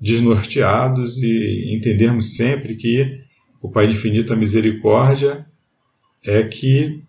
desnorteados 0.00 1.22
e 1.22 1.74
entendermos 1.74 2.36
sempre 2.36 2.76
que 2.76 3.22
o 3.60 3.70
Pai 3.70 3.86
de 3.86 3.94
infinita 3.94 4.36
misericórdia 4.36 5.46
é 6.24 6.42
que 6.42 7.02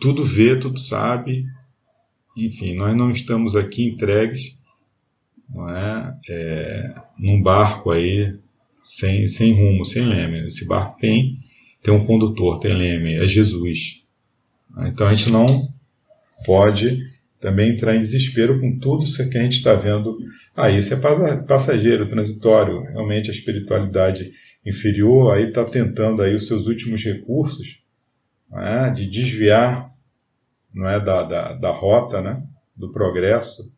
tudo 0.00 0.24
vê, 0.24 0.58
tudo 0.58 0.78
sabe. 0.78 1.46
Enfim, 2.36 2.74
nós 2.74 2.96
não 2.96 3.10
estamos 3.10 3.56
aqui 3.56 3.84
entregues 3.84 4.55
não 5.48 5.68
é, 5.68 6.18
é, 6.28 6.94
num 7.18 7.42
barco 7.42 7.90
aí 7.90 8.34
sem, 8.82 9.28
sem 9.28 9.52
rumo, 9.52 9.84
sem 9.84 10.04
leme. 10.04 10.46
Esse 10.46 10.66
barco 10.66 10.98
tem, 10.98 11.38
tem 11.82 11.94
um 11.94 12.04
condutor, 12.04 12.60
tem 12.60 12.74
leme, 12.74 13.14
é 13.14 13.26
Jesus. 13.26 14.04
Então 14.86 15.06
a 15.06 15.14
gente 15.14 15.30
não 15.30 15.46
pode 16.44 17.00
também 17.40 17.70
entrar 17.70 17.94
em 17.94 18.00
desespero 18.00 18.60
com 18.60 18.78
tudo 18.78 19.04
isso 19.04 19.28
que 19.30 19.38
a 19.38 19.42
gente 19.42 19.58
está 19.58 19.74
vendo. 19.74 20.16
Ah, 20.54 20.70
isso 20.70 20.92
é 20.94 20.96
passageiro, 21.46 22.06
transitório. 22.06 22.82
Realmente 22.82 23.30
a 23.30 23.32
espiritualidade 23.32 24.32
inferior 24.64 25.34
aí 25.34 25.48
está 25.48 25.64
tentando 25.64 26.22
aí 26.22 26.34
os 26.34 26.46
seus 26.46 26.66
últimos 26.66 27.04
recursos 27.04 27.82
é? 28.52 28.90
de 28.90 29.06
desviar 29.06 29.84
não 30.74 30.88
é, 30.88 31.00
da, 31.00 31.22
da, 31.22 31.52
da 31.54 31.70
rota 31.70 32.20
né, 32.20 32.42
do 32.76 32.90
progresso 32.90 33.74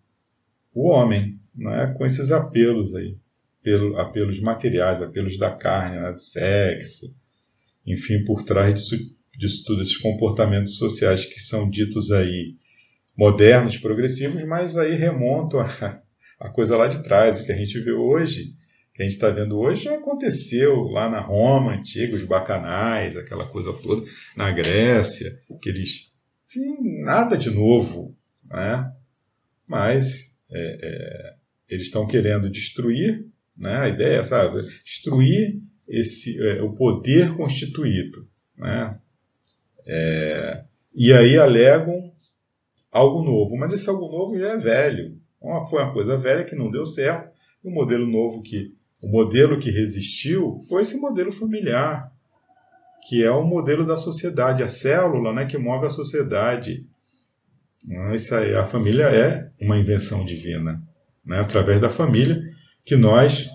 o 0.74 0.90
homem, 0.90 1.37
não 1.58 1.74
é, 1.74 1.92
com 1.92 2.06
esses 2.06 2.30
apelos 2.30 2.94
aí, 2.94 3.16
apelo, 3.60 3.98
apelos 3.98 4.40
materiais, 4.40 5.02
apelos 5.02 5.36
da 5.36 5.50
carne, 5.50 6.00
né, 6.00 6.12
do 6.12 6.20
sexo, 6.20 7.14
enfim, 7.86 8.24
por 8.24 8.42
trás 8.42 8.74
disso, 8.74 8.96
disso 9.36 9.64
tudo, 9.66 9.82
esses 9.82 9.96
comportamentos 9.96 10.76
sociais 10.76 11.24
que 11.24 11.40
são 11.40 11.68
ditos 11.68 12.12
aí 12.12 12.54
modernos, 13.16 13.76
progressivos, 13.76 14.42
mas 14.46 14.76
aí 14.76 14.94
remontam 14.94 15.60
a, 15.60 15.68
a 16.38 16.48
coisa 16.48 16.76
lá 16.76 16.86
de 16.86 17.02
trás, 17.02 17.40
o 17.40 17.46
que 17.46 17.52
a 17.52 17.56
gente 17.56 17.78
vê 17.80 17.92
hoje 17.92 18.56
que 18.98 19.02
a 19.02 19.04
gente 19.04 19.14
está 19.14 19.30
vendo 19.30 19.56
hoje 19.56 19.84
já 19.84 19.94
aconteceu 19.94 20.82
lá 20.88 21.08
na 21.08 21.20
Roma 21.20 21.74
antiga, 21.74 22.16
os 22.16 22.24
bacanais, 22.24 23.16
aquela 23.16 23.46
coisa 23.46 23.72
toda, 23.72 24.04
na 24.36 24.50
Grécia, 24.50 25.40
que 25.62 25.68
eles. 25.68 26.12
Enfim, 26.48 27.04
nada 27.04 27.36
de 27.36 27.48
novo, 27.48 28.16
né? 28.44 28.92
Mas 29.68 30.36
é, 30.50 30.78
é, 30.82 31.34
eles 31.68 31.86
estão 31.86 32.06
querendo 32.06 32.50
destruir, 32.50 33.24
né? 33.56 33.76
a 33.78 33.88
ideia 33.88 34.18
é, 34.18 34.22
sabe, 34.22 34.56
destruir 34.84 35.60
esse, 35.86 36.40
é, 36.40 36.62
o 36.62 36.72
poder 36.72 37.34
constituído. 37.36 38.26
Né? 38.56 38.98
É, 39.86 40.64
e 40.94 41.12
aí 41.12 41.38
alegam 41.38 42.10
algo 42.90 43.22
novo, 43.22 43.56
mas 43.56 43.72
esse 43.72 43.88
algo 43.88 44.08
novo 44.10 44.38
já 44.38 44.52
é 44.52 44.56
velho. 44.56 45.18
Uma, 45.40 45.66
foi 45.66 45.82
uma 45.82 45.92
coisa 45.92 46.16
velha 46.16 46.44
que 46.44 46.56
não 46.56 46.70
deu 46.70 46.86
certo, 46.86 47.30
e 47.64 47.68
um 47.68 47.72
modelo 47.72 48.06
novo 48.06 48.42
que 48.42 48.74
o 49.02 49.08
modelo 49.08 49.58
que 49.58 49.70
resistiu 49.70 50.60
foi 50.68 50.82
esse 50.82 51.00
modelo 51.00 51.30
familiar, 51.30 52.12
que 53.08 53.22
é 53.22 53.30
o 53.30 53.44
modelo 53.44 53.86
da 53.86 53.96
sociedade, 53.96 54.62
a 54.62 54.68
célula 54.68 55.32
né, 55.32 55.46
que 55.46 55.56
move 55.56 55.86
a 55.86 55.90
sociedade. 55.90 56.84
Isso 58.12 58.34
aí, 58.34 58.54
a 58.54 58.64
família 58.64 59.04
é 59.04 59.50
uma 59.60 59.78
invenção 59.78 60.24
divina. 60.24 60.82
Né, 61.28 61.38
através 61.40 61.78
da 61.78 61.90
família 61.90 62.42
que 62.82 62.96
nós 62.96 63.50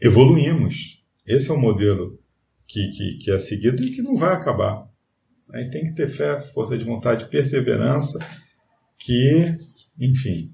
evoluímos. 0.00 1.00
Esse 1.24 1.50
é 1.50 1.54
o 1.54 1.60
modelo 1.60 2.18
que, 2.66 2.88
que, 2.88 3.18
que 3.18 3.30
é 3.30 3.38
seguido 3.38 3.82
e 3.84 3.92
que 3.92 4.02
não 4.02 4.16
vai 4.16 4.34
acabar. 4.34 4.88
Aí 5.52 5.70
tem 5.70 5.84
que 5.84 5.94
ter 5.94 6.08
fé, 6.08 6.36
força 6.36 6.76
de 6.76 6.84
vontade, 6.84 7.28
perseverança, 7.28 8.18
que, 8.98 9.54
enfim, 9.98 10.50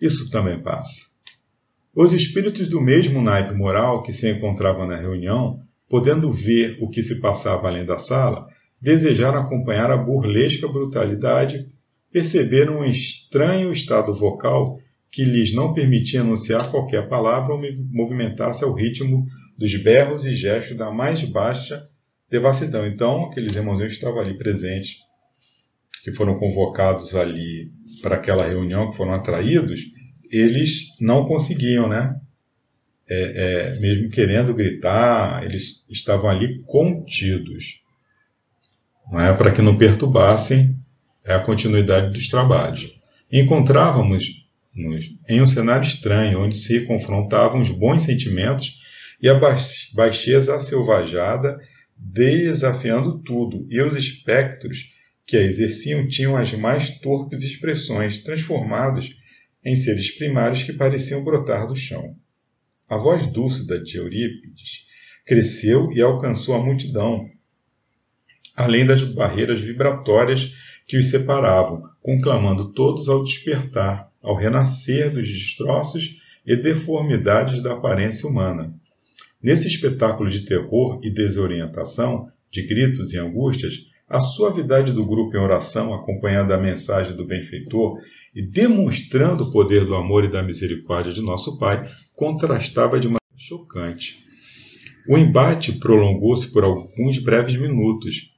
isso 0.00 0.30
também 0.30 0.60
passa. 0.62 1.12
Os 1.94 2.14
espíritos 2.14 2.66
do 2.66 2.80
mesmo 2.80 3.20
naipe 3.20 3.52
moral 3.52 4.02
que 4.02 4.12
se 4.12 4.30
encontravam 4.30 4.86
na 4.86 4.96
reunião, 4.96 5.62
podendo 5.86 6.32
ver 6.32 6.78
o 6.80 6.88
que 6.88 7.02
se 7.02 7.20
passava 7.20 7.68
além 7.68 7.84
da 7.84 7.98
sala, 7.98 8.48
desejaram 8.80 9.40
acompanhar 9.40 9.90
a 9.90 9.98
burlesca 9.98 10.66
brutalidade, 10.66 11.68
perceberam 12.10 12.80
um 12.80 12.84
estranho 12.84 13.70
estado 13.70 14.14
vocal 14.14 14.80
que 15.12 15.26
lhes 15.26 15.52
não 15.52 15.74
permitia 15.74 16.22
anunciar 16.22 16.70
qualquer 16.70 17.06
palavra 17.06 17.52
ou 17.52 17.60
movimentar-se 17.90 18.64
ao 18.64 18.72
ritmo 18.72 19.26
dos 19.58 19.76
berros 19.76 20.24
e 20.24 20.34
gestos 20.34 20.74
da 20.74 20.90
mais 20.90 21.22
baixa 21.22 21.86
devassidão. 22.30 22.86
Então, 22.86 23.26
aqueles 23.26 23.54
irmãozinhos 23.54 23.92
que 23.92 23.98
estavam 23.98 24.20
ali 24.20 24.38
presentes, 24.38 25.00
que 26.02 26.12
foram 26.12 26.38
convocados 26.38 27.14
ali 27.14 27.70
para 28.00 28.16
aquela 28.16 28.46
reunião, 28.46 28.90
que 28.90 28.96
foram 28.96 29.12
atraídos, 29.12 29.82
eles 30.30 30.88
não 30.98 31.26
conseguiam, 31.26 31.86
né? 31.86 32.18
É, 33.06 33.74
é, 33.74 33.80
mesmo 33.80 34.08
querendo 34.08 34.54
gritar, 34.54 35.44
eles 35.44 35.84
estavam 35.90 36.30
ali 36.30 36.62
contidos, 36.62 37.82
não 39.10 39.20
é 39.20 39.34
para 39.34 39.50
que 39.50 39.60
não 39.60 39.76
perturbassem 39.76 40.74
a 41.26 41.38
continuidade 41.38 42.12
dos 42.14 42.28
trabalhos. 42.28 42.98
Encontrávamos 43.30 44.41
em 44.74 45.40
um 45.40 45.46
cenário 45.46 45.86
estranho, 45.86 46.40
onde 46.40 46.56
se 46.56 46.86
confrontavam 46.86 47.60
os 47.60 47.70
bons 47.70 48.04
sentimentos 48.04 48.80
e 49.20 49.28
a 49.28 49.38
baixeza 49.94 50.58
selvajada, 50.58 51.60
desafiando 51.96 53.18
tudo, 53.20 53.66
e 53.70 53.80
os 53.80 53.94
espectros 53.94 54.92
que 55.26 55.36
a 55.36 55.42
exerciam 55.42 56.06
tinham 56.06 56.36
as 56.36 56.52
mais 56.52 56.98
torpes 56.98 57.42
expressões, 57.42 58.22
transformados 58.22 59.16
em 59.64 59.76
seres 59.76 60.10
primários 60.16 60.64
que 60.64 60.72
pareciam 60.72 61.22
brotar 61.22 61.68
do 61.68 61.76
chão. 61.76 62.16
A 62.88 62.96
voz 62.96 63.26
dúcida 63.26 63.80
de 63.80 63.96
Eurípides 63.96 64.86
cresceu 65.24 65.92
e 65.92 66.02
alcançou 66.02 66.56
a 66.56 66.62
multidão, 66.62 67.30
além 68.56 68.84
das 68.84 69.02
barreiras 69.02 69.60
vibratórias 69.60 70.52
que 70.86 70.98
os 70.98 71.08
separavam, 71.08 71.88
conclamando 72.02 72.72
todos 72.72 73.08
ao 73.08 73.22
despertar, 73.22 74.11
ao 74.22 74.36
renascer 74.36 75.12
dos 75.12 75.26
destroços 75.26 76.16
e 76.46 76.56
deformidades 76.56 77.62
da 77.62 77.72
aparência 77.72 78.28
humana. 78.28 78.74
Nesse 79.42 79.66
espetáculo 79.66 80.30
de 80.30 80.44
terror 80.44 81.00
e 81.02 81.10
desorientação, 81.10 82.28
de 82.50 82.62
gritos 82.62 83.12
e 83.12 83.18
angústias, 83.18 83.86
a 84.08 84.20
suavidade 84.20 84.92
do 84.92 85.04
grupo 85.04 85.36
em 85.36 85.40
oração, 85.40 85.94
acompanhada 85.94 86.50
da 86.50 86.58
mensagem 86.58 87.16
do 87.16 87.24
benfeitor 87.24 87.98
e 88.34 88.42
demonstrando 88.42 89.44
o 89.44 89.50
poder 89.50 89.84
do 89.86 89.94
amor 89.94 90.24
e 90.24 90.30
da 90.30 90.42
misericórdia 90.42 91.12
de 91.12 91.22
nosso 91.22 91.58
Pai, 91.58 91.88
contrastava 92.14 93.00
de 93.00 93.06
maneira 93.06 93.22
chocante. 93.36 94.22
O 95.08 95.18
embate 95.18 95.72
prolongou-se 95.72 96.52
por 96.52 96.62
alguns 96.62 97.18
breves 97.18 97.56
minutos, 97.56 98.30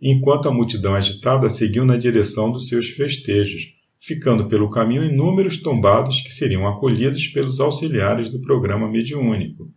enquanto 0.00 0.48
a 0.48 0.52
multidão 0.52 0.94
agitada 0.94 1.48
seguiu 1.50 1.84
na 1.84 1.96
direção 1.96 2.52
dos 2.52 2.68
seus 2.68 2.88
festejos, 2.88 3.74
ficando 4.02 4.48
pelo 4.48 4.68
caminho 4.68 5.04
inúmeros 5.04 5.62
tombados 5.62 6.20
que 6.22 6.32
seriam 6.32 6.66
acolhidos 6.66 7.28
pelos 7.28 7.60
auxiliares 7.60 8.28
do 8.28 8.40
programa 8.40 8.90
mediúnico. 8.90 9.70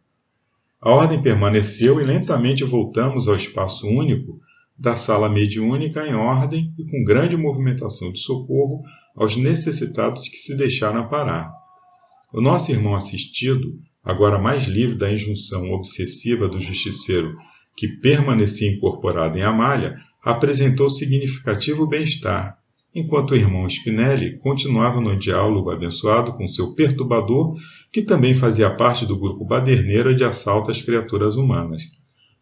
A 0.82 0.90
ordem 0.90 1.22
permaneceu 1.22 2.02
e 2.02 2.04
lentamente 2.04 2.64
voltamos 2.64 3.28
ao 3.28 3.36
espaço 3.36 3.88
único 3.88 4.40
da 4.78 4.96
sala 4.96 5.30
mediúnica 5.30 6.06
em 6.08 6.16
ordem 6.16 6.74
e 6.78 6.84
com 6.86 7.04
grande 7.04 7.38
movimentação 7.38 8.12
de 8.12 8.20
socorro 8.20 8.82
aos 9.16 9.36
necessitados 9.38 10.28
que 10.28 10.38
se 10.38 10.58
deixaram 10.58 11.08
parar. 11.08 11.52
O 12.34 12.42
nosso 12.42 12.72
irmão 12.72 12.96
assistido, 12.96 13.80
agora 14.04 14.40
mais 14.40 14.66
livre 14.66 14.98
da 14.98 15.12
injunção 15.12 15.72
obsessiva 15.72 16.50
do 16.50 16.60
justiceiro 16.60 17.38
que 17.78 17.88
permanecia 18.00 18.72
incorporado 18.72 19.38
em 19.38 19.44
Amália, 19.44 19.96
apresentou 20.24 20.90
significativo 20.90 21.86
bem-estar, 21.86 22.58
enquanto 22.96 23.32
o 23.32 23.36
irmão 23.36 23.68
Spinelli 23.68 24.38
continuava 24.38 25.02
no 25.02 25.20
diálogo 25.20 25.70
abençoado 25.70 26.32
com 26.32 26.48
seu 26.48 26.74
perturbador, 26.74 27.56
que 27.92 28.02
também 28.02 28.34
fazia 28.34 28.74
parte 28.74 29.06
do 29.06 29.20
grupo 29.20 29.44
baderneiro 29.44 30.16
de 30.16 30.24
assalto 30.24 30.72
às 30.72 30.82
criaturas 30.82 31.36
humanas. 31.36 31.84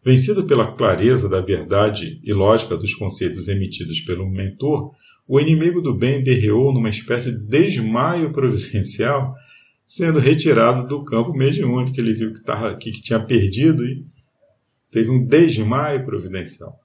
Vencido 0.04 0.44
pela 0.44 0.76
clareza 0.76 1.28
da 1.28 1.40
verdade 1.40 2.20
e 2.22 2.32
lógica 2.32 2.76
dos 2.76 2.94
conceitos 2.94 3.48
emitidos 3.48 4.00
pelo 4.02 4.30
mentor, 4.30 4.92
o 5.26 5.40
inimigo 5.40 5.80
do 5.80 5.94
bem 5.94 6.22
derreou 6.22 6.72
numa 6.72 6.90
espécie 6.90 7.32
de 7.32 7.44
desmaio 7.46 8.30
providencial, 8.30 9.34
sendo 9.86 10.20
retirado 10.20 10.86
do 10.86 11.04
campo 11.04 11.32
mediúnico 11.32 11.92
que 11.92 12.00
ele 12.00 12.14
viu 12.14 12.32
que, 12.32 12.42
tava, 12.42 12.76
que 12.76 12.92
tinha 12.92 13.18
perdido 13.18 13.84
e 13.84 14.04
teve 14.90 15.10
um 15.10 15.24
desmaio 15.24 16.04
providencial. 16.04 16.78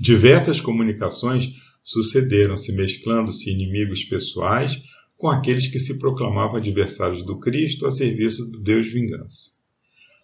Diversas 0.00 0.60
comunicações 0.60 1.52
sucederam-se, 1.88 2.70
mesclando-se 2.70 3.50
inimigos 3.50 4.04
pessoais 4.04 4.82
com 5.16 5.26
aqueles 5.26 5.68
que 5.68 5.78
se 5.78 5.98
proclamavam 5.98 6.56
adversários 6.56 7.24
do 7.24 7.38
Cristo 7.38 7.86
a 7.86 7.90
serviço 7.90 8.44
do 8.50 8.60
Deus 8.60 8.88
vingança. 8.88 9.52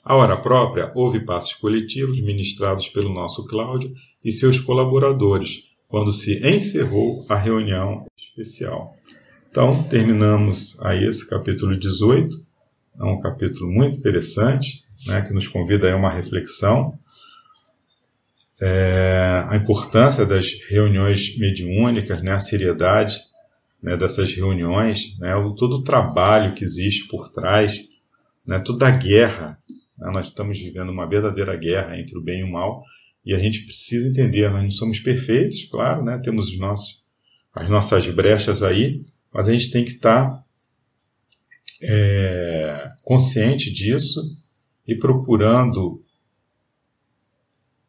À 0.04 0.14
hora 0.14 0.36
própria, 0.36 0.92
houve 0.94 1.24
passos 1.24 1.54
coletivos 1.54 2.20
ministrados 2.20 2.88
pelo 2.88 3.14
nosso 3.14 3.46
Cláudio 3.46 3.94
e 4.22 4.30
seus 4.30 4.60
colaboradores, 4.60 5.70
quando 5.88 6.12
se 6.12 6.46
encerrou 6.46 7.24
a 7.30 7.34
reunião 7.34 8.04
especial. 8.14 8.94
Então, 9.50 9.84
terminamos 9.84 10.78
aí 10.82 11.02
esse 11.02 11.26
capítulo 11.26 11.74
18, 11.78 12.44
é 13.00 13.04
um 13.04 13.20
capítulo 13.20 13.72
muito 13.72 13.96
interessante, 13.96 14.84
né, 15.06 15.22
que 15.22 15.32
nos 15.32 15.48
convida 15.48 15.90
a 15.90 15.96
uma 15.96 16.10
reflexão. 16.10 16.98
É, 18.60 19.44
a 19.48 19.56
importância 19.56 20.24
das 20.24 20.52
reuniões 20.68 21.36
mediúnicas, 21.38 22.22
né, 22.22 22.32
a 22.32 22.38
seriedade 22.38 23.18
né, 23.82 23.96
dessas 23.96 24.32
reuniões, 24.32 25.18
né, 25.18 25.32
todo 25.58 25.76
o 25.76 25.82
trabalho 25.82 26.54
que 26.54 26.64
existe 26.64 27.08
por 27.08 27.30
trás, 27.30 27.80
né, 28.46 28.58
toda 28.58 28.88
a 28.88 28.90
guerra. 28.90 29.58
Né, 29.98 30.10
nós 30.12 30.28
estamos 30.28 30.58
vivendo 30.58 30.90
uma 30.90 31.08
verdadeira 31.08 31.56
guerra 31.56 31.98
entre 31.98 32.16
o 32.16 32.22
bem 32.22 32.40
e 32.40 32.44
o 32.44 32.50
mal 32.50 32.84
e 33.24 33.34
a 33.34 33.38
gente 33.38 33.64
precisa 33.64 34.06
entender, 34.06 34.50
nós 34.50 34.62
não 34.62 34.70
somos 34.70 35.00
perfeitos, 35.00 35.64
claro, 35.70 36.04
né, 36.04 36.20
temos 36.22 36.48
os 36.48 36.58
nossos, 36.58 37.02
as 37.54 37.70
nossas 37.70 38.08
brechas 38.10 38.62
aí, 38.62 39.02
mas 39.32 39.48
a 39.48 39.52
gente 39.52 39.70
tem 39.70 39.84
que 39.84 39.92
estar 39.92 40.44
é, 41.82 42.92
consciente 43.02 43.72
disso 43.72 44.20
e 44.86 44.94
procurando, 44.94 46.03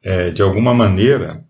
é, 0.06 0.30
de 0.30 0.44
alguma 0.44 0.72
maneira, 0.72 1.44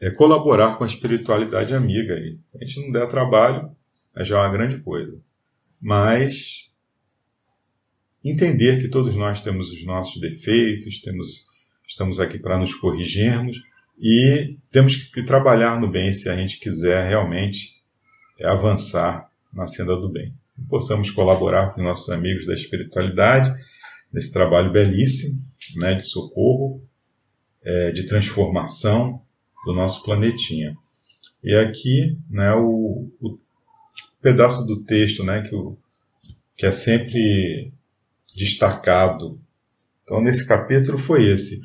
é 0.00 0.08
colaborar 0.08 0.76
com 0.76 0.84
a 0.84 0.86
espiritualidade 0.86 1.74
amiga. 1.74 2.14
Aí. 2.14 2.38
A 2.54 2.64
gente 2.64 2.82
não 2.82 2.92
der 2.92 3.08
trabalho, 3.08 3.74
é 4.14 4.24
já 4.24 4.40
uma 4.40 4.52
grande 4.52 4.78
coisa. 4.78 5.20
Mas 5.82 6.70
entender 8.24 8.80
que 8.80 8.86
todos 8.86 9.16
nós 9.16 9.40
temos 9.40 9.72
os 9.72 9.84
nossos 9.84 10.20
defeitos, 10.20 11.00
temos, 11.00 11.44
estamos 11.84 12.20
aqui 12.20 12.38
para 12.38 12.56
nos 12.56 12.72
corrigirmos 12.72 13.60
e 13.98 14.56
temos 14.70 14.94
que 14.94 15.24
trabalhar 15.24 15.80
no 15.80 15.90
bem 15.90 16.12
se 16.12 16.28
a 16.28 16.36
gente 16.36 16.60
quiser 16.60 17.08
realmente 17.08 17.74
avançar 18.44 19.28
na 19.52 19.66
senda 19.66 19.96
do 19.96 20.08
bem. 20.08 20.32
E 20.56 20.62
possamos 20.62 21.10
colaborar 21.10 21.74
com 21.74 21.82
nossos 21.82 22.08
amigos 22.10 22.46
da 22.46 22.54
espiritualidade 22.54 23.52
nesse 24.12 24.32
trabalho 24.32 24.72
belíssimo 24.72 25.42
né, 25.76 25.94
de 25.94 26.04
socorro, 26.04 26.80
é, 27.64 27.90
de 27.92 28.06
transformação 28.06 29.20
do 29.64 29.72
nosso 29.72 30.02
planetinha. 30.04 30.76
E 31.42 31.54
aqui, 31.54 32.18
né, 32.30 32.52
o, 32.54 33.08
o 33.20 33.38
pedaço 34.20 34.66
do 34.66 34.84
texto, 34.84 35.24
né, 35.24 35.42
que, 35.42 35.54
o, 35.54 35.76
que 36.56 36.66
é 36.66 36.72
sempre 36.72 37.72
destacado. 38.36 39.32
Então, 40.02 40.20
nesse 40.20 40.46
capítulo 40.46 40.98
foi 40.98 41.30
esse. 41.30 41.60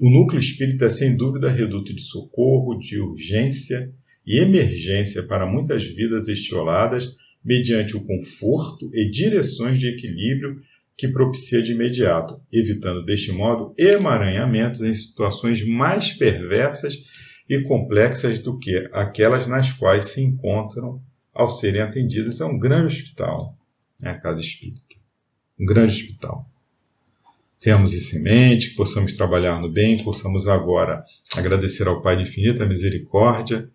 O 0.00 0.10
núcleo 0.10 0.38
espírita 0.38 0.86
é 0.86 0.90
sem 0.90 1.16
dúvida 1.16 1.50
reduto 1.50 1.94
de 1.94 2.02
socorro, 2.02 2.78
de 2.78 3.00
urgência 3.00 3.92
e 4.26 4.38
emergência 4.38 5.22
para 5.22 5.46
muitas 5.46 5.84
vidas 5.84 6.28
estioladas, 6.28 7.16
mediante 7.44 7.96
o 7.96 8.04
conforto 8.04 8.90
e 8.92 9.08
direções 9.08 9.78
de 9.78 9.88
equilíbrio 9.88 10.60
que 10.96 11.08
propicia 11.08 11.62
de 11.62 11.72
imediato, 11.72 12.40
evitando 12.50 13.04
deste 13.04 13.30
modo 13.30 13.74
emaranhamentos 13.76 14.80
em 14.80 14.94
situações 14.94 15.66
mais 15.66 16.12
perversas 16.12 17.04
e 17.48 17.60
complexas 17.62 18.38
do 18.38 18.58
que 18.58 18.88
aquelas 18.92 19.46
nas 19.46 19.70
quais 19.70 20.06
se 20.06 20.22
encontram 20.22 21.00
ao 21.34 21.48
serem 21.48 21.82
atendidas. 21.82 22.40
É 22.40 22.44
um 22.46 22.58
grande 22.58 22.86
hospital, 22.86 23.54
é 24.02 24.08
a 24.08 24.18
Casa 24.18 24.40
Espírita. 24.40 24.96
Um 25.60 25.66
grande 25.66 25.92
hospital. 25.92 26.48
Temos 27.60 27.92
isso 27.92 28.16
em 28.16 28.22
mente, 28.22 28.70
que 28.70 28.76
possamos 28.76 29.12
trabalhar 29.12 29.60
no 29.60 29.70
bem, 29.70 30.02
possamos 30.02 30.46
agora 30.48 31.04
agradecer 31.36 31.86
ao 31.86 32.00
Pai 32.00 32.16
de 32.16 32.22
infinita 32.22 32.66
misericórdia, 32.66 33.68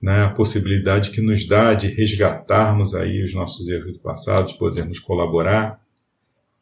né, 0.00 0.22
a 0.22 0.30
possibilidade 0.30 1.10
que 1.10 1.20
nos 1.20 1.46
dá 1.46 1.72
de 1.72 1.88
resgatarmos 1.88 2.94
aí 2.94 3.22
os 3.22 3.32
nossos 3.32 3.68
erros 3.68 3.94
do 3.94 3.98
passado, 3.98 4.48
de 4.48 4.58
podermos 4.58 4.98
colaborar 4.98 5.83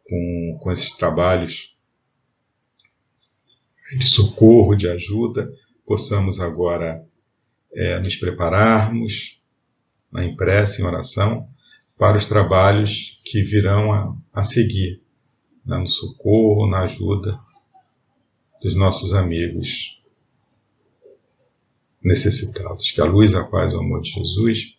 com, 0.05 0.59
com 0.61 0.73
esses 0.73 0.93
trabalhos 0.93 1.77
de 3.99 4.07
socorro, 4.09 4.75
de 4.75 4.89
ajuda, 4.89 5.53
possamos 5.87 6.41
agora 6.41 7.05
é, 7.75 7.99
nos 7.99 8.17
prepararmos 8.17 9.41
na 10.11 10.25
impressa, 10.25 10.81
em 10.81 10.85
oração, 10.85 11.49
para 11.97 12.19
os 12.19 12.27
trabalhos 12.27 13.21
que 13.25 13.43
virão 13.43 13.93
a, 13.93 14.17
a 14.33 14.43
seguir, 14.43 15.01
né, 15.65 15.79
no 15.79 15.89
socorro, 15.89 16.67
na 16.67 16.83
ajuda 16.83 17.39
dos 18.61 18.75
nossos 18.75 19.15
amigos 19.15 20.01
necessitados. 22.03 22.91
Que 22.91 23.01
a 23.01 23.05
luz, 23.05 23.35
a 23.35 23.45
paz 23.45 23.73
e 23.73 23.77
o 23.77 23.81
amor 23.81 24.03
de 24.03 24.11
Jesus 24.11 24.77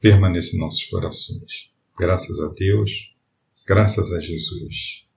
permaneça 0.00 0.56
em 0.56 0.60
nossos 0.60 0.84
corações. 0.84 1.70
Graças 1.98 2.40
a 2.40 2.48
Deus, 2.52 3.09
graças 3.66 4.12
a 4.12 4.20
Jesus. 4.20 5.09